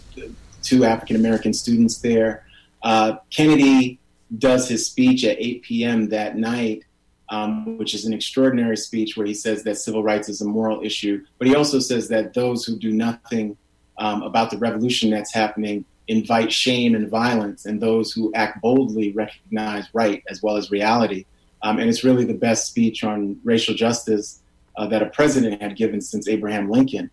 two 0.62 0.84
African 0.84 1.16
American 1.16 1.54
students 1.54 1.98
there. 1.98 2.44
Uh, 2.82 3.16
Kennedy 3.30 3.98
does 4.36 4.68
his 4.68 4.84
speech 4.84 5.24
at 5.24 5.40
8 5.40 5.62
p.m. 5.62 6.10
that 6.10 6.36
night, 6.36 6.84
um, 7.30 7.78
which 7.78 7.94
is 7.94 8.04
an 8.04 8.12
extraordinary 8.12 8.76
speech 8.76 9.16
where 9.16 9.26
he 9.26 9.32
says 9.32 9.62
that 9.62 9.76
civil 9.76 10.02
rights 10.02 10.28
is 10.28 10.42
a 10.42 10.44
moral 10.44 10.84
issue, 10.84 11.24
but 11.38 11.48
he 11.48 11.56
also 11.56 11.78
says 11.78 12.06
that 12.08 12.34
those 12.34 12.66
who 12.66 12.78
do 12.78 12.92
nothing 12.92 13.56
um, 13.96 14.22
about 14.22 14.50
the 14.50 14.58
revolution 14.58 15.08
that's 15.08 15.32
happening 15.32 15.86
invite 16.06 16.52
shame 16.52 16.94
and 16.94 17.08
violence, 17.08 17.64
and 17.64 17.80
those 17.80 18.12
who 18.12 18.30
act 18.34 18.60
boldly 18.60 19.12
recognize 19.12 19.86
right 19.94 20.22
as 20.28 20.42
well 20.42 20.58
as 20.58 20.70
reality. 20.70 21.24
Um, 21.62 21.78
and 21.78 21.88
it's 21.88 22.04
really 22.04 22.24
the 22.24 22.34
best 22.34 22.66
speech 22.66 23.04
on 23.04 23.38
racial 23.44 23.74
justice 23.74 24.40
uh, 24.76 24.86
that 24.86 25.02
a 25.02 25.06
president 25.06 25.60
had 25.60 25.76
given 25.76 26.00
since 26.00 26.28
Abraham 26.28 26.70
Lincoln. 26.70 27.10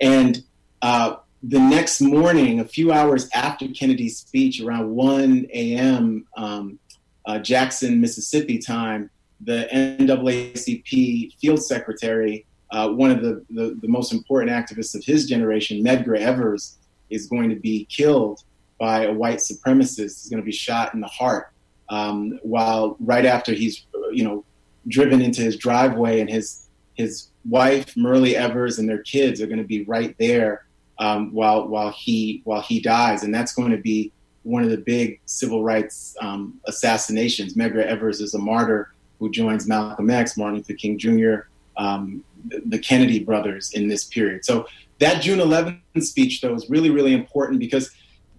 And 0.00 0.42
uh, 0.82 1.16
the 1.42 1.58
next 1.58 2.00
morning, 2.00 2.60
a 2.60 2.64
few 2.64 2.92
hours 2.92 3.28
after 3.34 3.66
Kennedy's 3.68 4.18
speech, 4.18 4.60
around 4.60 4.90
1 4.90 5.46
a.m. 5.52 6.26
Um, 6.36 6.78
uh, 7.26 7.38
Jackson, 7.38 8.00
Mississippi 8.00 8.58
time, 8.58 9.10
the 9.40 9.68
NAACP 9.72 11.38
field 11.38 11.62
secretary, 11.62 12.46
uh, 12.70 12.88
one 12.88 13.10
of 13.10 13.22
the, 13.22 13.44
the, 13.50 13.76
the, 13.80 13.88
most 13.88 14.12
important 14.12 14.52
activists 14.52 14.94
of 14.94 15.04
his 15.04 15.26
generation, 15.26 15.82
Medgar 15.82 16.16
Evers, 16.16 16.78
is 17.08 17.26
going 17.26 17.48
to 17.48 17.56
be 17.56 17.86
killed 17.86 18.42
by 18.78 19.04
a 19.04 19.12
white 19.12 19.38
supremacist. 19.38 20.22
He's 20.22 20.28
going 20.28 20.42
to 20.42 20.46
be 20.46 20.52
shot 20.52 20.94
in 20.94 21.00
the 21.00 21.08
heart 21.08 21.48
um, 21.90 22.38
while 22.42 22.96
right 23.00 23.26
after 23.26 23.52
he's 23.52 23.84
you 24.12 24.24
know 24.24 24.44
driven 24.88 25.20
into 25.20 25.42
his 25.42 25.56
driveway 25.56 26.20
and 26.20 26.30
his 26.30 26.66
his 26.94 27.28
wife 27.48 27.94
Myrlie 27.94 28.34
Evers 28.34 28.78
and 28.78 28.88
their 28.88 29.02
kids 29.02 29.40
are 29.40 29.46
going 29.46 29.58
to 29.58 29.64
be 29.64 29.84
right 29.84 30.14
there 30.18 30.66
um, 31.00 31.32
while 31.32 31.66
while 31.66 31.90
he 31.90 32.42
while 32.44 32.60
he 32.60 32.78
dies, 32.78 33.24
and 33.24 33.34
that's 33.34 33.54
going 33.54 33.70
to 33.70 33.78
be 33.78 34.12
one 34.42 34.62
of 34.62 34.70
the 34.70 34.76
big 34.76 35.18
civil 35.24 35.64
rights 35.64 36.14
um, 36.20 36.60
assassinations. 36.66 37.54
Medgar 37.54 37.84
Evers 37.84 38.20
is 38.20 38.34
a 38.34 38.38
martyr 38.38 38.92
who 39.18 39.30
joins 39.30 39.66
Malcolm 39.66 40.10
X, 40.10 40.36
Martin 40.36 40.58
Luther 40.58 40.74
King 40.74 40.98
Jr., 40.98 41.48
um, 41.76 42.22
the 42.66 42.78
Kennedy 42.78 43.18
brothers 43.18 43.72
in 43.72 43.88
this 43.88 44.04
period. 44.04 44.44
So 44.44 44.66
that 44.98 45.22
June 45.22 45.38
11th 45.38 45.80
speech, 46.00 46.40
though, 46.40 46.54
is 46.54 46.68
really 46.68 46.90
really 46.90 47.14
important 47.14 47.58
because 47.58 47.90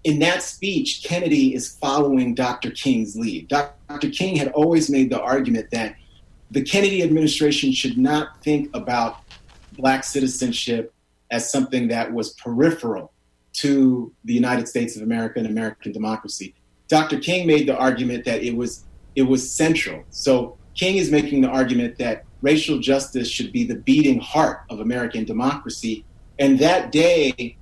in 0.03 0.19
that 0.19 0.41
speech, 0.41 1.03
Kennedy 1.03 1.53
is 1.53 1.77
following 1.77 2.33
Dr. 2.33 2.71
King's 2.71 3.15
lead. 3.15 3.47
Dr. 3.47 4.09
King 4.09 4.35
had 4.35 4.49
always 4.49 4.89
made 4.89 5.11
the 5.11 5.21
argument 5.21 5.69
that 5.71 5.95
the 6.49 6.61
Kennedy 6.61 7.03
administration 7.03 7.71
should 7.71 7.97
not 7.97 8.41
think 8.43 8.75
about 8.75 9.17
black 9.73 10.03
citizenship 10.03 10.93
as 11.29 11.51
something 11.51 11.87
that 11.87 12.11
was 12.11 12.33
peripheral 12.33 13.13
to 13.53 14.11
the 14.25 14.33
United 14.33 14.67
States 14.67 14.95
of 14.95 15.03
America 15.03 15.39
and 15.39 15.47
American 15.47 15.91
democracy. 15.91 16.53
Dr. 16.87 17.19
King 17.19 17.47
made 17.47 17.67
the 17.67 17.77
argument 17.77 18.25
that 18.25 18.43
it 18.43 18.55
was 18.55 18.85
it 19.15 19.23
was 19.23 19.49
central. 19.49 20.03
So 20.09 20.57
King 20.73 20.95
is 20.95 21.11
making 21.11 21.41
the 21.41 21.49
argument 21.49 21.97
that 21.97 22.25
racial 22.41 22.79
justice 22.79 23.29
should 23.29 23.51
be 23.51 23.65
the 23.65 23.75
beating 23.75 24.19
heart 24.19 24.61
of 24.69 24.79
American 24.79 25.25
democracy. 25.25 26.05
And 26.39 26.57
that 26.59 26.91
day, 26.91 27.57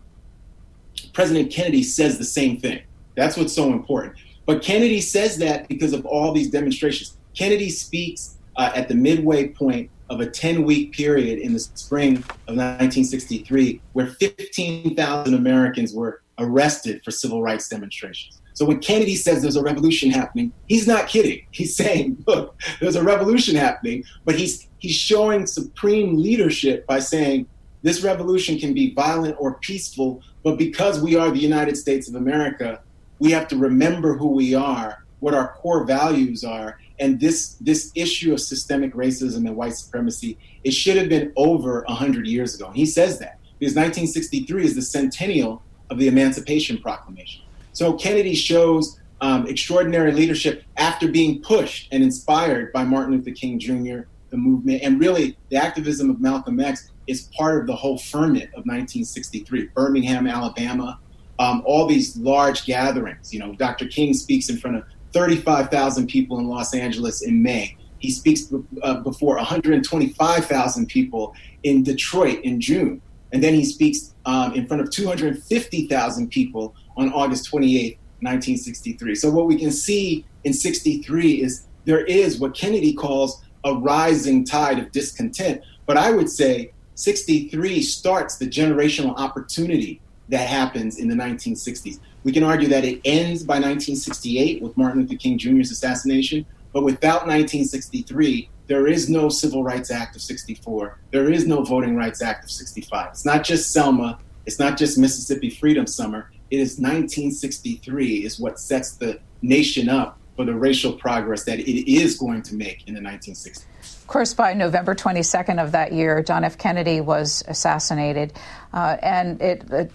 President 1.20 1.52
Kennedy 1.52 1.84
says 1.84 2.18
the 2.18 2.24
same 2.24 2.62
thing. 2.62 2.82
That's 3.16 3.36
what's 3.36 3.52
so 3.52 3.74
important. 3.74 4.16
But 4.46 4.64
Kennedy 4.64 5.02
says 5.02 5.36
that 5.40 5.68
because 5.68 5.92
of 5.92 6.06
all 6.06 6.32
these 6.32 6.50
demonstrations. 6.50 7.18
Kennedy 7.36 7.70
speaks 7.70 8.38
uh, 8.56 8.72
at 8.74 8.88
the 8.88 8.96
midway 8.96 9.50
point 9.50 9.92
of 10.10 10.22
a 10.22 10.30
10 10.30 10.64
week 10.64 10.94
period 10.94 11.40
in 11.40 11.52
the 11.52 11.60
spring 11.60 12.20
of 12.48 12.56
1963 12.56 13.82
where 13.92 14.08
15,000 14.08 15.34
Americans 15.34 15.94
were 15.94 16.22
arrested 16.38 17.02
for 17.04 17.12
civil 17.12 17.44
rights 17.44 17.68
demonstrations. 17.68 18.40
So 18.54 18.64
when 18.64 18.80
Kennedy 18.80 19.16
says 19.16 19.42
there's 19.42 19.58
a 19.58 19.62
revolution 19.62 20.10
happening, 20.10 20.54
he's 20.70 20.88
not 20.88 21.10
kidding. 21.10 21.46
He's 21.52 21.76
saying, 21.76 22.24
look, 22.28 22.58
there's 22.80 22.96
a 22.96 23.04
revolution 23.04 23.58
happening, 23.58 24.06
but 24.24 24.36
he's 24.36 24.70
he's 24.78 24.96
showing 24.96 25.48
supreme 25.48 26.16
leadership 26.16 26.88
by 26.88 27.00
saying 27.00 27.46
this 27.82 28.04
revolution 28.04 28.58
can 28.58 28.74
be 28.74 28.94
violent 28.94 29.36
or 29.40 29.56
peaceful, 29.56 30.22
but 30.44 30.58
because 30.58 31.02
we 31.02 31.16
are 31.16 31.32
the 31.32 31.40
United 31.40 31.78
States 31.78 32.08
of 32.08 32.16
America, 32.16 32.82
we 33.20 33.32
have 33.32 33.48
to 33.50 33.58
remember 33.58 34.16
who 34.16 34.28
we 34.28 34.56
are, 34.56 35.04
what 35.20 35.34
our 35.34 35.54
core 35.54 35.84
values 35.84 36.44
are, 36.44 36.80
and 37.00 37.20
this 37.20 37.56
this 37.62 37.92
issue 37.96 38.34
of 38.34 38.40
systemic 38.40 38.94
racism 38.94 39.48
and 39.48 39.56
white 39.56 39.74
supremacy, 39.74 40.38
it 40.64 40.72
should 40.72 40.98
have 40.98 41.10
been 41.10 41.32
over 41.36 41.84
100 41.88 42.28
years 42.28 42.56
ago. 42.56 42.68
And 42.68 42.76
he 42.76 42.86
says 42.86 43.20
that 43.20 43.40
because 43.58 43.76
1963 43.76 44.66
is 44.66 44.76
the 44.76 44.82
centennial 44.82 45.62
of 45.90 45.98
the 45.98 46.08
Emancipation 46.08 46.78
Proclamation. 46.78 47.44
So 47.74 47.94
Kennedy 47.94 48.36
shows 48.36 49.00
um, 49.22 49.48
extraordinary 49.48 50.12
leadership 50.12 50.64
after 50.78 51.08
being 51.08 51.42
pushed 51.42 51.90
and 51.92 52.04
inspired 52.04 52.72
by 52.72 52.84
Martin 52.84 53.16
Luther 53.16 53.32
King 53.32 53.60
Jr., 53.60 54.02
the 54.30 54.38
movement, 54.38 54.82
and 54.84 55.00
really 55.00 55.38
the 55.50 55.58
activism 55.58 56.10
of 56.10 56.22
Malcolm 56.22 56.60
X 56.60 56.92
is 57.10 57.30
part 57.36 57.60
of 57.60 57.68
the 57.68 57.76
whole 57.76 57.98
ferment 57.98 58.46
of 58.54 58.66
1963. 58.66 59.70
Birmingham, 59.74 60.28
Alabama, 60.28 61.00
um, 61.40 61.64
all 61.66 61.88
these 61.88 62.16
large 62.18 62.66
gatherings. 62.66 63.34
You 63.34 63.40
know, 63.40 63.54
Dr. 63.56 63.88
King 63.88 64.14
speaks 64.14 64.50
in 64.50 64.58
front 64.58 64.78
of 64.78 64.84
35,000 65.14 66.08
people 66.08 66.38
in 66.38 66.48
Los 66.48 66.74
Angeles 66.74 67.24
in 67.24 67.42
May. 67.42 67.76
He 67.98 68.12
speaks 68.12 68.54
uh, 68.84 69.00
before 69.02 69.36
125,000 69.38 70.86
people 70.88 71.34
in 71.64 71.84
Detroit 71.84 72.42
in 72.44 72.62
June. 72.62 73.02
And 73.32 73.44
then 73.44 73.54
he 73.54 73.66
speaks 73.66 74.14
um, 74.26 74.54
in 74.54 74.68
front 74.68 74.82
of 74.82 74.92
250,000 74.92 76.30
people 76.30 76.76
on 76.96 77.12
August 77.12 77.46
28, 77.46 77.98
1963. 78.22 79.16
So 79.16 79.32
what 79.32 79.48
we 79.48 79.58
can 79.58 79.72
see 79.72 80.26
in 80.44 80.54
63 80.54 81.42
is 81.42 81.66
there 81.86 82.06
is 82.06 82.40
what 82.40 82.54
Kennedy 82.54 82.94
calls 82.94 83.42
a 83.64 83.74
rising 83.74 84.46
tide 84.46 84.80
of 84.80 84.92
discontent. 84.92 85.62
But 85.86 85.98
I 85.98 86.12
would 86.12 86.30
say 86.30 86.72
63 87.00 87.82
starts 87.82 88.36
the 88.36 88.46
generational 88.46 89.18
opportunity 89.18 90.02
that 90.28 90.50
happens 90.50 91.00
in 91.00 91.08
the 91.08 91.16
1960s. 91.16 92.00
We 92.26 92.34
can 92.34 92.44
argue 92.44 92.68
that 92.68 92.84
it 92.84 93.00
ends 93.06 93.42
by 93.42 93.54
1968 93.54 94.62
with 94.62 94.76
Martin 94.76 95.04
Luther 95.04 95.16
King 95.16 95.38
Jr.'s 95.38 95.72
assassination, 95.72 96.46
but 96.74 96.84
without 96.84 97.26
1963, 97.26 98.50
there 98.68 98.86
is 98.86 99.10
no 99.10 99.30
Civil 99.30 99.64
Rights 99.64 99.92
Act 99.92 100.18
of 100.18 100.22
64. 100.22 101.00
There 101.12 101.32
is 101.32 101.48
no 101.48 101.64
Voting 101.64 101.96
Rights 101.96 102.22
Act 102.22 102.44
of 102.44 102.52
65. 102.52 103.12
It's 103.12 103.26
not 103.26 103.46
just 103.46 103.72
Selma. 103.72 104.20
It's 104.46 104.60
not 104.60 104.78
just 104.78 104.98
Mississippi 104.98 105.50
Freedom 105.50 105.88
Summer. 105.88 106.30
It 106.52 106.60
is 106.60 106.80
1963 106.80 108.26
is 108.26 108.42
what 108.42 108.60
sets 108.60 108.98
the 108.98 109.22
nation 109.42 109.88
up 109.88 110.20
for 110.36 110.44
the 110.44 110.54
racial 110.54 110.92
progress 110.92 111.46
that 111.46 111.60
it 111.60 111.90
is 111.90 112.18
going 112.18 112.42
to 112.42 112.56
make 112.56 112.86
in 112.90 112.94
the 112.94 113.00
1960s. 113.00 113.64
Of 114.10 114.14
course, 114.14 114.34
by 114.34 114.56
November 114.56 114.96
22nd 114.96 115.64
of 115.64 115.74
that 115.74 115.94
year, 115.94 116.24
John 116.24 116.44
F. 116.44 116.58
Kennedy 116.58 117.00
was 117.00 117.44
assassinated, 117.48 118.34
uh, 118.74 118.98
and 119.04 119.40
it, 119.40 119.64
it, 119.70 119.92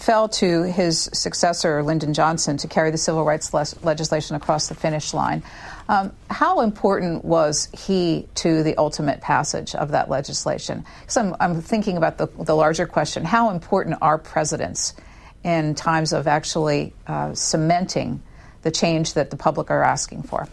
fell 0.00 0.26
to 0.30 0.62
his 0.62 1.10
successor, 1.12 1.82
Lyndon 1.82 2.14
Johnson, 2.14 2.56
to 2.56 2.66
carry 2.66 2.90
the 2.90 2.96
civil 2.96 3.24
rights 3.24 3.52
le- 3.52 3.66
legislation 3.82 4.36
across 4.36 4.68
the 4.68 4.74
finish 4.74 5.12
line. 5.12 5.42
Um, 5.86 6.14
how 6.30 6.62
important 6.62 7.26
was 7.26 7.68
he 7.78 8.26
to 8.36 8.62
the 8.62 8.74
ultimate 8.78 9.20
passage 9.20 9.74
of 9.74 9.90
that 9.90 10.08
legislation? 10.08 10.86
Because 11.00 11.18
I'm, 11.18 11.36
I'm, 11.38 11.60
thinking 11.60 11.98
about 11.98 12.16
the, 12.16 12.28
the, 12.42 12.56
larger 12.56 12.86
question 12.86 13.22
how 13.22 13.50
important 13.50 13.98
are 14.00 14.16
presidents 14.16 14.94
in 15.44 15.74
times 15.74 16.14
of 16.14 16.26
actually 16.26 16.94
uh, 17.06 17.34
cementing 17.34 18.22
the 18.62 18.70
change 18.70 19.12
that 19.12 19.28
the 19.28 19.36
public 19.36 19.70
are 19.70 19.82
asking 19.82 20.22
for? 20.22 20.48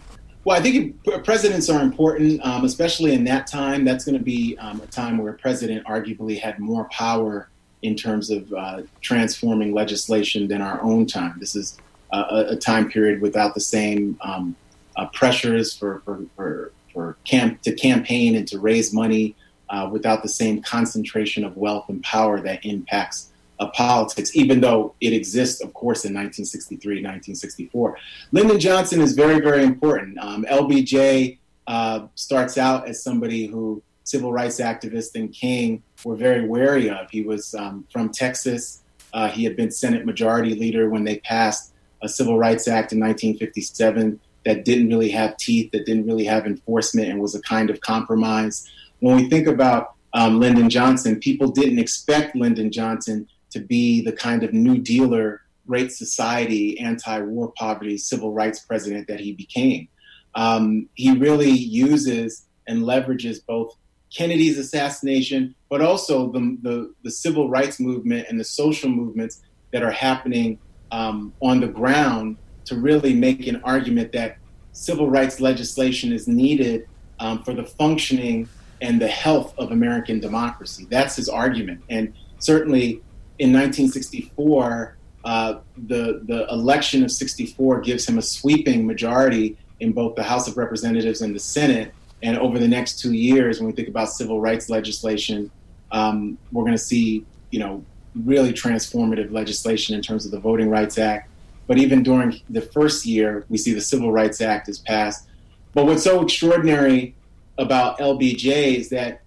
Well, 0.45 0.55
I 0.55 0.61
think 0.61 1.03
presidents 1.23 1.71
are 1.71 1.81
important, 1.81 2.39
um, 2.45 2.65
especially 2.65 3.13
in 3.13 3.23
that 3.23 3.47
time. 3.47 3.83
That's 3.83 4.05
going 4.05 4.17
to 4.17 4.23
be 4.23 4.55
um, 4.59 4.79
a 4.79 4.85
time 4.85 5.17
where 5.17 5.33
a 5.33 5.37
president 5.37 5.85
arguably 5.87 6.39
had 6.39 6.59
more 6.59 6.87
power 6.91 7.49
in 7.81 7.95
terms 7.95 8.29
of 8.29 8.53
uh, 8.53 8.83
transforming 9.01 9.73
legislation 9.73 10.47
than 10.47 10.61
our 10.61 10.79
own 10.83 11.07
time. 11.07 11.35
This 11.39 11.55
is 11.55 11.79
a, 12.13 12.45
a 12.49 12.55
time 12.55 12.91
period 12.91 13.21
without 13.21 13.55
the 13.55 13.59
same 13.59 14.19
um, 14.21 14.55
uh, 14.95 15.07
pressures 15.07 15.75
for 15.75 16.01
for 16.05 16.23
for, 16.35 16.71
for 16.93 17.17
camp 17.25 17.63
to 17.63 17.73
campaign 17.73 18.35
and 18.35 18.47
to 18.47 18.59
raise 18.59 18.93
money 18.93 19.35
uh, 19.69 19.89
without 19.91 20.21
the 20.21 20.29
same 20.29 20.61
concentration 20.61 21.43
of 21.43 21.57
wealth 21.57 21.89
and 21.89 22.03
power 22.03 22.39
that 22.39 22.63
impacts 22.63 23.31
uh, 23.59 23.69
politics, 23.71 24.35
even 24.35 24.61
though 24.61 24.95
it 25.01 25.13
exists, 25.13 25.61
of 25.61 25.73
course, 25.73 26.05
in 26.05 26.13
1963, 26.13 26.95
1964. 26.95 27.97
Lyndon 28.31 28.59
Johnson 28.59 29.01
is 29.01 29.13
very, 29.13 29.39
very 29.39 29.63
important. 29.63 30.17
Um, 30.19 30.45
LBJ 30.45 31.37
uh, 31.67 32.07
starts 32.15 32.57
out 32.57 32.87
as 32.87 33.03
somebody 33.03 33.47
who 33.47 33.81
civil 34.03 34.31
rights 34.31 34.59
activists 34.59 35.15
and 35.15 35.33
King 35.33 35.81
were 36.03 36.15
very 36.15 36.47
wary 36.47 36.89
of. 36.89 37.09
He 37.09 37.21
was 37.21 37.55
um, 37.55 37.85
from 37.91 38.09
Texas. 38.09 38.83
Uh, 39.13 39.29
he 39.29 39.43
had 39.43 39.55
been 39.55 39.71
Senate 39.71 40.05
Majority 40.05 40.53
Leader 40.53 40.89
when 40.89 41.03
they 41.03 41.19
passed 41.19 41.73
a 42.03 42.09
Civil 42.09 42.37
Rights 42.37 42.67
Act 42.67 42.93
in 42.93 42.99
1957 42.99 44.19
that 44.45 44.63
didn't 44.63 44.89
really 44.89 45.09
have 45.09 45.37
teeth, 45.37 45.71
that 45.71 45.85
didn't 45.85 46.05
really 46.05 46.25
have 46.25 46.45
enforcement, 46.45 47.09
and 47.09 47.19
was 47.19 47.33
a 47.33 47.41
kind 47.41 47.69
of 47.69 47.81
compromise. 47.81 48.69
When 48.99 49.15
we 49.15 49.27
think 49.27 49.47
about 49.47 49.95
um, 50.13 50.39
Lyndon 50.39 50.69
Johnson, 50.69 51.19
people 51.19 51.49
didn't 51.49 51.79
expect 51.79 52.35
Lyndon 52.35 52.71
Johnson 52.71 53.27
to 53.55 53.61
be 53.61 54.01
the 54.01 54.11
kind 54.11 54.43
of 54.43 54.53
New 54.53 54.77
Dealer, 54.77 55.41
Great 55.65 55.93
Society, 55.93 56.77
anti 56.77 57.19
war 57.19 57.53
poverty, 57.57 57.97
civil 57.97 58.33
rights 58.33 58.59
president 58.59 59.07
that 59.07 59.21
he 59.21 59.31
became. 59.31 59.87
Um, 60.35 60.89
he 60.95 61.17
really 61.17 61.51
uses 61.51 62.47
and 62.67 62.83
leverages 62.83 63.37
both 63.47 63.73
Kennedy's 64.13 64.57
assassination, 64.57 65.55
but 65.69 65.81
also 65.81 66.31
the, 66.33 66.57
the, 66.61 66.93
the, 67.03 67.11
civil 67.11 67.49
rights 67.49 67.79
movement 67.79 68.27
and 68.29 68.37
the 68.37 68.43
social 68.43 68.89
movements 68.89 69.41
that 69.71 69.81
are 69.81 69.91
happening 69.91 70.59
um, 70.91 71.33
on 71.41 71.61
the 71.61 71.67
ground 71.67 72.35
to 72.65 72.75
really 72.75 73.13
make 73.13 73.47
an 73.47 73.61
argument 73.63 74.11
that 74.11 74.37
civil 74.73 75.09
rights 75.09 75.39
legislation 75.39 76.11
is 76.11 76.27
needed 76.27 76.87
um, 77.19 77.41
for 77.43 77.53
the 77.53 77.63
functioning 77.63 78.49
and 78.81 79.01
the 79.01 79.07
health 79.07 79.53
of 79.57 79.71
American 79.71 80.19
democracy. 80.19 80.85
That's 80.89 81.15
his 81.15 81.29
argument. 81.29 81.81
And 81.89 82.13
certainly 82.39 83.01
in 83.39 83.51
1964, 83.51 84.97
uh, 85.23 85.59
the, 85.87 86.21
the 86.25 86.47
election 86.49 87.03
of 87.03 87.11
64 87.11 87.81
gives 87.81 88.07
him 88.07 88.17
a 88.17 88.21
sweeping 88.21 88.85
majority 88.85 89.57
in 89.79 89.91
both 89.91 90.15
the 90.15 90.23
House 90.23 90.47
of 90.47 90.57
Representatives 90.57 91.21
and 91.21 91.35
the 91.35 91.39
Senate. 91.39 91.93
And 92.21 92.37
over 92.37 92.59
the 92.59 92.67
next 92.67 92.99
two 92.99 93.13
years, 93.13 93.59
when 93.59 93.67
we 93.67 93.73
think 93.73 93.87
about 93.87 94.09
civil 94.09 94.39
rights 94.39 94.69
legislation, 94.69 95.51
um, 95.91 96.37
we're 96.51 96.63
going 96.63 96.73
to 96.73 96.77
see, 96.77 97.25
you 97.51 97.59
know, 97.59 97.83
really 98.23 98.53
transformative 98.53 99.31
legislation 99.31 99.95
in 99.95 100.01
terms 100.01 100.25
of 100.25 100.31
the 100.31 100.39
Voting 100.39 100.69
Rights 100.69 100.97
Act, 100.97 101.29
but 101.67 101.77
even 101.77 102.03
during 102.03 102.39
the 102.49 102.61
first 102.61 103.05
year, 103.05 103.45
we 103.49 103.57
see 103.57 103.73
the 103.73 103.81
Civil 103.81 104.11
Rights 104.11 104.39
Act 104.41 104.69
is 104.69 104.79
passed. 104.79 105.27
But 105.73 105.85
what's 105.85 106.03
so 106.03 106.21
extraordinary 106.21 107.15
about 107.57 107.99
LBJ 107.99 108.75
is 108.77 108.89
that 108.89 109.21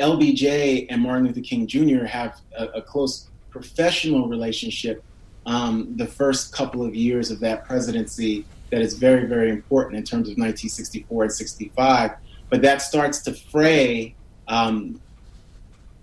LBJ 0.00 0.86
and 0.90 1.02
Martin 1.02 1.26
Luther 1.26 1.40
King 1.40 1.66
Jr. 1.66 2.04
have 2.04 2.40
a, 2.56 2.66
a 2.66 2.82
close 2.82 3.28
professional 3.50 4.28
relationship 4.28 5.04
um, 5.46 5.96
the 5.96 6.06
first 6.06 6.52
couple 6.52 6.84
of 6.84 6.94
years 6.94 7.30
of 7.30 7.40
that 7.40 7.64
presidency 7.64 8.44
that 8.70 8.80
is 8.80 8.94
very, 8.94 9.26
very 9.26 9.50
important 9.50 9.96
in 9.96 10.02
terms 10.02 10.28
of 10.28 10.38
1964 10.38 11.24
and 11.24 11.32
65. 11.32 12.12
But 12.50 12.62
that 12.62 12.82
starts 12.82 13.22
to 13.22 13.32
fray 13.32 14.14
um, 14.48 15.00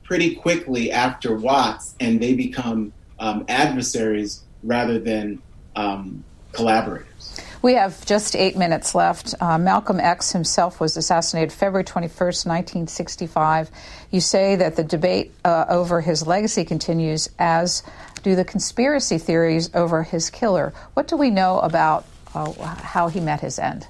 pretty 0.03 0.35
quickly 0.35 0.91
after 0.91 1.35
Watts, 1.35 1.95
and 1.99 2.21
they 2.21 2.33
become 2.33 2.93
um, 3.19 3.45
adversaries 3.47 4.43
rather 4.63 4.99
than 4.99 5.41
um, 5.75 6.23
collaborators. 6.51 7.41
We 7.61 7.75
have 7.75 8.03
just 8.07 8.35
eight 8.35 8.57
minutes 8.57 8.95
left. 8.95 9.35
Uh, 9.39 9.59
Malcolm 9.59 9.99
X 9.99 10.31
himself 10.31 10.79
was 10.79 10.97
assassinated 10.97 11.53
February 11.53 11.83
21st, 11.83 12.47
1965. 12.47 13.69
You 14.09 14.19
say 14.19 14.55
that 14.55 14.75
the 14.75 14.83
debate 14.83 15.31
uh, 15.45 15.65
over 15.69 16.01
his 16.01 16.25
legacy 16.25 16.65
continues, 16.65 17.29
as 17.37 17.83
do 18.23 18.35
the 18.35 18.45
conspiracy 18.45 19.19
theories 19.19 19.69
over 19.75 20.01
his 20.01 20.31
killer. 20.31 20.73
What 20.95 21.07
do 21.07 21.15
we 21.17 21.29
know 21.29 21.59
about 21.59 22.05
uh, 22.33 22.51
how 22.63 23.09
he 23.09 23.19
met 23.19 23.41
his 23.41 23.59
end? 23.59 23.87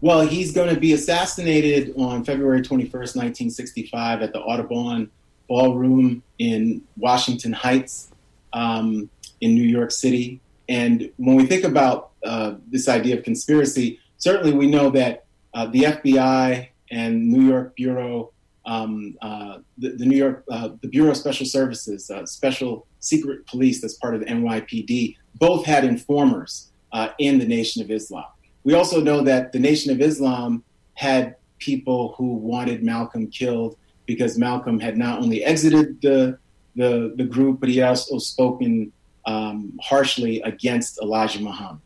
Well, 0.00 0.26
he's 0.26 0.52
going 0.52 0.74
to 0.74 0.80
be 0.80 0.94
assassinated 0.94 1.94
on 1.98 2.24
February 2.24 2.62
21st, 2.62 2.90
1965, 2.90 4.22
at 4.22 4.32
the 4.32 4.40
Audubon 4.40 5.10
Ballroom 5.46 6.22
in 6.38 6.82
Washington 6.96 7.52
Heights 7.52 8.10
um, 8.54 9.10
in 9.42 9.54
New 9.54 9.62
York 9.62 9.90
City. 9.90 10.40
And 10.68 11.10
when 11.16 11.36
we 11.36 11.46
think 11.46 11.64
about 11.64 12.10
uh, 12.26 12.54
this 12.66 12.88
idea 12.88 13.16
of 13.16 13.24
conspiracy, 13.24 14.00
certainly 14.18 14.52
we 14.52 14.66
know 14.66 14.90
that 14.90 15.24
uh, 15.54 15.66
the 15.66 15.82
FBI 15.82 16.68
and 16.90 17.28
New 17.28 17.42
York 17.42 17.74
Bureau, 17.76 18.32
um, 18.66 19.16
uh, 19.22 19.58
the, 19.78 19.90
the, 19.90 20.04
New 20.04 20.16
York, 20.16 20.44
uh, 20.50 20.70
the 20.82 20.88
Bureau 20.88 21.10
of 21.10 21.16
Special 21.16 21.46
Services, 21.46 22.10
uh, 22.10 22.26
Special 22.26 22.86
Secret 23.00 23.46
Police, 23.46 23.80
that's 23.80 23.94
part 23.94 24.14
of 24.14 24.20
the 24.20 24.26
NYPD, 24.26 25.16
both 25.36 25.64
had 25.64 25.84
informers 25.84 26.72
uh, 26.92 27.08
in 27.18 27.38
the 27.38 27.46
Nation 27.46 27.82
of 27.82 27.90
Islam. 27.90 28.26
We 28.64 28.74
also 28.74 29.00
know 29.00 29.22
that 29.22 29.52
the 29.52 29.58
Nation 29.58 29.92
of 29.92 30.00
Islam 30.00 30.64
had 30.94 31.36
people 31.58 32.14
who 32.18 32.34
wanted 32.34 32.82
Malcolm 32.82 33.28
killed 33.28 33.76
because 34.06 34.38
Malcolm 34.38 34.78
had 34.80 34.96
not 34.96 35.20
only 35.20 35.44
exited 35.44 36.00
the 36.02 36.38
the, 36.76 37.14
the 37.16 37.24
group, 37.24 37.58
but 37.58 37.70
he 37.70 37.80
also 37.80 38.18
spoken 38.18 38.92
um, 39.24 39.76
harshly 39.82 40.40
against 40.42 41.00
Elijah 41.02 41.40
Muhammad. 41.40 41.80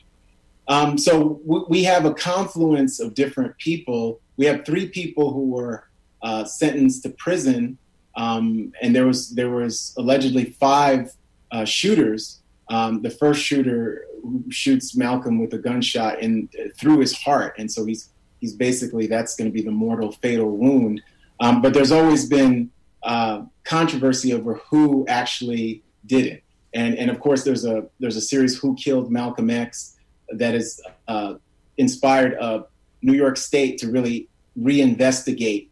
Um, 0.70 0.96
so 0.96 1.40
w- 1.46 1.66
we 1.68 1.82
have 1.82 2.04
a 2.04 2.14
confluence 2.14 3.00
of 3.00 3.14
different 3.14 3.58
people. 3.58 4.20
We 4.36 4.46
have 4.46 4.64
three 4.64 4.88
people 4.88 5.32
who 5.32 5.50
were 5.50 5.88
uh, 6.22 6.44
sentenced 6.44 7.02
to 7.02 7.10
prison, 7.10 7.76
um, 8.16 8.72
and 8.80 8.94
there 8.94 9.06
was 9.06 9.30
there 9.30 9.50
was 9.50 9.92
allegedly 9.98 10.44
five 10.44 11.12
uh, 11.50 11.64
shooters. 11.64 12.40
Um, 12.70 13.02
the 13.02 13.10
first 13.10 13.42
shooter 13.42 14.06
shoots 14.48 14.96
Malcolm 14.96 15.40
with 15.40 15.52
a 15.54 15.58
gunshot 15.58 16.20
in 16.20 16.48
through 16.78 17.00
his 17.00 17.14
heart, 17.14 17.56
and 17.58 17.68
so 17.70 17.84
he's 17.84 18.10
he's 18.40 18.54
basically 18.54 19.08
that's 19.08 19.34
going 19.34 19.50
to 19.50 19.52
be 19.52 19.62
the 19.62 19.72
mortal 19.72 20.12
fatal 20.12 20.56
wound. 20.56 21.02
Um, 21.40 21.62
but 21.62 21.74
there's 21.74 21.90
always 21.90 22.28
been 22.28 22.70
uh, 23.02 23.42
controversy 23.64 24.32
over 24.32 24.54
who 24.70 25.04
actually 25.08 25.82
did 26.06 26.26
it, 26.26 26.44
and 26.74 26.94
and 26.94 27.10
of 27.10 27.18
course 27.18 27.42
there's 27.42 27.64
a 27.64 27.88
there's 27.98 28.16
a 28.16 28.20
series 28.20 28.56
Who 28.56 28.76
Killed 28.76 29.10
Malcolm 29.10 29.50
X 29.50 29.96
that 30.32 30.54
has 30.54 30.80
uh, 31.08 31.34
inspired 31.76 32.36
uh, 32.38 32.62
New 33.02 33.14
York 33.14 33.36
State 33.36 33.78
to 33.78 33.90
really 33.90 34.28
reinvestigate 34.58 35.68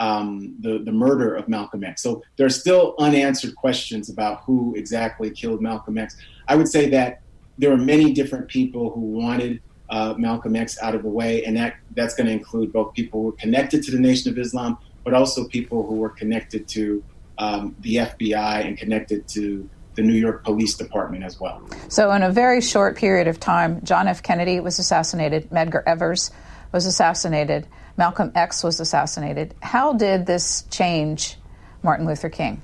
um, 0.00 0.54
the 0.60 0.78
the 0.78 0.92
murder 0.92 1.34
of 1.34 1.48
Malcolm 1.48 1.82
X. 1.82 2.02
So 2.02 2.22
there 2.36 2.46
are 2.46 2.50
still 2.50 2.94
unanswered 2.98 3.56
questions 3.56 4.08
about 4.10 4.42
who 4.42 4.74
exactly 4.76 5.30
killed 5.30 5.60
Malcolm 5.60 5.98
X. 5.98 6.16
I 6.46 6.54
would 6.56 6.68
say 6.68 6.88
that 6.90 7.22
there 7.58 7.72
are 7.72 7.76
many 7.76 8.12
different 8.12 8.48
people 8.48 8.90
who 8.90 9.00
wanted 9.00 9.60
uh, 9.90 10.14
Malcolm 10.16 10.54
X 10.54 10.78
out 10.80 10.94
of 10.94 11.02
the 11.02 11.08
way, 11.08 11.44
and 11.44 11.56
that 11.56 11.76
that's 11.96 12.14
going 12.14 12.26
to 12.26 12.32
include 12.32 12.72
both 12.72 12.94
people 12.94 13.22
who 13.22 13.28
are 13.30 13.40
connected 13.40 13.82
to 13.84 13.90
the 13.90 13.98
Nation 13.98 14.30
of 14.30 14.38
Islam, 14.38 14.78
but 15.04 15.14
also 15.14 15.48
people 15.48 15.86
who 15.86 15.96
were 15.96 16.10
connected 16.10 16.68
to 16.68 17.02
um, 17.38 17.74
the 17.80 17.96
FBI 17.96 18.66
and 18.66 18.76
connected 18.76 19.26
to 19.28 19.68
the 19.98 20.04
New 20.04 20.14
York 20.14 20.44
Police 20.44 20.76
Department 20.76 21.24
as 21.24 21.40
well. 21.40 21.60
So, 21.88 22.12
in 22.12 22.22
a 22.22 22.30
very 22.30 22.60
short 22.60 22.96
period 22.96 23.26
of 23.26 23.40
time, 23.40 23.84
John 23.84 24.06
F. 24.06 24.22
Kennedy 24.22 24.60
was 24.60 24.78
assassinated, 24.78 25.50
Medgar 25.50 25.82
Evers 25.86 26.30
was 26.72 26.86
assassinated, 26.86 27.66
Malcolm 27.96 28.30
X 28.36 28.62
was 28.62 28.78
assassinated. 28.78 29.56
How 29.60 29.92
did 29.92 30.24
this 30.24 30.62
change 30.70 31.36
Martin 31.82 32.06
Luther 32.06 32.28
King? 32.28 32.62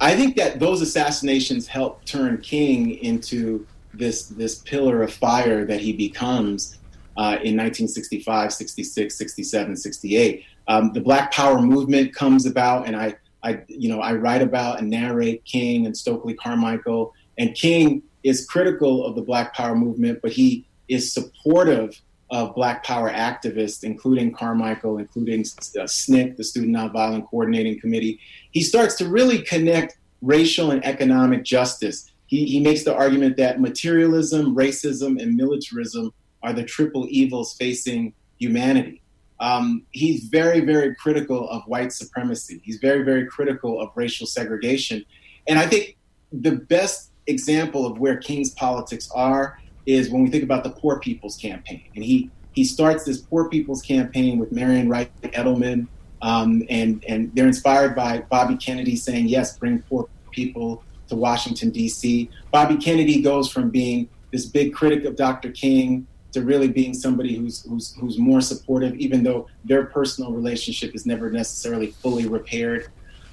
I 0.00 0.16
think 0.16 0.36
that 0.36 0.58
those 0.58 0.80
assassinations 0.80 1.66
helped 1.66 2.06
turn 2.06 2.38
King 2.38 2.92
into 2.92 3.66
this 3.92 4.26
this 4.28 4.54
pillar 4.60 5.02
of 5.02 5.12
fire 5.12 5.66
that 5.66 5.80
he 5.80 5.92
becomes 5.92 6.78
uh, 7.18 7.36
in 7.44 7.56
1965, 7.56 8.54
66, 8.54 9.14
67, 9.14 9.76
68. 9.76 10.44
Um, 10.66 10.92
the 10.94 11.00
Black 11.00 11.30
Power 11.30 11.60
movement 11.60 12.14
comes 12.14 12.46
about, 12.46 12.86
and 12.86 12.96
I, 12.96 13.16
I, 13.44 13.62
you 13.68 13.88
know, 13.88 14.00
I 14.00 14.14
write 14.14 14.42
about 14.42 14.78
and 14.80 14.90
narrate 14.90 15.44
King 15.44 15.86
and 15.86 15.96
Stokely 15.96 16.34
Carmichael. 16.34 17.12
And 17.38 17.54
King 17.54 18.02
is 18.22 18.46
critical 18.46 19.04
of 19.04 19.14
the 19.14 19.22
Black 19.22 19.54
Power 19.54 19.76
movement, 19.76 20.20
but 20.22 20.32
he 20.32 20.66
is 20.88 21.12
supportive 21.12 22.00
of 22.30 22.54
Black 22.54 22.82
Power 22.82 23.10
activists, 23.10 23.84
including 23.84 24.32
Carmichael, 24.32 24.98
including 24.98 25.40
uh, 25.40 25.84
SNCC, 25.84 26.36
the 26.36 26.44
Student 26.44 26.74
Nonviolent 26.74 27.28
Coordinating 27.28 27.78
Committee. 27.78 28.18
He 28.50 28.62
starts 28.62 28.94
to 28.96 29.08
really 29.08 29.42
connect 29.42 29.98
racial 30.22 30.70
and 30.70 30.84
economic 30.84 31.44
justice 31.44 32.10
he, 32.34 32.46
he 32.46 32.60
makes 32.60 32.82
the 32.82 32.94
argument 32.94 33.36
that 33.36 33.60
materialism, 33.60 34.56
racism, 34.56 35.22
and 35.22 35.36
militarism 35.36 36.12
are 36.42 36.52
the 36.52 36.64
triple 36.64 37.06
evils 37.08 37.54
facing 37.54 38.12
humanity. 38.38 39.02
Um, 39.40 39.84
he's 39.90 40.24
very, 40.24 40.60
very 40.60 40.94
critical 40.94 41.48
of 41.50 41.62
white 41.66 41.92
supremacy. 41.92 42.60
He's 42.64 42.78
very, 42.78 43.02
very 43.02 43.26
critical 43.26 43.80
of 43.80 43.90
racial 43.94 44.26
segregation. 44.26 45.04
And 45.46 45.58
I 45.58 45.66
think 45.66 45.96
the 46.32 46.52
best 46.52 47.10
example 47.26 47.86
of 47.86 47.98
where 47.98 48.16
King's 48.16 48.50
politics 48.50 49.08
are 49.14 49.58
is 49.86 50.10
when 50.10 50.22
we 50.22 50.30
think 50.30 50.44
about 50.44 50.64
the 50.64 50.70
Poor 50.70 50.98
People's 50.98 51.36
Campaign. 51.36 51.82
And 51.94 52.04
he, 52.04 52.30
he 52.52 52.64
starts 52.64 53.04
this 53.04 53.20
Poor 53.20 53.48
People's 53.48 53.82
Campaign 53.82 54.38
with 54.38 54.52
Marian 54.52 54.88
Wright 54.88 55.10
Edelman, 55.22 55.88
um, 56.22 56.62
and, 56.70 57.04
and 57.06 57.34
they're 57.34 57.46
inspired 57.46 57.94
by 57.94 58.20
Bobby 58.30 58.56
Kennedy 58.56 58.96
saying, 58.96 59.28
yes, 59.28 59.58
bring 59.58 59.82
poor 59.82 60.08
people 60.30 60.82
to 61.08 61.16
Washington, 61.16 61.70
D.C. 61.70 62.30
Bobby 62.50 62.76
Kennedy 62.76 63.20
goes 63.20 63.50
from 63.50 63.68
being 63.68 64.08
this 64.32 64.46
big 64.46 64.72
critic 64.72 65.04
of 65.04 65.16
Dr. 65.16 65.50
King 65.50 66.06
to 66.34 66.42
really 66.42 66.68
being 66.68 66.92
somebody 66.94 67.36
who's, 67.36 67.64
who's, 67.64 67.94
who's 67.94 68.18
more 68.18 68.40
supportive, 68.40 68.94
even 68.96 69.22
though 69.22 69.46
their 69.64 69.86
personal 69.86 70.32
relationship 70.32 70.94
is 70.94 71.06
never 71.06 71.30
necessarily 71.30 71.92
fully 71.92 72.26
repaired. 72.26 72.88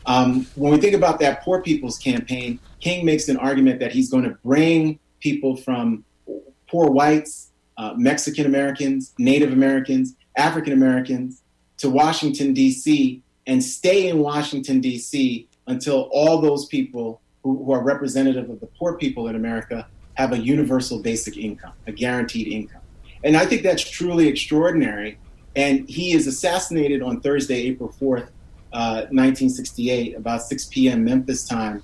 Um, 0.05 0.45
when 0.55 0.71
we 0.71 0.79
think 0.79 0.95
about 0.95 1.19
that 1.19 1.43
Poor 1.43 1.61
People's 1.61 1.97
Campaign, 1.97 2.59
King 2.79 3.05
makes 3.05 3.27
an 3.27 3.37
argument 3.37 3.79
that 3.79 3.91
he's 3.91 4.09
going 4.09 4.23
to 4.23 4.37
bring 4.43 4.99
people 5.19 5.57
from 5.57 6.03
poor 6.67 6.89
whites, 6.89 7.51
uh, 7.77 7.93
Mexican 7.97 8.45
Americans, 8.45 9.13
Native 9.17 9.51
Americans, 9.51 10.15
African 10.35 10.73
Americans 10.73 11.41
to 11.77 11.89
Washington, 11.89 12.53
D.C., 12.53 13.21
and 13.47 13.63
stay 13.63 14.07
in 14.07 14.19
Washington, 14.19 14.79
D.C. 14.79 15.47
until 15.67 16.09
all 16.11 16.39
those 16.39 16.67
people 16.67 17.19
who, 17.43 17.63
who 17.63 17.71
are 17.71 17.83
representative 17.83 18.49
of 18.49 18.59
the 18.59 18.67
poor 18.67 18.97
people 18.97 19.27
in 19.27 19.35
America 19.35 19.87
have 20.13 20.31
a 20.31 20.37
universal 20.37 21.01
basic 21.01 21.37
income, 21.37 21.73
a 21.87 21.91
guaranteed 21.91 22.47
income. 22.47 22.80
And 23.23 23.37
I 23.37 23.45
think 23.45 23.63
that's 23.63 23.87
truly 23.87 24.27
extraordinary. 24.27 25.17
And 25.55 25.87
he 25.89 26.13
is 26.13 26.27
assassinated 26.27 27.01
on 27.01 27.21
Thursday, 27.21 27.67
April 27.67 27.93
4th, 27.99 28.29
uh, 28.73 29.07
1968, 29.09 30.15
about 30.15 30.43
6 30.43 30.65
p.m. 30.65 31.03
Memphis 31.03 31.45
time, 31.45 31.83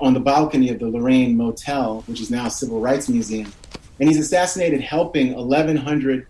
on 0.00 0.14
the 0.14 0.20
balcony 0.20 0.70
of 0.70 0.78
the 0.78 0.88
Lorraine 0.88 1.36
Motel, 1.36 2.02
which 2.06 2.20
is 2.20 2.30
now 2.30 2.46
a 2.46 2.50
civil 2.50 2.80
rights 2.80 3.08
museum. 3.08 3.52
And 4.00 4.08
he's 4.08 4.18
assassinated 4.18 4.80
helping 4.80 5.34
1,100 5.34 6.26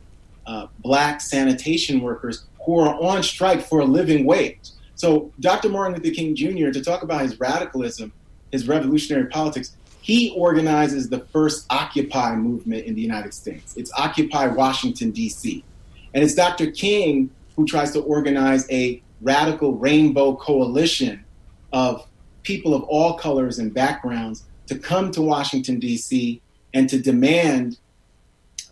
uh, 0.47 0.67
black 0.81 1.21
sanitation 1.21 2.01
workers 2.01 2.45
who 2.65 2.79
are 2.79 2.95
on 3.01 3.23
strike 3.23 3.63
for 3.63 3.81
a 3.81 3.85
living 3.85 4.27
wage. 4.27 4.71
So, 4.97 5.33
Dr. 5.41 5.69
Martin 5.71 5.95
Luther 5.95 6.15
King 6.15 6.37
Jr., 6.37 6.71
to 6.71 6.83
talk 6.83 7.03
about 7.03 7.23
his 7.23 7.41
radicalism, 7.41 8.13
his 8.53 8.69
revolutionary 8.69 9.27
politics, 9.27 9.77
he 10.05 10.35
organizes 10.37 11.09
the 11.09 11.21
first 11.33 11.65
Occupy 11.71 12.37
movement 12.37 12.85
in 12.85 12.95
the 12.95 13.01
United 13.01 13.33
States. 13.33 13.75
It's 13.75 13.91
Occupy 13.97 14.49
Washington, 14.49 15.13
D.C. 15.13 15.65
And 16.13 16.23
it's 16.23 16.35
Dr. 16.35 16.71
King 16.73 17.31
who 17.57 17.65
tries 17.65 17.91
to 17.93 18.03
organize 18.03 18.71
a 18.71 19.03
radical 19.23 19.77
rainbow 19.77 20.37
coalition 20.37 21.25
of 21.73 22.07
people 22.43 22.75
of 22.75 22.83
all 22.83 23.15
colors 23.15 23.59
and 23.59 23.73
backgrounds 23.73 24.45
to 24.67 24.79
come 24.79 25.11
to 25.11 25.23
Washington, 25.23 25.79
D.C. 25.79 26.39
and 26.75 26.87
to 26.91 26.99
demand 26.99 27.79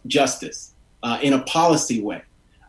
justice 0.06 0.74
uh, 1.02 1.18
in 1.22 1.32
a 1.32 1.42
policy 1.44 2.02
way. 2.02 2.20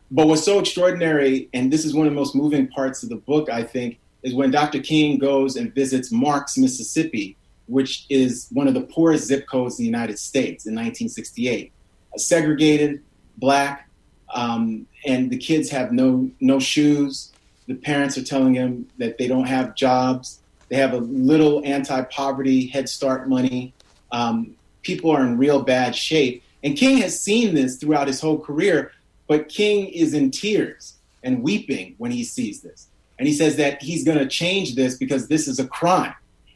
But 0.10 0.28
what's 0.28 0.46
so 0.46 0.60
extraordinary, 0.60 1.50
and 1.54 1.74
this 1.74 1.84
is 1.84 1.94
one 1.94 2.08
of 2.08 2.14
the 2.14 2.18
most 2.18 2.34
moving 2.34 2.70
parts 2.70 3.04
of 3.04 3.10
the 3.10 3.18
book, 3.18 3.50
I 3.50 3.64
think, 3.64 4.00
is 4.24 4.34
when 4.34 4.52
Dr. 4.52 4.80
King 4.80 5.20
goes 5.20 5.58
and 5.58 5.76
visits 5.76 6.14
Marks, 6.14 6.58
Mississippi, 6.58 7.36
which 7.68 8.06
is 8.10 8.48
one 8.52 8.68
of 8.68 8.74
the 8.74 8.82
poorest 8.82 9.28
zip 9.28 9.48
codes 9.48 9.80
in 9.80 9.84
the 9.84 9.88
United 9.88 10.20
States 10.20 10.66
in 10.66 10.74
1968. 10.74 11.72
segregated, 12.16 13.02
black, 13.38 13.90
um, 14.34 14.86
and 15.06 15.32
the 15.32 15.38
kids 15.38 15.70
have 15.70 15.92
no 15.92 16.30
no 16.40 16.60
shoes. 16.60 17.32
The 17.68 17.76
parents 17.76 18.18
are 18.18 18.24
telling 18.24 18.54
them 18.54 18.88
that 18.98 19.18
they 19.18 19.28
don't 19.28 19.48
have 19.48 19.76
jobs. 19.76 20.40
They 20.70 20.76
have 20.76 20.94
a 20.94 20.98
little 20.98 21.62
anti-poverty 21.66 22.68
Head 22.68 22.90
Start 22.90 23.28
money. 23.30 23.74
Um, 24.12 24.56
people 24.82 25.12
are 25.12 25.26
in 25.26 25.38
real 25.38 25.62
bad 25.64 25.96
shape, 25.96 26.44
and 26.64 26.78
King 26.78 26.98
has 26.98 27.20
seen 27.20 27.56
this 27.56 27.78
throughout 27.78 28.08
his 28.08 28.22
whole 28.22 28.40
career. 28.40 28.92
But 29.28 29.50
King 29.50 29.88
is 29.88 30.14
in 30.14 30.30
tears 30.32 30.96
and 31.24 31.42
weeping 31.42 31.96
when 31.98 32.12
he 32.12 32.24
sees 32.24 32.62
this 32.62 32.88
and 33.24 33.28
he 33.28 33.34
says 33.34 33.56
that 33.58 33.82
he's 33.82 34.04
going 34.04 34.18
to 34.18 34.28
change 34.28 34.76
this 34.76 34.98
because 34.98 35.28
this 35.28 35.48
is 35.48 35.60
a 35.60 35.68
crime. 35.68 36.14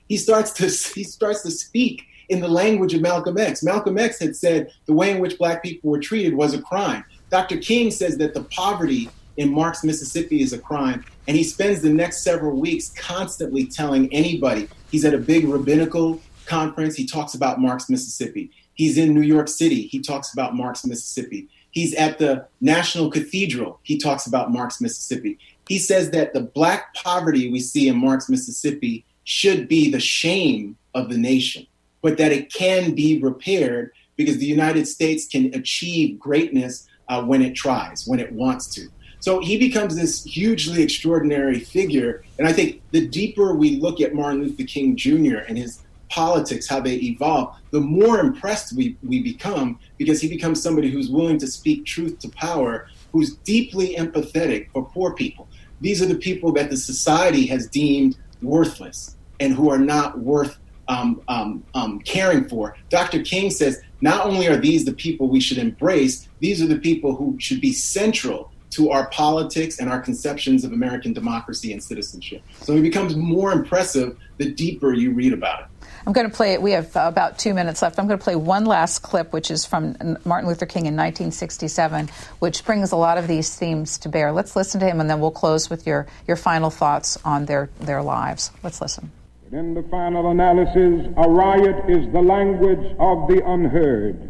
He 0.07 0.17
starts 0.17 0.51
to 0.53 0.63
he 0.95 1.03
starts 1.03 1.41
to 1.43 1.51
speak 1.51 2.03
in 2.29 2.41
the 2.41 2.47
language 2.47 2.93
of 2.93 3.01
Malcolm 3.01 3.37
X. 3.37 3.63
Malcolm 3.63 3.97
X 3.97 4.19
had 4.19 4.35
said 4.35 4.71
the 4.85 4.93
way 4.93 5.11
in 5.11 5.19
which 5.19 5.37
black 5.37 5.63
people 5.63 5.89
were 5.89 5.99
treated 5.99 6.33
was 6.33 6.53
a 6.53 6.61
crime. 6.61 7.03
Dr. 7.29 7.57
King 7.57 7.91
says 7.91 8.17
that 8.17 8.33
the 8.33 8.43
poverty 8.43 9.09
in 9.37 9.53
Marks, 9.53 9.83
Mississippi 9.83 10.41
is 10.41 10.51
a 10.51 10.57
crime, 10.57 11.05
and 11.27 11.37
he 11.37 11.43
spends 11.43 11.81
the 11.81 11.89
next 11.89 12.23
several 12.23 12.59
weeks 12.59 12.89
constantly 12.97 13.65
telling 13.65 14.11
anybody. 14.13 14.67
He's 14.91 15.05
at 15.05 15.13
a 15.13 15.19
big 15.19 15.47
rabbinical 15.47 16.19
conference, 16.45 16.95
he 16.95 17.05
talks 17.05 17.35
about 17.35 17.59
Marks, 17.59 17.89
Mississippi. 17.89 18.51
He's 18.73 18.97
in 18.97 19.13
New 19.13 19.21
York 19.21 19.47
City, 19.47 19.83
he 19.83 19.99
talks 19.99 20.33
about 20.33 20.55
Marks, 20.55 20.85
Mississippi. 20.85 21.47
He's 21.71 21.93
at 21.95 22.17
the 22.17 22.47
National 22.61 23.11
Cathedral, 23.11 23.79
he 23.83 23.97
talks 23.97 24.25
about 24.25 24.51
Marks, 24.51 24.81
Mississippi. 24.81 25.37
He 25.67 25.77
says 25.77 26.11
that 26.11 26.33
the 26.33 26.41
black 26.41 26.93
poverty 26.95 27.51
we 27.51 27.59
see 27.59 27.89
in 27.89 27.97
Marks, 27.97 28.29
Mississippi 28.29 29.05
should 29.27 29.67
be 29.67 29.91
the 29.91 29.99
shame 29.99 30.77
of 30.93 31.09
the 31.09 31.17
nation, 31.17 31.67
but 32.01 32.17
that 32.17 32.31
it 32.31 32.51
can 32.51 32.95
be 32.95 33.19
repaired 33.19 33.91
because 34.15 34.37
the 34.37 34.45
United 34.45 34.87
States 34.87 35.27
can 35.27 35.53
achieve 35.53 36.17
greatness 36.17 36.87
uh, 37.09 37.21
when 37.21 37.41
it 37.41 37.53
tries, 37.53 38.07
when 38.07 38.21
it 38.21 38.31
wants 38.31 38.67
to. 38.67 38.87
So 39.19 39.41
he 39.41 39.57
becomes 39.57 39.97
this 39.97 40.23
hugely 40.23 40.81
extraordinary 40.81 41.59
figure. 41.59 42.23
And 42.39 42.47
I 42.47 42.53
think 42.53 42.81
the 42.91 43.05
deeper 43.05 43.53
we 43.53 43.81
look 43.81 43.99
at 43.99 44.13
Martin 44.13 44.43
Luther 44.43 44.63
King 44.63 44.95
Jr. 44.95 45.39
and 45.49 45.57
his 45.57 45.83
politics, 46.09 46.65
how 46.65 46.79
they 46.79 46.95
evolve, 46.95 47.53
the 47.71 47.81
more 47.81 48.21
impressed 48.21 48.77
we, 48.77 48.95
we 49.03 49.21
become 49.21 49.77
because 49.97 50.21
he 50.21 50.29
becomes 50.29 50.63
somebody 50.63 50.89
who's 50.89 51.09
willing 51.09 51.37
to 51.39 51.47
speak 51.47 51.85
truth 51.85 52.17
to 52.19 52.29
power, 52.29 52.87
who's 53.11 53.35
deeply 53.39 53.97
empathetic 53.97 54.71
for 54.71 54.85
poor 54.85 55.13
people. 55.13 55.49
These 55.81 56.01
are 56.01 56.05
the 56.05 56.15
people 56.15 56.53
that 56.53 56.69
the 56.69 56.77
society 56.77 57.45
has 57.47 57.67
deemed 57.67 58.17
worthless 58.41 59.16
and 59.39 59.53
who 59.53 59.69
are 59.69 59.79
not 59.79 60.19
worth 60.19 60.57
um, 60.87 61.21
um, 61.27 61.63
um, 61.73 61.99
caring 61.99 62.47
for. 62.47 62.75
Dr. 62.89 63.21
King 63.21 63.49
says 63.49 63.81
not 64.01 64.25
only 64.25 64.47
are 64.47 64.57
these 64.57 64.85
the 64.85 64.93
people 64.93 65.27
we 65.27 65.39
should 65.39 65.57
embrace, 65.57 66.27
these 66.39 66.61
are 66.61 66.67
the 66.67 66.79
people 66.79 67.15
who 67.15 67.35
should 67.39 67.61
be 67.61 67.73
central 67.73 68.51
to 68.69 68.91
our 68.91 69.09
politics 69.09 69.79
and 69.79 69.89
our 69.89 69.99
conceptions 69.99 70.63
of 70.63 70.73
American 70.73 71.13
democracy 71.13 71.71
and 71.71 71.81
citizenship. 71.81 72.43
So 72.61 72.73
it 72.73 72.81
becomes 72.81 73.15
more 73.15 73.51
impressive 73.51 74.17
the 74.37 74.51
deeper 74.51 74.93
you 74.93 75.13
read 75.13 75.33
about 75.33 75.61
it. 75.61 75.65
I'm 76.05 76.13
going 76.13 76.29
to 76.29 76.35
play 76.35 76.53
it. 76.53 76.61
We 76.61 76.71
have 76.71 76.95
about 76.95 77.37
two 77.37 77.53
minutes 77.53 77.81
left. 77.81 77.99
I'm 77.99 78.07
going 78.07 78.17
to 78.17 78.23
play 78.23 78.37
one 78.37 78.65
last 78.65 78.99
clip, 78.99 79.33
which 79.33 79.51
is 79.51 79.65
from 79.65 79.97
Martin 80.23 80.47
Luther 80.47 80.65
King 80.65 80.85
in 80.85 80.95
1967, 80.95 82.09
which 82.39 82.63
brings 82.63 82.93
a 82.93 82.95
lot 82.95 83.17
of 83.17 83.27
these 83.27 83.53
themes 83.53 83.97
to 83.99 84.09
bear. 84.09 84.31
Let's 84.31 84.55
listen 84.55 84.79
to 84.79 84.85
him, 84.85 85.01
and 85.01 85.09
then 85.09 85.19
we'll 85.19 85.31
close 85.31 85.69
with 85.69 85.85
your, 85.85 86.07
your 86.25 86.37
final 86.37 86.69
thoughts 86.69 87.17
on 87.25 87.45
their, 87.45 87.69
their 87.81 88.01
lives. 88.01 88.51
Let's 88.63 88.79
listen. 88.79 89.11
In 89.53 89.73
the 89.73 89.83
final 89.83 90.29
analysis, 90.31 91.07
a 91.15 91.29
riot 91.29 91.89
is 91.89 92.11
the 92.11 92.21
language 92.21 92.93
of 92.99 93.29
the 93.29 93.41
unheard. 93.49 94.29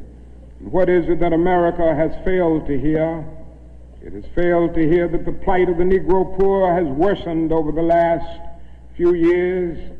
What 0.59 0.89
is 0.89 1.09
it 1.09 1.19
that 1.21 1.33
America 1.33 1.95
has 1.95 2.11
failed 2.23 2.67
to 2.67 2.79
hear? 2.79 3.25
It 3.99 4.13
has 4.13 4.25
failed 4.35 4.75
to 4.75 4.87
hear 4.87 5.07
that 5.07 5.25
the 5.25 5.31
plight 5.31 5.69
of 5.69 5.77
the 5.77 5.83
Negro 5.83 6.37
poor 6.37 6.71
has 6.71 6.85
worsened 6.85 7.51
over 7.51 7.71
the 7.71 7.81
last 7.81 8.41
few 8.95 9.15
years. 9.15 9.91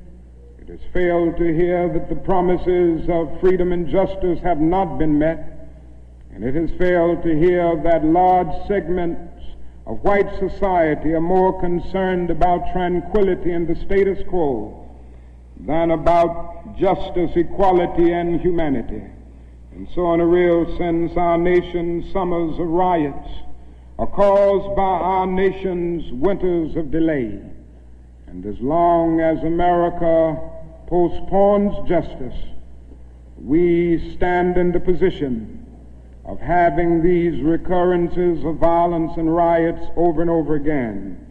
It 0.60 0.70
has 0.70 0.82
failed 0.94 1.36
to 1.38 1.52
hear 1.52 1.92
that 1.92 2.10
the 2.10 2.16
promises 2.16 3.10
of 3.10 3.40
freedom 3.40 3.72
and 3.72 3.90
justice 3.90 4.40
have 4.42 4.60
not 4.60 5.00
been 5.00 5.18
met. 5.18 5.68
And 6.32 6.44
it 6.44 6.54
has 6.54 6.70
failed 6.78 7.24
to 7.24 7.36
hear 7.36 7.76
that 7.76 8.06
large 8.06 8.68
segments 8.68 9.44
of 9.88 9.98
white 10.04 10.30
society 10.38 11.14
are 11.16 11.22
more 11.22 11.60
concerned 11.60 12.30
about 12.30 12.72
tranquility 12.72 13.52
and 13.52 13.68
the 13.68 13.76
status 13.84 14.20
quo 14.28 14.84
than 15.60 15.92
about 15.92 16.78
justice, 16.78 17.32
equality, 17.36 18.12
and 18.12 18.40
humanity. 18.40 19.04
And 19.72 19.88
so, 19.94 20.14
in 20.14 20.22
a 20.22 20.26
real 20.26 20.78
sense, 20.78 21.16
our 21.18 21.38
nation's 21.38 22.12
summers 22.12 22.60
of 22.60 22.68
riots 22.68 23.30
are 24.00 24.08
caused 24.08 24.76
by 24.76 24.82
our 24.82 25.28
nation's 25.28 26.12
winters 26.12 26.76
of 26.76 26.92
delay. 26.92 27.40
And 28.28 28.46
as 28.46 28.60
long 28.60 29.20
as 29.20 29.44
America 29.44 30.40
postpones 30.88 31.88
justice, 31.88 32.36
we 33.38 34.14
stand 34.16 34.58
in 34.58 34.72
the 34.72 34.80
position 34.80 35.66
of 36.26 36.40
having 36.40 37.02
these 37.02 37.42
recurrences 37.42 38.44
of 38.44 38.58
violence 38.58 39.14
and 39.18 39.34
riots 39.34 39.82
over 39.96 40.22
and 40.22 40.30
over 40.30 40.56
again. 40.56 41.24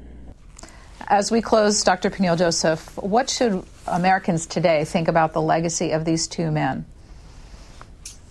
As 1.09 1.31
we 1.31 1.41
close, 1.41 1.85
Dr. 1.85 2.11
Peniel 2.11 2.37
Joseph, 2.37 2.97
what 2.97 3.29
should 3.29 3.65
Americans 3.87 4.47
today 4.47 4.85
think 4.85 5.09
about 5.09 5.33
the 5.33 5.43
legacy 5.43 5.93
of 5.93 6.05
these 6.05 6.27
two 6.27 6.51
men? 6.51 6.85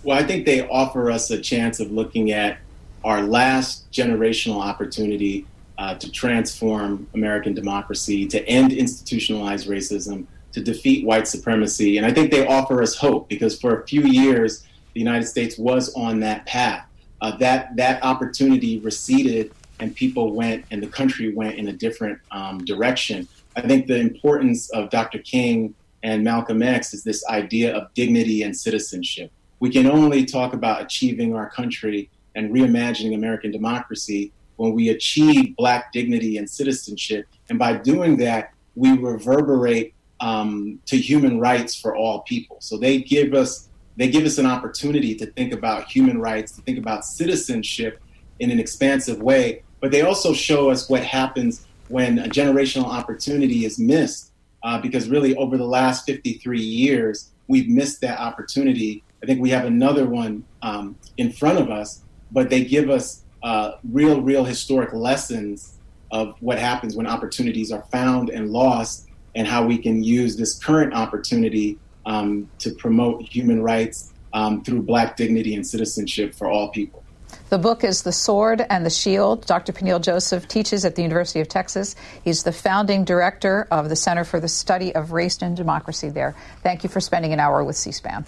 Well, 0.04 0.18
I 0.18 0.24
think 0.24 0.46
they 0.46 0.68
offer 0.68 1.10
us 1.10 1.32
a 1.32 1.40
chance 1.40 1.80
of 1.80 1.92
looking 1.92 2.32
at 2.32 2.60
our 3.04 3.24
last 3.24 3.90
generational 3.92 4.62
opportunity 4.62 5.46
uh, 5.78 5.96
to 5.96 6.12
transform 6.12 7.08
American 7.14 7.54
democracy, 7.54 8.28
to 8.28 8.46
end 8.48 8.72
institutionalized 8.72 9.68
racism, 9.68 10.26
to 10.52 10.62
defeat 10.62 11.06
white 11.06 11.28
supremacy. 11.28 11.98
And 11.98 12.06
I 12.06 12.14
think 12.14 12.32
they 12.32 12.48
offer 12.48 12.82
us 12.82 12.96
hope 12.96 13.28
because 13.28 13.60
for 13.60 13.82
a 13.82 13.88
few 13.88 14.04
years, 14.04 14.66
the 14.94 15.00
United 15.00 15.26
States 15.26 15.58
was 15.58 15.94
on 15.96 16.20
that 16.22 16.46
path. 16.46 16.88
Uh, 17.22 17.36
that, 17.38 17.76
that 17.76 18.04
opportunity 18.04 18.80
receded 18.80 19.52
and 19.80 19.96
people 19.96 20.34
went 20.34 20.66
and 20.72 20.82
the 20.82 20.88
country 20.88 21.34
went 21.34 21.56
in 21.56 21.68
a 21.68 21.74
different 21.74 22.20
um, 22.32 22.64
direction. 22.64 23.28
I 23.56 23.62
think 23.62 23.88
the 23.88 23.98
importance 23.98 24.70
of 24.72 24.90
Dr. 24.90 25.20
King 25.20 25.76
and 26.04 26.24
Malcolm 26.24 26.62
X 26.62 26.94
is 26.94 27.04
this 27.04 27.26
idea 27.28 27.76
of 27.76 27.94
dignity 27.94 28.44
and 28.44 28.56
citizenship. 28.56 29.32
We 29.60 29.70
can 29.70 29.88
only 29.88 30.26
talk 30.26 30.54
about 30.54 30.82
achieving 30.82 31.36
our 31.36 31.50
country 31.50 32.10
and 32.36 32.52
reimagining 32.52 33.16
American 33.16 33.52
democracy 33.52 34.32
when 34.58 34.74
we 34.74 34.90
achieve 34.90 35.56
Black 35.56 35.92
dignity 35.92 36.38
and 36.38 36.50
citizenship. 36.50 37.28
And 37.50 37.58
by 37.58 37.78
doing 37.78 38.18
that, 38.18 38.54
we 38.76 38.92
reverberate 38.98 39.94
um, 40.20 40.80
to 40.86 40.98
human 40.98 41.40
rights 41.40 41.80
for 41.80 41.96
all 41.96 42.22
people. 42.22 42.58
So 42.60 42.78
they 42.78 43.00
give 43.00 43.34
us 43.34 43.70
they 43.98 44.10
give 44.10 44.26
us 44.26 44.38
an 44.38 44.46
opportunity 44.46 45.16
to 45.16 45.26
think 45.26 45.54
about 45.54 45.88
human 45.88 46.20
rights, 46.20 46.52
to 46.54 46.62
think 46.64 46.78
about 46.78 47.06
citizenship 47.06 48.02
in 48.40 48.52
an 48.52 48.60
expansive 48.60 49.22
way. 49.22 49.64
But 49.80 49.92
they 49.92 50.02
also 50.02 50.34
show 50.34 50.70
us 50.70 50.90
what 50.90 51.02
happens 51.02 51.65
when 51.88 52.20
a 52.20 52.28
generational 52.28 52.86
opportunity 52.86 53.66
is 53.66 53.78
missed, 53.80 54.32
uh, 54.64 54.80
because 54.82 55.10
really 55.10 55.36
over 55.36 55.58
the 55.58 55.66
last 55.66 56.06
53 56.06 56.60
years, 56.60 57.32
we've 57.48 57.70
missed 57.70 58.02
that 58.02 58.20
opportunity. 58.20 59.04
I 59.22 59.26
think 59.26 59.42
we 59.42 59.52
have 59.52 59.66
another 59.66 60.08
one 60.08 60.44
um, 60.62 60.98
in 61.18 61.32
front 61.32 61.60
of 61.60 61.70
us, 61.70 62.02
but 62.32 62.50
they 62.50 62.64
give 62.64 62.90
us 62.90 63.24
uh, 63.44 63.74
real, 63.92 64.22
real 64.22 64.44
historic 64.44 64.94
lessons 64.94 65.78
of 66.12 66.36
what 66.40 66.58
happens 66.58 66.96
when 66.96 67.08
opportunities 67.08 67.72
are 67.72 67.84
found 67.92 68.30
and 68.30 68.50
lost, 68.50 69.08
and 69.36 69.48
how 69.48 69.66
we 69.66 69.78
can 69.78 70.04
use 70.04 70.36
this 70.38 70.58
current 70.58 70.94
opportunity 70.94 71.78
um, 72.06 72.50
to 72.60 72.72
promote 72.72 73.22
human 73.22 73.62
rights 73.62 74.14
um, 74.34 74.64
through 74.64 74.82
Black 74.82 75.16
dignity 75.16 75.56
and 75.56 75.66
citizenship 75.66 76.34
for 76.34 76.50
all 76.50 76.70
people. 76.70 77.04
The 77.50 77.60
book 77.60 77.84
is 77.84 78.02
The 78.02 78.12
Sword 78.12 78.66
and 78.70 78.84
the 78.84 78.90
Shield. 78.90 79.46
Dr. 79.46 79.72
Peniel 79.72 80.00
Joseph 80.00 80.48
teaches 80.48 80.84
at 80.84 80.96
the 80.96 81.04
University 81.04 81.42
of 81.42 81.48
Texas. 81.48 81.96
He's 82.24 82.42
the 82.42 82.52
founding 82.52 83.06
director 83.06 83.68
of 83.70 83.88
the 83.88 83.96
Center 83.96 84.24
for 84.24 84.40
the 84.40 84.48
Study 84.48 84.96
of 84.96 85.12
Race 85.12 85.40
and 85.44 85.56
Democracy 85.56 86.10
there. 86.10 86.36
Thank 86.64 86.84
you 86.84 86.90
for 86.90 87.00
spending 87.00 87.34
an 87.34 87.40
hour 87.40 87.64
with 87.64 87.76
C 87.76 87.92
SPAN. 87.92 88.26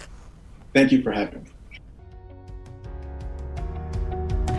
Thank 0.72 0.92
you 0.92 1.02
for 1.02 1.10
having 1.10 1.42
me. 1.42 1.50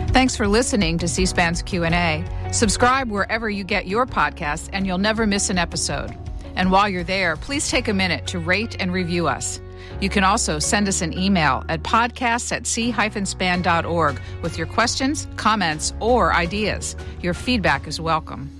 Thanks 0.08 0.36
for 0.36 0.46
listening 0.46 0.98
to 0.98 1.08
C 1.08 1.24
SPAN's 1.24 1.62
Q&A. 1.62 2.22
Subscribe 2.52 3.10
wherever 3.10 3.48
you 3.48 3.64
get 3.64 3.86
your 3.86 4.04
podcasts 4.04 4.68
and 4.74 4.86
you'll 4.86 4.98
never 4.98 5.26
miss 5.26 5.48
an 5.48 5.56
episode. 5.56 6.14
And 6.54 6.70
while 6.70 6.88
you're 6.88 7.04
there, 7.04 7.36
please 7.36 7.70
take 7.70 7.88
a 7.88 7.94
minute 7.94 8.26
to 8.28 8.38
rate 8.38 8.76
and 8.78 8.92
review 8.92 9.26
us. 9.26 9.58
You 10.00 10.08
can 10.08 10.24
also 10.24 10.58
send 10.58 10.88
us 10.88 11.02
an 11.02 11.16
email 11.16 11.64
at 11.68 11.82
podcasts 11.82 12.52
at 12.52 12.66
c-span.org 12.66 14.20
with 14.42 14.56
your 14.56 14.66
questions, 14.66 15.28
comments, 15.36 15.92
or 16.00 16.32
ideas. 16.32 16.96
Your 17.20 17.34
feedback 17.34 17.86
is 17.86 18.00
welcome. 18.00 18.59